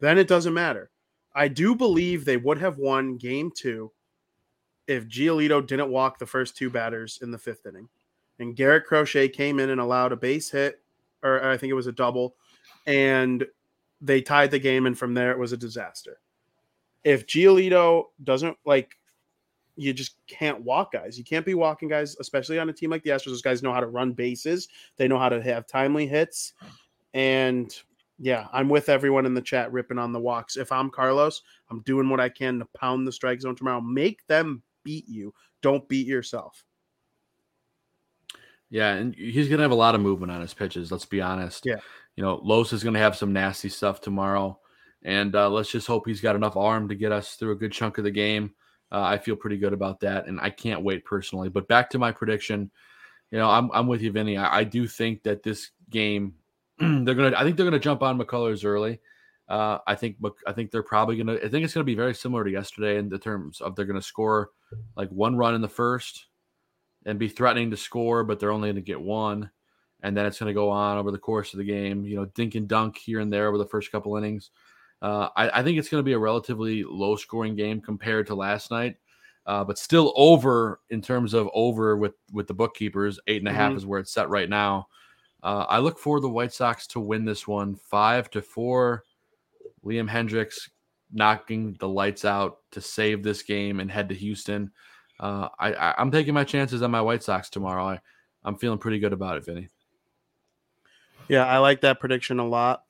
[0.00, 0.90] Then it doesn't matter.
[1.34, 3.92] I do believe they would have won game two
[4.86, 7.88] if Giolito didn't walk the first two batters in the fifth inning.
[8.38, 10.80] And Garrett Crochet came in and allowed a base hit,
[11.22, 12.36] or I think it was a double,
[12.86, 13.44] and
[14.00, 14.86] they tied the game.
[14.86, 16.18] And from there, it was a disaster.
[17.04, 18.96] If Giolito doesn't like
[19.76, 21.18] you just can't walk guys.
[21.18, 23.26] You can't be walking guys, especially on a team like the Astros.
[23.26, 24.68] Those guys know how to run bases.
[24.96, 26.54] They know how to have timely hits.
[27.14, 27.74] And
[28.18, 30.56] yeah, I'm with everyone in the chat ripping on the walks.
[30.56, 33.80] If I'm Carlos, I'm doing what I can to pound the strike zone tomorrow.
[33.80, 35.34] Make them beat you.
[35.60, 36.64] Don't beat yourself.
[38.68, 40.90] Yeah, and he's gonna have a lot of movement on his pitches.
[40.90, 41.64] Let's be honest.
[41.64, 41.76] Yeah,
[42.16, 44.58] you know, Los is gonna have some nasty stuff tomorrow,
[45.02, 47.72] and uh, let's just hope he's got enough arm to get us through a good
[47.72, 48.54] chunk of the game.
[48.90, 51.48] Uh, I feel pretty good about that, and I can't wait personally.
[51.48, 52.70] But back to my prediction,
[53.30, 54.36] you know, I'm I'm with you, Vinny.
[54.36, 56.34] I, I do think that this game,
[56.78, 57.34] they're gonna.
[57.36, 59.00] I think they're gonna jump on McCullers early.
[59.48, 60.16] Uh, I think
[60.46, 61.34] I think they're probably gonna.
[61.34, 64.02] I think it's gonna be very similar to yesterday in the terms of they're gonna
[64.02, 64.50] score
[64.96, 66.26] like one run in the first
[67.04, 69.50] and be threatening to score, but they're only gonna get one,
[70.02, 72.04] and then it's gonna go on over the course of the game.
[72.04, 74.50] You know, dink and dunk here and there over the first couple innings.
[75.02, 78.34] Uh, I, I, think it's going to be a relatively low scoring game compared to
[78.34, 78.96] last night,
[79.44, 83.20] uh, but still over in terms of over with with the bookkeepers.
[83.26, 83.76] Eight and a half mm-hmm.
[83.76, 84.88] is where it's set right now.
[85.42, 89.04] Uh, I look for the White Sox to win this one five to four.
[89.84, 90.70] Liam Hendriks
[91.12, 94.70] knocking the lights out to save this game and head to Houston.
[95.20, 97.86] Uh, I, I, am taking my chances on my White Sox tomorrow.
[97.86, 98.00] I,
[98.44, 99.68] I'm feeling pretty good about it, Vinny.
[101.28, 102.84] Yeah, I like that prediction a lot.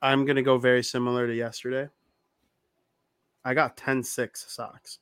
[0.00, 1.88] I'm going to go very similar to yesterday.
[3.44, 4.98] I got 10 6 Sox.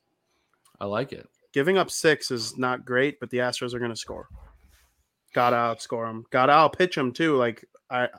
[0.79, 1.27] I like it.
[1.53, 4.27] Giving up six is not great, but the Astros are going to score.
[5.33, 6.25] Got to outscore them.
[6.29, 7.35] Got to outpitch them too.
[7.35, 8.09] Like I,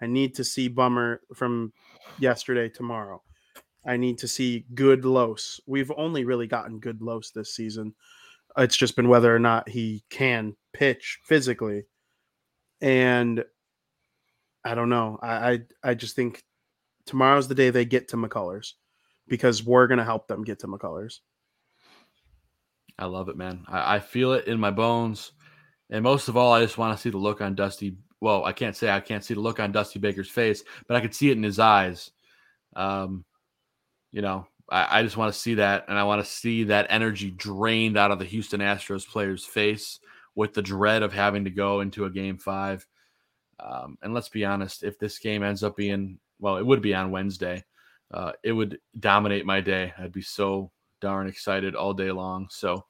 [0.00, 1.72] I need to see Bummer from
[2.18, 3.22] yesterday tomorrow.
[3.86, 5.60] I need to see good Los.
[5.66, 7.94] We've only really gotten good Los this season.
[8.56, 11.84] It's just been whether or not he can pitch physically.
[12.80, 13.44] And
[14.64, 15.18] I don't know.
[15.22, 16.42] I, I, I just think
[17.06, 18.72] tomorrow's the day they get to McCullers
[19.28, 21.20] because we're gonna help them get to McCullers.
[22.98, 23.64] I love it, man.
[23.68, 25.32] I, I feel it in my bones.
[25.90, 27.96] And most of all, I just want to see the look on Dusty.
[28.20, 31.00] Well, I can't say I can't see the look on Dusty Baker's face, but I
[31.00, 32.10] could see it in his eyes.
[32.74, 33.24] Um,
[34.10, 36.86] you know, I, I just want to see that, and I want to see that
[36.90, 40.00] energy drained out of the Houston Astros player's face
[40.36, 42.86] with the dread of having to go into a game five.
[43.58, 46.94] Um, and let's be honest, if this game ends up being, well, it would be
[46.94, 47.64] on Wednesday,
[48.12, 49.92] uh, it would dominate my day.
[49.98, 52.48] I'd be so darn excited all day long.
[52.50, 52.84] So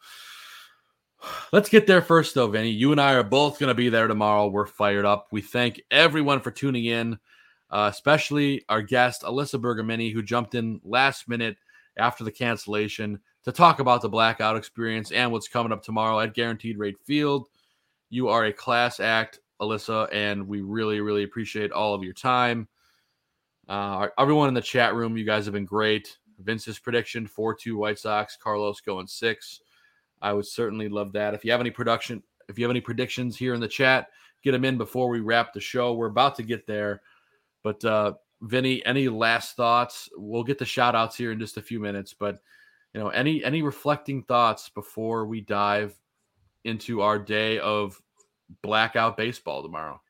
[1.52, 2.70] let's get there first, though, Vinny.
[2.70, 4.48] You and I are both going to be there tomorrow.
[4.48, 5.28] We're fired up.
[5.30, 7.18] We thank everyone for tuning in,
[7.70, 11.56] uh, especially our guest, Alyssa Bergamini, who jumped in last minute
[11.96, 16.34] after the cancellation to talk about the blackout experience and what's coming up tomorrow at
[16.34, 17.48] Guaranteed Rate Field.
[18.10, 19.40] You are a class act.
[19.60, 22.68] Alyssa, and we really, really appreciate all of your time.
[23.68, 26.18] Uh, everyone in the chat room, you guys have been great.
[26.38, 29.60] Vince's prediction 4 2 White Sox, Carlos going six.
[30.20, 31.34] I would certainly love that.
[31.34, 34.08] If you have any production, if you have any predictions here in the chat,
[34.42, 35.94] get them in before we wrap the show.
[35.94, 37.00] We're about to get there.
[37.62, 40.10] But uh Vinny, any last thoughts?
[40.14, 42.38] We'll get the shout outs here in just a few minutes, but
[42.94, 45.98] you know, any any reflecting thoughts before we dive
[46.64, 48.00] into our day of
[48.62, 50.00] blackout baseball tomorrow.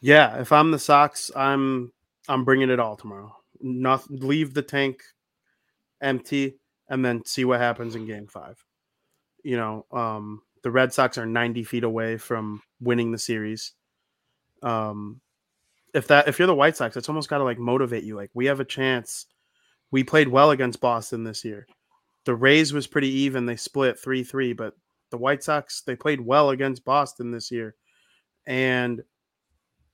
[0.00, 1.92] Yeah, if I'm the Sox, I'm
[2.28, 3.34] I'm bringing it all tomorrow.
[3.60, 5.02] Not leave the tank
[6.02, 6.58] empty
[6.88, 8.62] and then see what happens in game 5.
[9.42, 13.72] You know, um the Red Sox are 90 feet away from winning the series.
[14.62, 15.20] Um
[15.94, 18.30] if that if you're the White Sox, it's almost got to like motivate you like
[18.34, 19.26] we have a chance.
[19.94, 21.68] We played well against Boston this year.
[22.24, 23.46] The Rays was pretty even.
[23.46, 24.74] They split 3-3, but
[25.12, 27.76] the White Sox, they played well against Boston this year.
[28.44, 29.04] And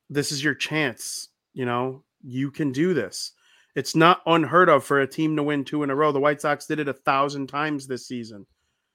[0.09, 1.29] this is your chance.
[1.53, 3.33] You know, you can do this.
[3.77, 6.13] It's not unheard of for a team to win two in a row.
[6.13, 8.47] The White Sox did it a thousand times this season.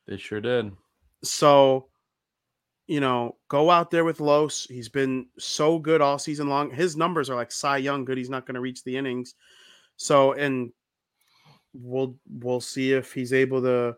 [0.07, 0.71] They sure did.
[1.23, 1.89] So,
[2.87, 4.65] you know, go out there with Los.
[4.65, 6.71] He's been so good all season long.
[6.71, 8.17] His numbers are like Cy Young good.
[8.17, 9.35] He's not going to reach the innings.
[9.97, 10.71] So, and
[11.81, 13.95] we'll we'll see if he's able to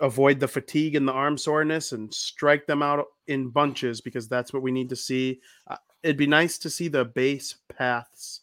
[0.00, 4.52] avoid the fatigue and the arm soreness and strike them out in bunches because that's
[4.52, 5.40] what we need to see.
[5.68, 8.40] Uh, it'd be nice to see the base paths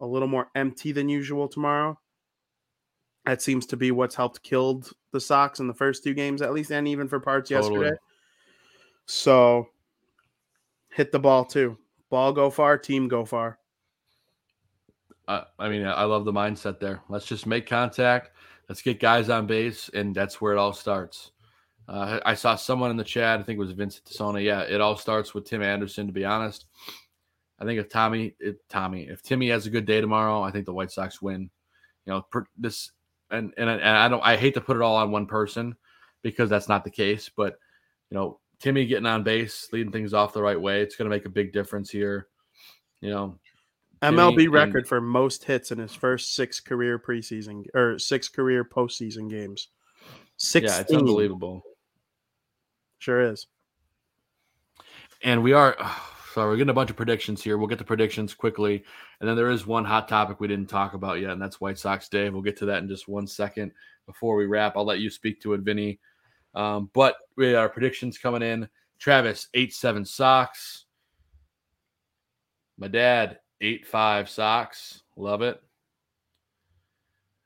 [0.00, 1.98] a little more empty than usual tomorrow.
[3.26, 6.52] That seems to be what's helped killed the Sox in the first two games, at
[6.52, 7.74] least, and even for parts totally.
[7.74, 7.98] yesterday.
[9.06, 9.68] So
[10.90, 11.76] hit the ball too.
[12.10, 13.57] Ball go far, team go far.
[15.28, 17.02] Uh, I mean, I love the mindset there.
[17.10, 18.30] Let's just make contact.
[18.66, 21.32] Let's get guys on base, and that's where it all starts.
[21.86, 23.38] Uh, I saw someone in the chat.
[23.38, 24.42] I think it was Vincent Tassona.
[24.42, 26.06] Yeah, it all starts with Tim Anderson.
[26.06, 26.64] To be honest,
[27.60, 30.64] I think if Tommy, if Tommy, if Timmy has a good day tomorrow, I think
[30.64, 31.50] the White Sox win.
[32.06, 32.90] You know, per, this
[33.30, 34.24] and and and I don't.
[34.24, 35.76] I hate to put it all on one person
[36.22, 37.30] because that's not the case.
[37.34, 37.58] But
[38.10, 41.14] you know, Timmy getting on base, leading things off the right way, it's going to
[41.14, 42.28] make a big difference here.
[43.02, 43.38] You know,
[44.02, 49.28] MLB record for most hits in his first six career preseason or six career postseason
[49.28, 49.68] games.
[50.36, 50.66] Six.
[50.66, 51.62] Yeah, it's unbelievable.
[52.98, 53.46] Sure is.
[55.22, 55.76] And we are.
[56.34, 57.58] So we're getting a bunch of predictions here.
[57.58, 58.84] We'll get the predictions quickly,
[59.18, 61.78] and then there is one hot topic we didn't talk about yet, and that's White
[61.78, 62.30] Sox Day.
[62.30, 63.72] We'll get to that in just one second
[64.06, 64.76] before we wrap.
[64.76, 65.98] I'll let you speak to it, Vinny.
[66.54, 68.68] Um, but we our predictions coming in.
[69.00, 70.84] Travis eight seven Sox.
[72.76, 75.02] My dad eight five Sox.
[75.16, 75.62] Love it.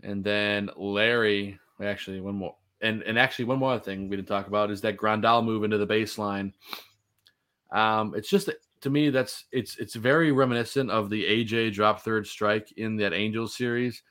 [0.02, 4.48] And then Larry, actually one more, and and actually one more thing we didn't talk
[4.48, 6.52] about is that Grandal move into the baseline.
[7.70, 8.50] Um, it's just
[8.82, 13.12] to me that's it's it's very reminiscent of the AJ drop third strike in that
[13.12, 14.02] Angels series.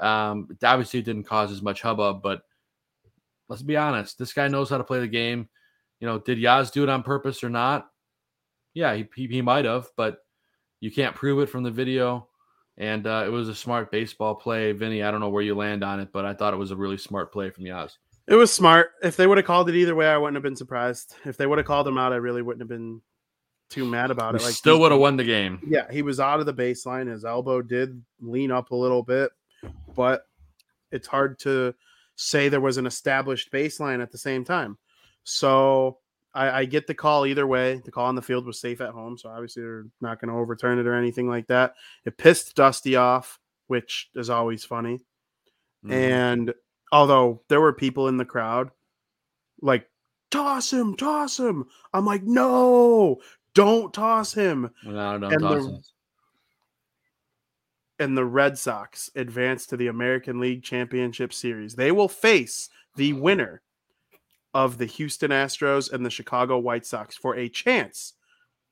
[0.00, 2.42] Um, obviously, it didn't cause as much hubbub, but
[3.48, 5.48] let's be honest, this guy knows how to play the game.
[6.00, 7.88] You know, did Yaz do it on purpose or not?
[8.72, 10.23] Yeah, he he, he might have, but
[10.84, 12.28] you can't prove it from the video.
[12.76, 15.02] And uh, it was a smart baseball play, Vinny.
[15.02, 16.98] I don't know where you land on it, but I thought it was a really
[16.98, 17.96] smart play from Yaz.
[18.26, 18.90] It was smart.
[19.02, 21.14] If they would have called it either way, I wouldn't have been surprised.
[21.24, 23.00] If they would have called him out, I really wouldn't have been
[23.70, 24.42] too mad about it.
[24.42, 25.58] Like still would have won the game.
[25.66, 27.10] Yeah, he was out of the baseline.
[27.10, 29.30] His elbow did lean up a little bit,
[29.94, 30.26] but
[30.92, 31.74] it's hard to
[32.16, 34.76] say there was an established baseline at the same time.
[35.22, 35.98] So
[36.34, 37.80] I, I, get the call either way.
[37.84, 40.38] The call on the field was safe at home, so obviously they're not going to
[40.38, 41.74] overturn it or anything like that.
[42.04, 43.38] It pissed Dusty off,
[43.68, 44.98] which is always funny.
[45.84, 45.92] Mm-hmm.
[45.92, 46.54] And
[46.90, 48.70] although there were people in the crowd,
[49.60, 49.88] like
[50.30, 51.66] toss him, toss him.
[51.92, 53.20] I'm like, no,
[53.54, 54.70] don't toss him.
[54.84, 55.82] No, don't and toss the, him.
[58.00, 61.76] And the Red Sox advance to the American League Championship Series.
[61.76, 63.62] They will face the winner
[64.54, 68.14] of the Houston Astros and the Chicago White Sox for a chance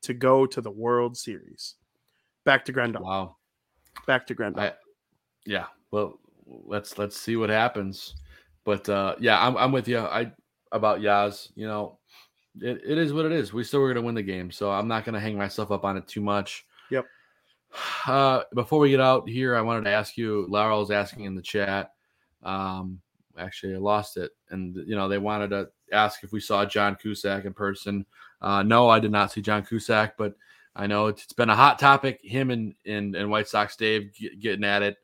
[0.03, 1.75] to go to the World Series.
[2.45, 3.03] Back to Grandal.
[3.03, 3.37] Wow.
[4.07, 4.61] Back to Grandal.
[4.61, 4.73] I,
[5.45, 5.67] yeah.
[5.91, 8.15] Well, let's let's see what happens.
[8.65, 9.99] But uh yeah, I'm I'm with you.
[9.99, 10.33] I
[10.71, 11.99] about Yaz, you know,
[12.61, 13.53] it, it is what it is.
[13.53, 15.97] We still were gonna win the game, so I'm not gonna hang myself up on
[15.97, 16.65] it too much.
[16.91, 17.07] Yep.
[18.07, 21.35] Uh before we get out here, I wanted to ask you, Laura was asking in
[21.35, 21.93] the chat.
[22.43, 23.01] Um,
[23.39, 24.33] actually I lost it.
[24.51, 28.07] And you know, they wanted to ask if we saw John Cusack in person.
[28.41, 30.35] Uh, no, I did not see John Cusack, but
[30.75, 32.21] I know it's, it's been a hot topic.
[32.23, 34.97] Him and and, and White Sox Dave get, getting at it.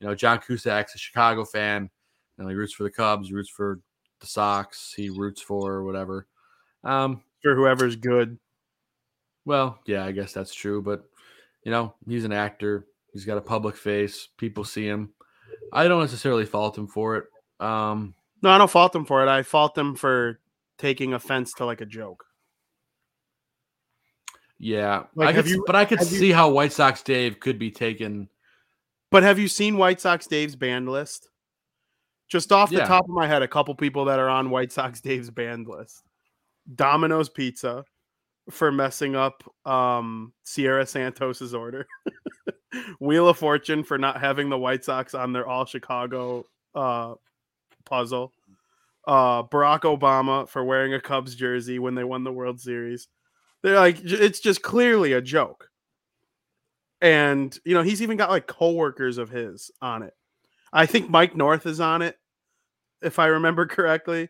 [0.00, 1.90] You know, John Cusack's a Chicago fan.
[2.36, 3.80] You know, he roots for the Cubs, roots for
[4.20, 6.26] the Sox, he roots for whatever.
[6.82, 8.38] Um, for whoever's good.
[9.44, 11.04] Well, yeah, I guess that's true, but
[11.64, 12.86] you know, he's an actor.
[13.12, 14.28] He's got a public face.
[14.36, 15.12] People see him.
[15.72, 17.24] I don't necessarily fault him for it.
[17.60, 19.28] Um, no, I don't fault them for it.
[19.28, 20.40] I fault them for
[20.78, 22.24] taking offense to like a joke.
[24.58, 27.58] Yeah, like, I could, you, but I could see you, how White Sox Dave could
[27.58, 28.28] be taken.
[29.10, 31.28] But have you seen White Sox Dave's band list?
[32.28, 32.86] Just off the yeah.
[32.86, 36.02] top of my head, a couple people that are on White Sox Dave's band list:
[36.74, 37.84] Domino's Pizza
[38.50, 41.86] for messing up um, Sierra Santos's order,
[43.00, 46.44] Wheel of Fortune for not having the White Sox on their All Chicago
[46.74, 47.14] uh,
[47.84, 48.32] puzzle.
[49.06, 53.08] Uh, Barack Obama for wearing a Cubs jersey when they won the World Series.
[53.62, 55.70] They're like, it's just clearly a joke.
[57.00, 60.14] And, you know, he's even got like coworkers of his on it.
[60.72, 62.18] I think Mike North is on it,
[63.02, 64.28] if I remember correctly.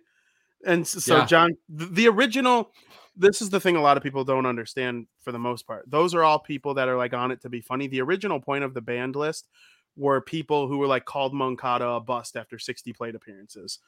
[0.67, 1.27] And so, yeah.
[1.27, 2.73] John, the original,
[3.17, 5.85] this is the thing a lot of people don't understand for the most part.
[5.89, 7.87] Those are all people that are like on it to be funny.
[7.87, 9.49] The original point of the band list
[9.97, 13.79] were people who were like called Moncada a bust after 60 plate appearances,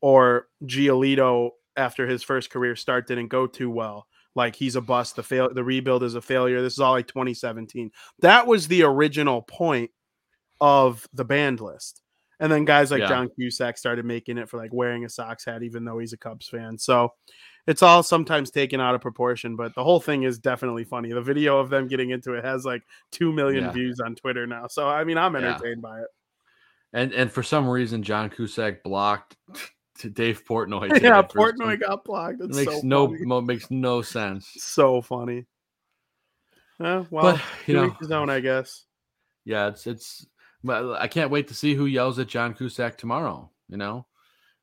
[0.00, 4.06] or Giolito after his first career start didn't go too well.
[4.34, 5.16] Like he's a bust.
[5.16, 6.62] The fail, the rebuild is a failure.
[6.62, 7.90] This is all like 2017.
[8.20, 9.90] That was the original point
[10.60, 12.02] of the band list.
[12.40, 13.08] And then guys like yeah.
[13.08, 16.16] John Cusack started making it for like wearing a Sox hat, even though he's a
[16.16, 16.76] Cubs fan.
[16.78, 17.12] So
[17.66, 21.12] it's all sometimes taken out of proportion, but the whole thing is definitely funny.
[21.12, 23.72] The video of them getting into it has like two million yeah.
[23.72, 24.66] views on Twitter now.
[24.66, 25.90] So I mean, I'm entertained yeah.
[25.90, 26.08] by it.
[26.92, 29.36] And and for some reason, John Cusack blocked
[29.98, 30.90] to Dave Portnoy.
[31.02, 32.40] Yeah, Portnoy got blocked.
[32.40, 34.50] It makes so no mo- makes no sense.
[34.56, 35.46] So funny.
[36.80, 38.86] Uh, well, but, you know, his own, I guess.
[39.44, 40.26] Yeah, it's it's.
[40.68, 43.50] I can't wait to see who yells at John Cusack tomorrow.
[43.68, 44.06] You know,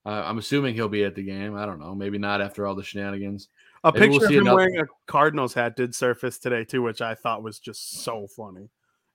[0.05, 1.55] uh, I'm assuming he'll be at the game.
[1.55, 1.93] I don't know.
[1.93, 3.49] Maybe not after all the shenanigans.
[3.83, 4.55] A Maybe picture we'll of him another...
[4.55, 8.69] wearing a Cardinals hat did surface today too, which I thought was just so funny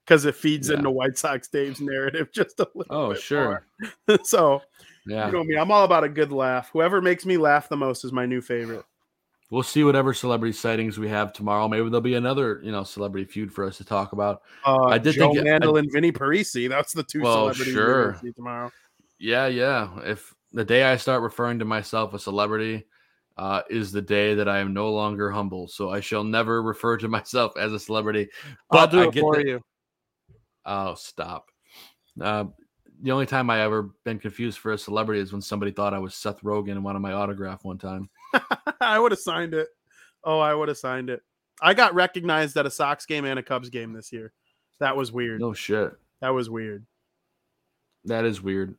[0.05, 0.77] because it feeds yeah.
[0.77, 2.83] into White Sox Dave's narrative just a little.
[2.83, 2.87] Bit.
[2.89, 3.65] Oh, sure.
[4.23, 4.61] so,
[5.07, 5.55] yeah, you know me.
[5.55, 6.69] I'm all about a good laugh.
[6.73, 8.85] Whoever makes me laugh the most is my new favorite.
[9.51, 11.67] We'll see whatever celebrity sightings we have tomorrow.
[11.67, 14.41] Maybe there'll be another, you know, celebrity feud for us to talk about.
[14.65, 16.67] Uh, I did Joe think Mandel I, and Vinny Parisi.
[16.67, 18.19] That's the two well, celebrities sure.
[18.35, 18.71] tomorrow.
[19.19, 19.99] Yeah, yeah.
[20.03, 22.85] If the day I start referring to myself a celebrity,
[23.37, 25.67] uh, is the day that I am no longer humble.
[25.67, 28.29] So I shall never refer to myself as a celebrity.
[28.69, 29.61] But I'll do it for the, you.
[30.65, 31.49] Oh, stop.
[32.19, 32.45] Uh,
[33.01, 35.99] the only time I ever been confused for a celebrity is when somebody thought I
[35.99, 38.09] was Seth Rogen and wanted my autograph one time.
[38.81, 39.67] I would have signed it.
[40.23, 41.21] Oh, I would have signed it.
[41.61, 44.31] I got recognized at a Sox game and a Cubs game this year.
[44.79, 45.41] That was weird.
[45.41, 45.91] No shit.
[46.21, 46.85] That was weird.
[48.05, 48.75] That is weird.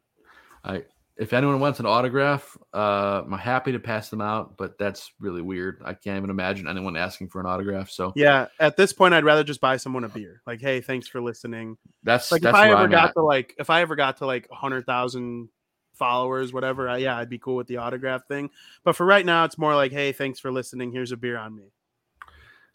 [0.65, 0.85] I
[1.19, 5.41] if anyone wants an autograph, uh, I'm happy to pass them out, but that's really
[5.41, 5.81] weird.
[5.85, 7.91] I can't even imagine anyone asking for an autograph.
[7.91, 10.43] So yeah, at this point, I'd rather just buy someone a beer.
[10.47, 11.79] Like, hey, thanks for listening.
[12.03, 13.15] That's like that's if I ever I'm got at.
[13.15, 15.49] to like if I ever got to like hundred thousand
[15.95, 16.89] followers, whatever.
[16.89, 18.51] I, yeah, I'd be cool with the autograph thing.
[18.85, 20.93] But for right now, it's more like, hey, thanks for listening.
[20.93, 21.73] Here's a beer on me.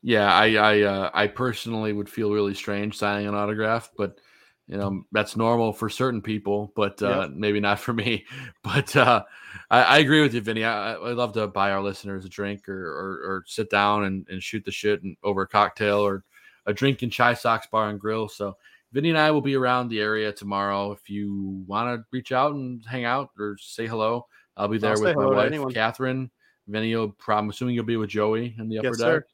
[0.01, 4.19] Yeah, I I uh, I personally would feel really strange signing an autograph, but
[4.67, 7.31] you know that's normal for certain people but uh, yep.
[7.31, 8.25] maybe not for me.
[8.63, 9.23] But uh,
[9.71, 10.63] I, I, agree with you vinny.
[10.63, 14.27] I, would love to buy our listeners a drink or, or, or sit down and,
[14.29, 16.23] and, shoot the shit and, over a cocktail or
[16.67, 18.29] a drink in Chi Sox bar and grill.
[18.29, 18.55] So
[18.93, 20.91] vinny and i will be around the area tomorrow.
[20.91, 24.27] If you want to reach out and hang out or say hello
[24.57, 26.29] i'll be there I'll with my wife catherine
[26.67, 29.05] vinny will, i'm assuming you'll be with joey in the upper yes, deck?
[29.05, 29.25] Sir.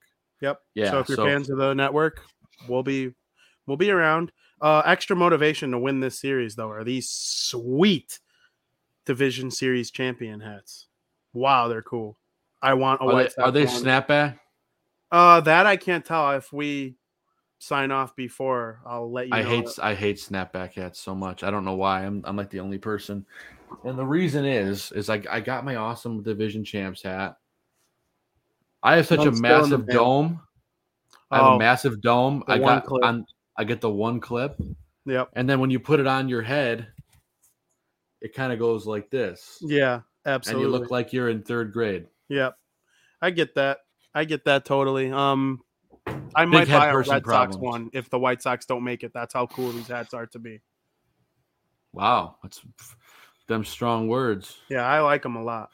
[0.41, 0.60] yep.
[0.74, 2.22] Yeah so if you're so, fans of the network
[2.68, 3.12] we'll be
[3.66, 8.19] we'll be around uh, extra motivation to win this series, though, are these sweet
[9.05, 10.88] division series champion hats.
[11.34, 12.17] Wow, they're cool.
[12.61, 13.34] I want a are white.
[13.35, 14.39] They, are they snapback?
[15.11, 16.31] Uh, that I can't tell.
[16.31, 16.95] If we
[17.59, 19.34] sign off before, I'll let you.
[19.34, 21.43] I hate I hate snapback hats so much.
[21.43, 22.05] I don't know why.
[22.05, 23.25] I'm I'm like the only person,
[23.84, 27.38] and the reason is is like I got my awesome division champs hat.
[28.84, 30.41] I have such a massive dome.
[31.31, 32.43] I have oh, a massive dome.
[32.47, 33.25] I got on
[33.57, 34.59] I get the one clip.
[35.05, 35.29] Yep.
[35.34, 36.88] And then when you put it on your head,
[38.21, 39.57] it kind of goes like this.
[39.61, 40.65] Yeah, absolutely.
[40.65, 42.07] And you look like you're in third grade.
[42.29, 42.55] Yep.
[43.21, 43.79] I get that.
[44.13, 45.11] I get that totally.
[45.11, 45.61] Um
[46.35, 47.55] I Big might buy a Red problems.
[47.55, 49.11] Sox one if the White Sox don't make it.
[49.13, 50.61] That's how cool these hats are to be.
[51.93, 52.61] Wow, that's
[53.47, 54.57] them strong words.
[54.69, 55.69] Yeah, I like them a lot.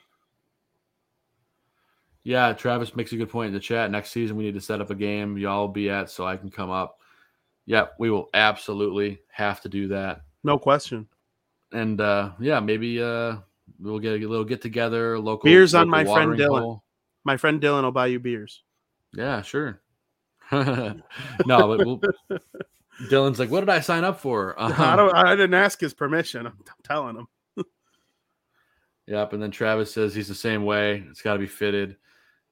[2.23, 3.91] Yeah, Travis makes a good point in the chat.
[3.91, 6.49] Next season, we need to set up a game y'all be at so I can
[6.49, 6.99] come up.
[7.65, 10.21] Yeah, we will absolutely have to do that.
[10.43, 11.07] No question.
[11.71, 13.37] And uh yeah, maybe uh
[13.79, 16.59] we'll get a little get together, local beers local on my friend Dylan.
[16.59, 16.83] Hole.
[17.23, 18.63] My friend Dylan will buy you beers.
[19.13, 19.81] Yeah, sure.
[20.51, 21.01] no,
[21.45, 22.01] but we'll,
[23.09, 24.59] Dylan's like, what did I sign up for?
[24.61, 25.15] Um, I don't.
[25.15, 26.45] I didn't ask his permission.
[26.45, 27.27] I'm, I'm telling him.
[29.07, 29.33] yep.
[29.33, 31.03] And then Travis says he's the same way.
[31.09, 31.97] It's got to be fitted.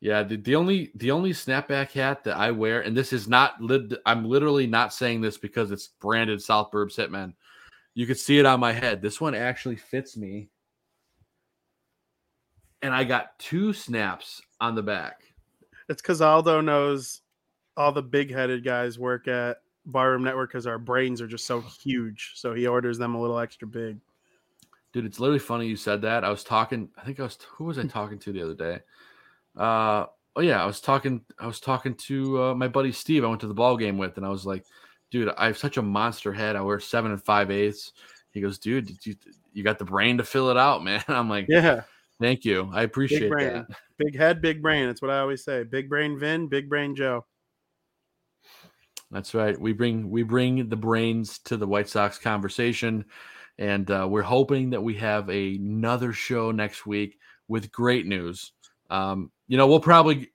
[0.02, 3.62] Yeah, the, the only the only snapback hat that I wear, and this is not
[4.06, 7.34] I'm literally not saying this because it's branded South Burbs Hitmen.
[7.94, 9.02] You could see it on my head.
[9.02, 10.50] This one actually fits me.
[12.82, 15.22] And I got two snaps on the back.
[15.88, 17.22] It's because Aldo knows
[17.78, 21.62] all the big headed guys work at Barroom Network because our brains are just so
[21.62, 22.32] huge.
[22.36, 23.98] So he orders them a little extra big.
[24.94, 26.24] Dude, it's literally funny you said that.
[26.24, 28.80] I was talking, I think I was who was I talking to the other day?
[29.58, 30.06] Uh
[30.36, 33.42] oh yeah i was talking i was talking to uh, my buddy steve i went
[33.42, 34.66] to the ball game with and i was like
[35.10, 37.92] dude i have such a monster head i wear seven and five eighths.
[38.32, 39.16] He goes dude you,
[39.52, 41.04] you got the brain to fill it out man.
[41.08, 41.82] I'm like yeah.
[42.20, 43.68] Thank you i appreciate big that.
[43.98, 45.64] Big head big brain that's what i always say.
[45.64, 47.26] Big brain vin big brain joe.
[49.12, 49.60] That's right.
[49.60, 53.06] We bring we bring the brains to the white sox conversation
[53.58, 58.54] and uh, we're hoping that we have a, another show next week with great news.
[58.90, 60.32] Um, you know, we'll probably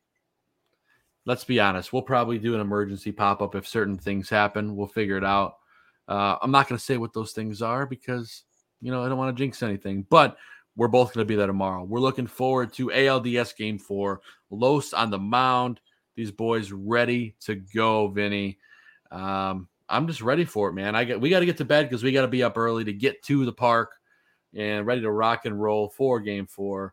[1.25, 4.77] let's be honest, we'll probably do an emergency pop up if certain things happen.
[4.77, 5.55] We'll figure it out.
[6.07, 8.43] Uh, I'm not going to say what those things are because
[8.83, 10.37] you know I don't want to jinx anything, but
[10.77, 11.83] we're both going to be there tomorrow.
[11.83, 14.21] We're looking forward to ALDS Game Four.
[14.51, 15.81] Los on the mound.
[16.15, 18.59] These boys ready to go, Vinny.
[19.11, 20.95] Um, I'm just ready for it, man.
[20.95, 22.85] I get we got to get to bed because we got to be up early
[22.85, 23.93] to get to the park
[24.55, 26.93] and ready to rock and roll for game four.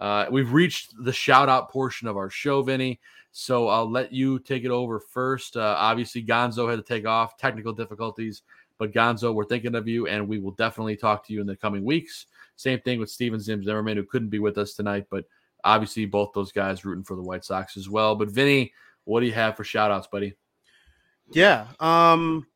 [0.00, 3.00] Uh, we've reached the shout out portion of our show, Vinny.
[3.32, 5.56] So I'll let you take it over first.
[5.56, 8.42] Uh, obviously, Gonzo had to take off, technical difficulties,
[8.78, 11.54] but Gonzo, we're thinking of you, and we will definitely talk to you in the
[11.54, 12.26] coming weeks.
[12.56, 15.24] Same thing with Steven Zim Zimmerman, who couldn't be with us tonight, but
[15.64, 18.16] obviously both those guys rooting for the White Sox as well.
[18.16, 18.72] But Vinny,
[19.04, 20.34] what do you have for shout outs, buddy?
[21.30, 21.66] Yeah.
[21.78, 22.46] Um,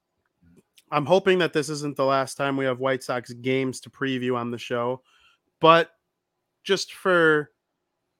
[0.90, 4.36] I'm hoping that this isn't the last time we have White Sox games to preview
[4.36, 5.02] on the show,
[5.60, 5.90] but
[6.64, 7.50] just for,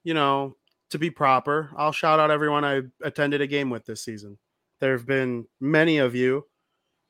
[0.03, 0.55] you know,
[0.91, 4.37] to be proper, I'll shout out everyone I attended a game with this season.
[4.79, 6.45] There have been many of you,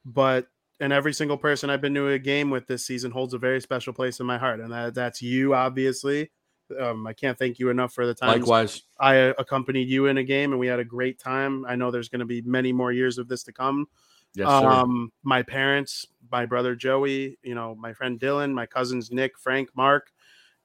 [0.05, 0.47] but
[0.79, 3.61] and every single person I've been to a game with this season holds a very
[3.61, 6.31] special place in my heart, and that, that's you, obviously.
[6.79, 8.39] Um, I can't thank you enough for the time.
[8.39, 11.65] Likewise, I accompanied you in a game, and we had a great time.
[11.65, 13.87] I know there's going to be many more years of this to come.
[14.33, 19.37] Yes, um, my parents, my brother Joey, you know, my friend Dylan, my cousins Nick,
[19.37, 20.11] Frank, Mark.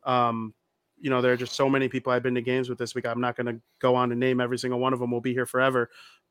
[0.05, 0.55] Um,
[1.01, 3.07] you know, there are just so many people I've been to games with this week.
[3.07, 5.11] I'm not going to go on and name every single one of them.
[5.11, 5.91] We'll be here forever,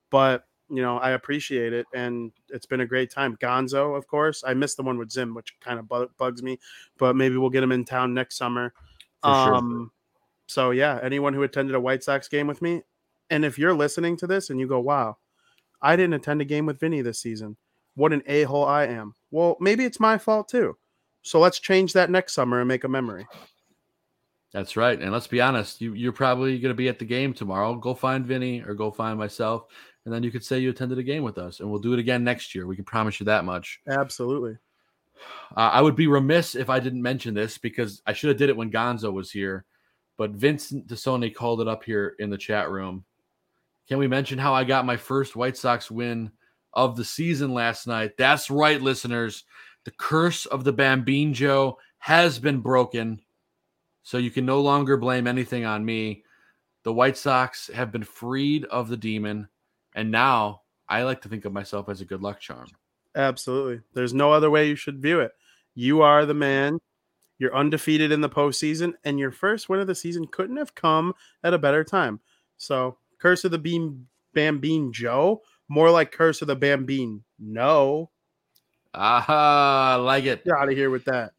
[0.09, 3.35] but you know, I appreciate it, and it's been a great time.
[3.37, 6.59] Gonzo, of course, I missed the one with Zim, which kind of bugs me,
[6.97, 8.73] but maybe we'll get him in town next summer.
[9.23, 9.55] For sure.
[9.55, 9.91] um,
[10.47, 12.83] so yeah, anyone who attended a White Sox game with me,
[13.29, 15.17] and if you're listening to this and you go, "Wow,
[15.81, 17.57] I didn't attend a game with Vinny this season.
[17.95, 20.77] What an a hole I am." Well, maybe it's my fault too.
[21.21, 23.27] So let's change that next summer and make a memory.
[24.51, 24.99] That's right.
[24.99, 27.75] And let's be honest, you, you're probably going to be at the game tomorrow.
[27.75, 29.65] Go find Vinny or go find myself.
[30.05, 31.59] And then you could say you attended a game with us.
[31.59, 32.65] And we'll do it again next year.
[32.65, 33.79] We can promise you that much.
[33.87, 34.57] Absolutely.
[35.55, 38.49] Uh, I would be remiss if I didn't mention this because I should have did
[38.49, 39.65] it when Gonzo was here.
[40.17, 43.05] But Vincent DeSoni called it up here in the chat room.
[43.87, 46.31] Can we mention how I got my first White Sox win
[46.73, 48.17] of the season last night?
[48.17, 49.43] That's right, listeners.
[49.85, 53.21] The curse of the Bambino has been broken.
[54.09, 56.23] So you can no longer blame anything on me.
[56.81, 59.47] The White Sox have been freed of the demon,
[59.93, 62.65] and now I like to think of myself as a good luck charm.
[63.15, 63.81] Absolutely.
[63.93, 65.33] There's no other way you should view it.
[65.75, 66.79] You are the man.
[67.37, 71.13] You're undefeated in the postseason, and your first win of the season couldn't have come
[71.43, 72.19] at a better time.
[72.57, 77.23] So, Curse of the Beam Bambine Joe, more like Curse of the Bambine.
[77.37, 78.09] No.
[78.91, 80.45] Aha, I like it.
[80.45, 81.33] Get out of here with that.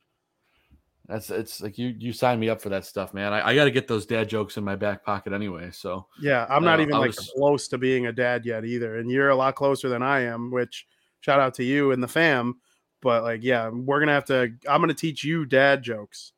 [1.11, 3.33] That's it's like you you signed me up for that stuff, man.
[3.33, 5.71] I, I got to get those dad jokes in my back pocket anyway.
[5.73, 8.65] So yeah, I'm not uh, even I like was- close to being a dad yet
[8.65, 10.51] either, and you're a lot closer than I am.
[10.53, 10.87] Which
[11.21, 12.55] shout out to you and the fam.
[13.03, 14.53] But like, yeah, we're gonna have to.
[14.69, 16.33] I'm gonna teach you dad jokes.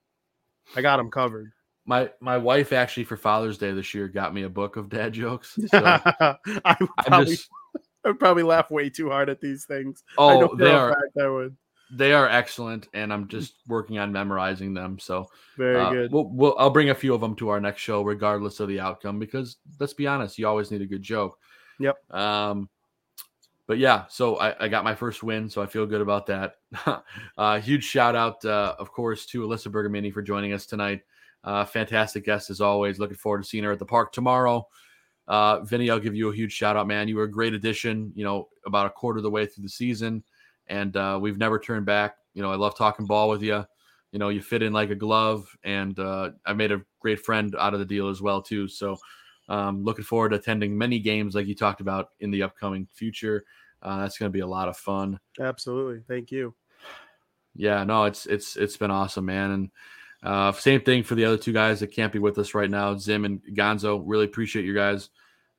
[0.74, 1.53] I got them covered.
[1.85, 5.12] my my wife actually for Father's Day this year got me a book of dad
[5.12, 5.59] jokes.
[5.69, 7.49] So I would probably, just
[8.05, 10.03] I would probably laugh way too hard at these things.
[10.19, 11.57] I Oh, know they are- I would.
[11.93, 14.98] They are excellent, and I'm just working on memorizing them.
[14.98, 15.28] So
[15.59, 16.12] Very uh, good.
[16.12, 18.81] We'll, we'll I'll bring a few of them to our next show, regardless of the
[18.81, 21.39] outcome, because let's be honest, you always need a good joke.
[21.78, 21.98] Yep.
[22.10, 22.70] Um,
[23.66, 26.56] but yeah, so I, I got my first win, so I feel good about that.
[27.39, 31.02] uh, huge shout out, uh, of course, to Alyssa Bergamini for joining us tonight.
[31.44, 32.98] Uh, fantastic guest as always.
[32.98, 34.66] Looking forward to seeing her at the park tomorrow.
[35.28, 37.09] Uh, Vinny, I'll give you a huge shout out, man.
[37.09, 38.12] You were a great addition.
[38.14, 40.24] You know, about a quarter of the way through the season,
[40.67, 42.17] and uh, we've never turned back.
[42.35, 43.65] You know, I love talking ball with you.
[44.13, 47.55] You know, you fit in like a glove, and uh, I made a great friend
[47.59, 48.69] out of the deal as well too.
[48.69, 48.97] So,
[49.49, 53.45] um, looking forward to attending many games like you talked about in the upcoming future.
[53.83, 55.19] Uh, that's going to be a lot of fun.
[55.41, 56.03] Absolutely.
[56.07, 56.55] Thank you.
[57.55, 59.51] Yeah, no, it's it's it's been awesome, man.
[59.51, 59.71] And
[60.23, 62.97] uh, same thing for the other two guys that can't be with us right now,
[62.97, 64.03] Zim and Gonzo.
[64.05, 65.11] Really appreciate your guys'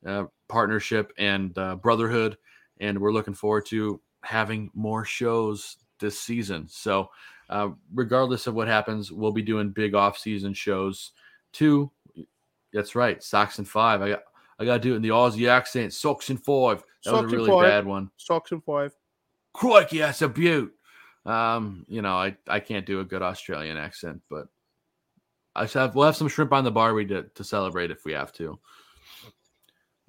[0.06, 2.36] uh, partnership and uh, brotherhood,
[2.80, 6.66] and we're looking forward to having more shows this season.
[6.68, 7.10] So,
[7.50, 11.12] uh, regardless of what happens, we'll be doing big off-season shows
[11.52, 11.90] too.
[12.72, 14.02] That's right, socks and Five.
[14.02, 14.22] I got
[14.58, 15.92] I got to do it in the Aussie accent.
[15.92, 16.82] Socks and Five.
[17.04, 17.62] That was a really five.
[17.62, 18.10] bad one.
[18.16, 18.92] Socks and five.
[19.52, 20.72] Crikey, that's a beaut.
[21.26, 24.48] Um, you know, I, I can't do a good Australian accent, but
[25.54, 28.32] I have we'll have some shrimp on the barbie to, to celebrate if we have
[28.34, 28.58] to.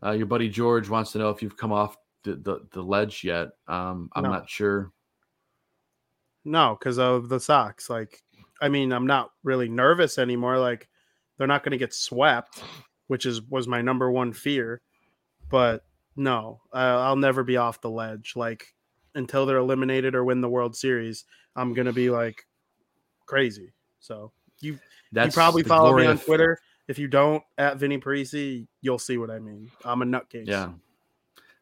[0.03, 3.23] Uh, your buddy George wants to know if you've come off the, the, the ledge
[3.23, 3.49] yet.
[3.67, 4.31] Um, I'm No.
[4.31, 4.91] not sure.
[6.43, 7.89] No, because of the Sox.
[7.89, 8.21] Like,
[8.61, 10.59] I mean, I'm not really nervous anymore.
[10.59, 10.89] Like,
[11.37, 12.61] they're not going to get swept,
[13.07, 14.81] which is was my number one fear.
[15.49, 15.85] But
[16.15, 18.33] no, I'll never be off the ledge.
[18.35, 18.73] Like,
[19.15, 21.25] until they're eliminated or win the World Series,
[21.55, 22.45] I'm going to be like
[23.25, 23.73] crazy.
[23.99, 24.77] So you
[25.11, 26.59] That's you probably follow me on Twitter.
[26.87, 29.71] If you don't, at Vinny Parisi, you'll see what I mean.
[29.83, 30.45] I'm a nutcase.
[30.45, 30.69] Yeah.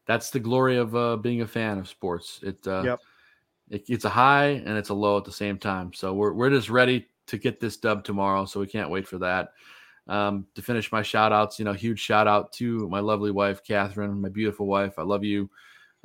[0.06, 2.40] That's the glory of uh, being a fan of sports.
[2.42, 3.00] It uh, Yep.
[3.70, 5.92] it, it's a high and it's a low at the same time.
[5.92, 8.44] So we're we're just ready to get this dub tomorrow.
[8.44, 9.52] So we can't wait for that.
[10.06, 13.64] Um, to finish my shout outs, you know, huge shout out to my lovely wife,
[13.64, 14.98] Catherine, my beautiful wife.
[14.98, 15.48] I love you.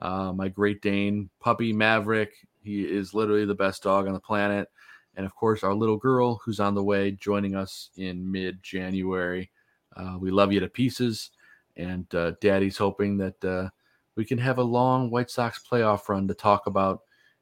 [0.01, 2.31] Uh, my Great Dane puppy, Maverick.
[2.61, 4.69] He is literally the best dog on the planet.
[5.15, 9.51] And of course, our little girl who's on the way joining us in mid January.
[9.97, 11.31] Uh, we love you to pieces.
[11.75, 13.69] And uh, daddy's hoping that uh,
[14.15, 17.01] we can have a long White Sox playoff run to talk about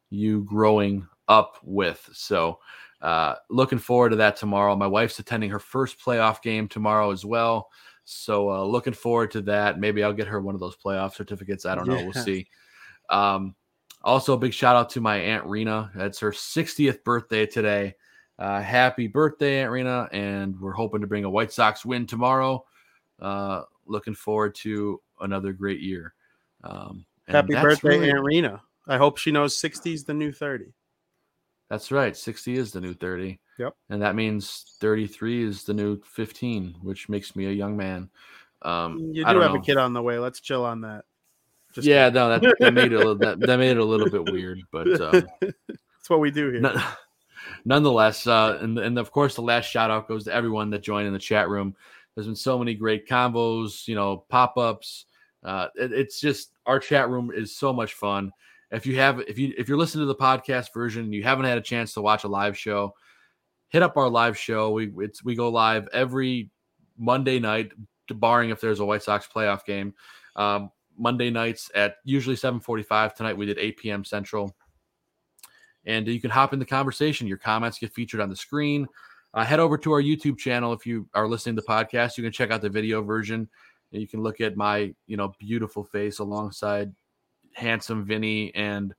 [0.09, 2.07] you growing up with.
[2.13, 2.59] So,
[3.01, 4.75] uh, looking forward to that tomorrow.
[4.75, 7.69] My wife's attending her first playoff game tomorrow as well.
[8.05, 9.79] So, uh, looking forward to that.
[9.79, 11.65] Maybe I'll get her one of those playoff certificates.
[11.65, 11.97] I don't know.
[11.97, 12.03] Yeah.
[12.03, 12.47] We'll see.
[13.09, 13.55] Um,
[14.03, 15.91] also, a big shout out to my Aunt Rena.
[15.95, 17.95] It's her 60th birthday today.
[18.39, 20.07] Uh, happy birthday, Aunt Rena.
[20.11, 22.63] And we're hoping to bring a White Sox win tomorrow.
[23.19, 26.13] Uh, looking forward to another great year.
[26.63, 28.61] Um, happy birthday, really, Aunt Rena.
[28.87, 30.73] I hope she knows 60 is the new 30.
[31.69, 32.15] That's right.
[32.15, 33.39] 60 is the new 30.
[33.59, 33.73] Yep.
[33.89, 38.09] And that means 33 is the new 15, which makes me a young man.
[38.61, 39.59] Um, you do have know.
[39.59, 40.19] a kid on the way.
[40.19, 41.05] Let's chill on that.
[41.73, 44.09] Just yeah, no, that, that made it a little, that, that made it a little
[44.09, 46.61] bit weird, but um, that's what we do here.
[46.61, 46.81] None,
[47.65, 51.07] nonetheless, uh, and and of course, the last shout out goes to everyone that joined
[51.07, 51.75] in the chat room.
[52.15, 55.05] There's been so many great combos, you know, pop ups.
[55.43, 58.31] Uh, it, it's just our chat room is so much fun.
[58.71, 61.45] If you have if you if you're listening to the podcast version and you haven't
[61.45, 62.93] had a chance to watch a live show
[63.69, 64.71] hit up our live show.
[64.71, 66.49] We it's we go live every
[66.97, 67.71] monday night
[68.09, 69.93] barring if there's a white sox playoff game.
[70.35, 74.55] Um, monday nights at usually 7.45 tonight we did 8 p.m central.
[75.85, 77.27] And you can hop in the conversation.
[77.27, 78.87] Your comments get featured on the screen.
[79.33, 82.23] Uh, head over to our youtube channel if you are listening to the podcast you
[82.23, 83.47] can check out the video version
[83.91, 86.93] you can look at my you know beautiful face alongside
[87.53, 88.93] handsome Vinny and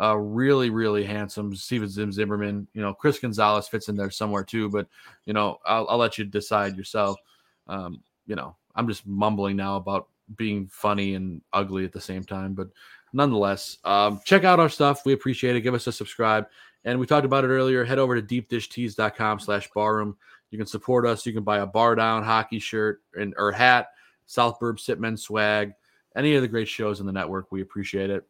[0.00, 2.68] uh, really, really handsome Steven Zim Zimmerman.
[2.74, 4.86] You know, Chris Gonzalez fits in there somewhere too, but
[5.24, 7.18] you know, I'll, I'll let you decide yourself.
[7.66, 12.24] Um, you know, I'm just mumbling now about being funny and ugly at the same
[12.24, 12.68] time, but
[13.12, 15.06] nonetheless, um, check out our stuff.
[15.06, 15.62] We appreciate it.
[15.62, 16.46] Give us a subscribe.
[16.84, 17.84] And we talked about it earlier.
[17.84, 20.16] Head over to deepdishtees.com slash barroom.
[20.50, 21.26] You can support us.
[21.26, 23.88] You can buy a bar down hockey shirt and or hat,
[24.26, 25.72] South Burbs Hitmen swag
[26.14, 27.50] any of the great shows in the network.
[27.50, 28.26] We appreciate it.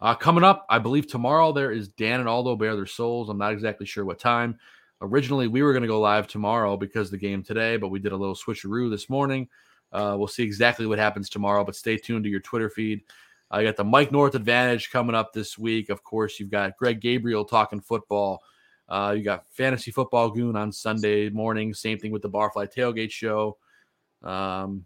[0.00, 3.28] Uh, coming up, I believe tomorrow there is Dan and Aldo Bear Their Souls.
[3.28, 4.58] I'm not exactly sure what time.
[5.00, 8.12] Originally, we were going to go live tomorrow because the game today, but we did
[8.12, 9.48] a little switcheroo this morning.
[9.92, 13.02] Uh, we'll see exactly what happens tomorrow, but stay tuned to your Twitter feed.
[13.50, 15.90] I got the Mike North Advantage coming up this week.
[15.90, 18.42] Of course, you've got Greg Gabriel talking football.
[18.88, 21.74] Uh, you got Fantasy Football Goon on Sunday morning.
[21.74, 23.58] Same thing with the Barfly Tailgate Show.
[24.22, 24.84] Um,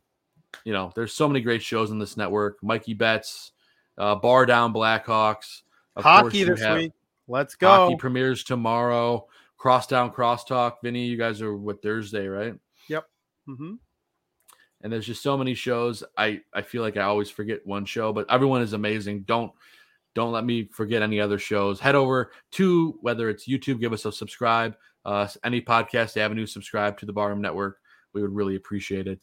[0.65, 2.63] you know, there's so many great shows on this network.
[2.63, 3.53] Mikey Betts,
[3.99, 5.63] uh, Bar Down Blackhawks.
[5.95, 6.93] Of hockey this week.
[7.29, 7.69] Let's go.
[7.69, 9.27] Hockey premieres tomorrow.
[9.57, 10.75] Cross Down Crosstalk.
[10.83, 12.55] Vinny, you guys are what Thursday, right?
[12.89, 13.09] Yep.
[13.49, 13.75] Mm-hmm.
[14.83, 16.05] And there's just so many shows.
[16.17, 19.23] I I feel like I always forget one show, but everyone is amazing.
[19.23, 19.53] Don't
[20.15, 21.81] don't let me forget any other shows.
[21.81, 24.77] Head over to whether it's YouTube, give us a subscribe.
[25.05, 27.79] Uh, any podcast avenue, subscribe to the Barroom Network.
[28.15, 29.21] We would really appreciate it.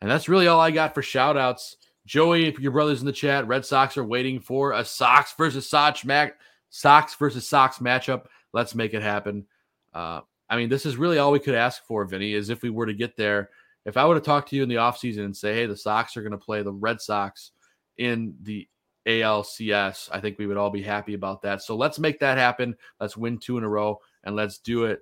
[0.00, 1.76] And that's really all I got for shout outs.
[2.06, 6.04] Joey, your brother's in the chat, Red Sox are waiting for a Sox versus Sox
[6.04, 6.32] match,
[6.70, 8.26] Sox versus Sox matchup.
[8.52, 9.46] Let's make it happen.
[9.94, 12.70] Uh, I mean, this is really all we could ask for, Vinny, is if we
[12.70, 13.50] were to get there.
[13.84, 16.16] If I would have talked to you in the offseason and say, hey, the Sox
[16.16, 17.52] are going to play the Red Sox
[17.96, 18.68] in the
[19.06, 21.62] ALCS, I think we would all be happy about that.
[21.62, 22.76] So let's make that happen.
[23.00, 25.00] Let's win two in a row and let's do it.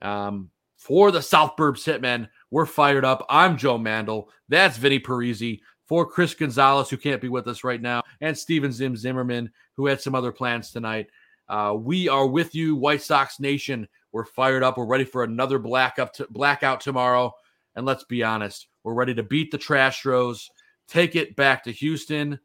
[0.00, 0.50] Um,
[0.82, 3.24] for the South Burbs Hitmen, we're fired up.
[3.28, 4.28] I'm Joe Mandel.
[4.48, 5.60] That's Vinny Parisi.
[5.86, 9.86] For Chris Gonzalez, who can't be with us right now, and Steven Zim Zimmerman, who
[9.86, 11.08] had some other plans tonight.
[11.48, 13.86] Uh, we are with you, White Sox Nation.
[14.10, 14.78] We're fired up.
[14.78, 17.32] We're ready for another black up blackout tomorrow.
[17.76, 20.48] And let's be honest, we're ready to beat the Trashtros,
[20.88, 22.40] take it back to Houston.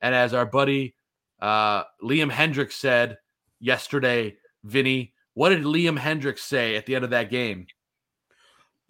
[0.00, 0.94] And as our buddy
[1.40, 3.18] uh, Liam Hendriks said
[3.60, 7.66] yesterday, Vinny, what did Liam Hendriks say at the end of that game?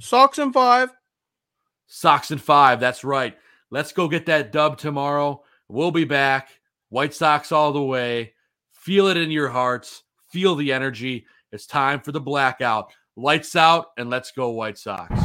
[0.00, 0.90] Socks and five.
[1.86, 2.80] Socks and five.
[2.80, 3.36] That's right.
[3.70, 5.42] Let's go get that dub tomorrow.
[5.68, 6.48] We'll be back.
[6.88, 8.34] White Sox all the way.
[8.72, 10.02] Feel it in your hearts.
[10.30, 11.26] Feel the energy.
[11.52, 12.92] It's time for the blackout.
[13.16, 15.21] Lights out and let's go, White Sox.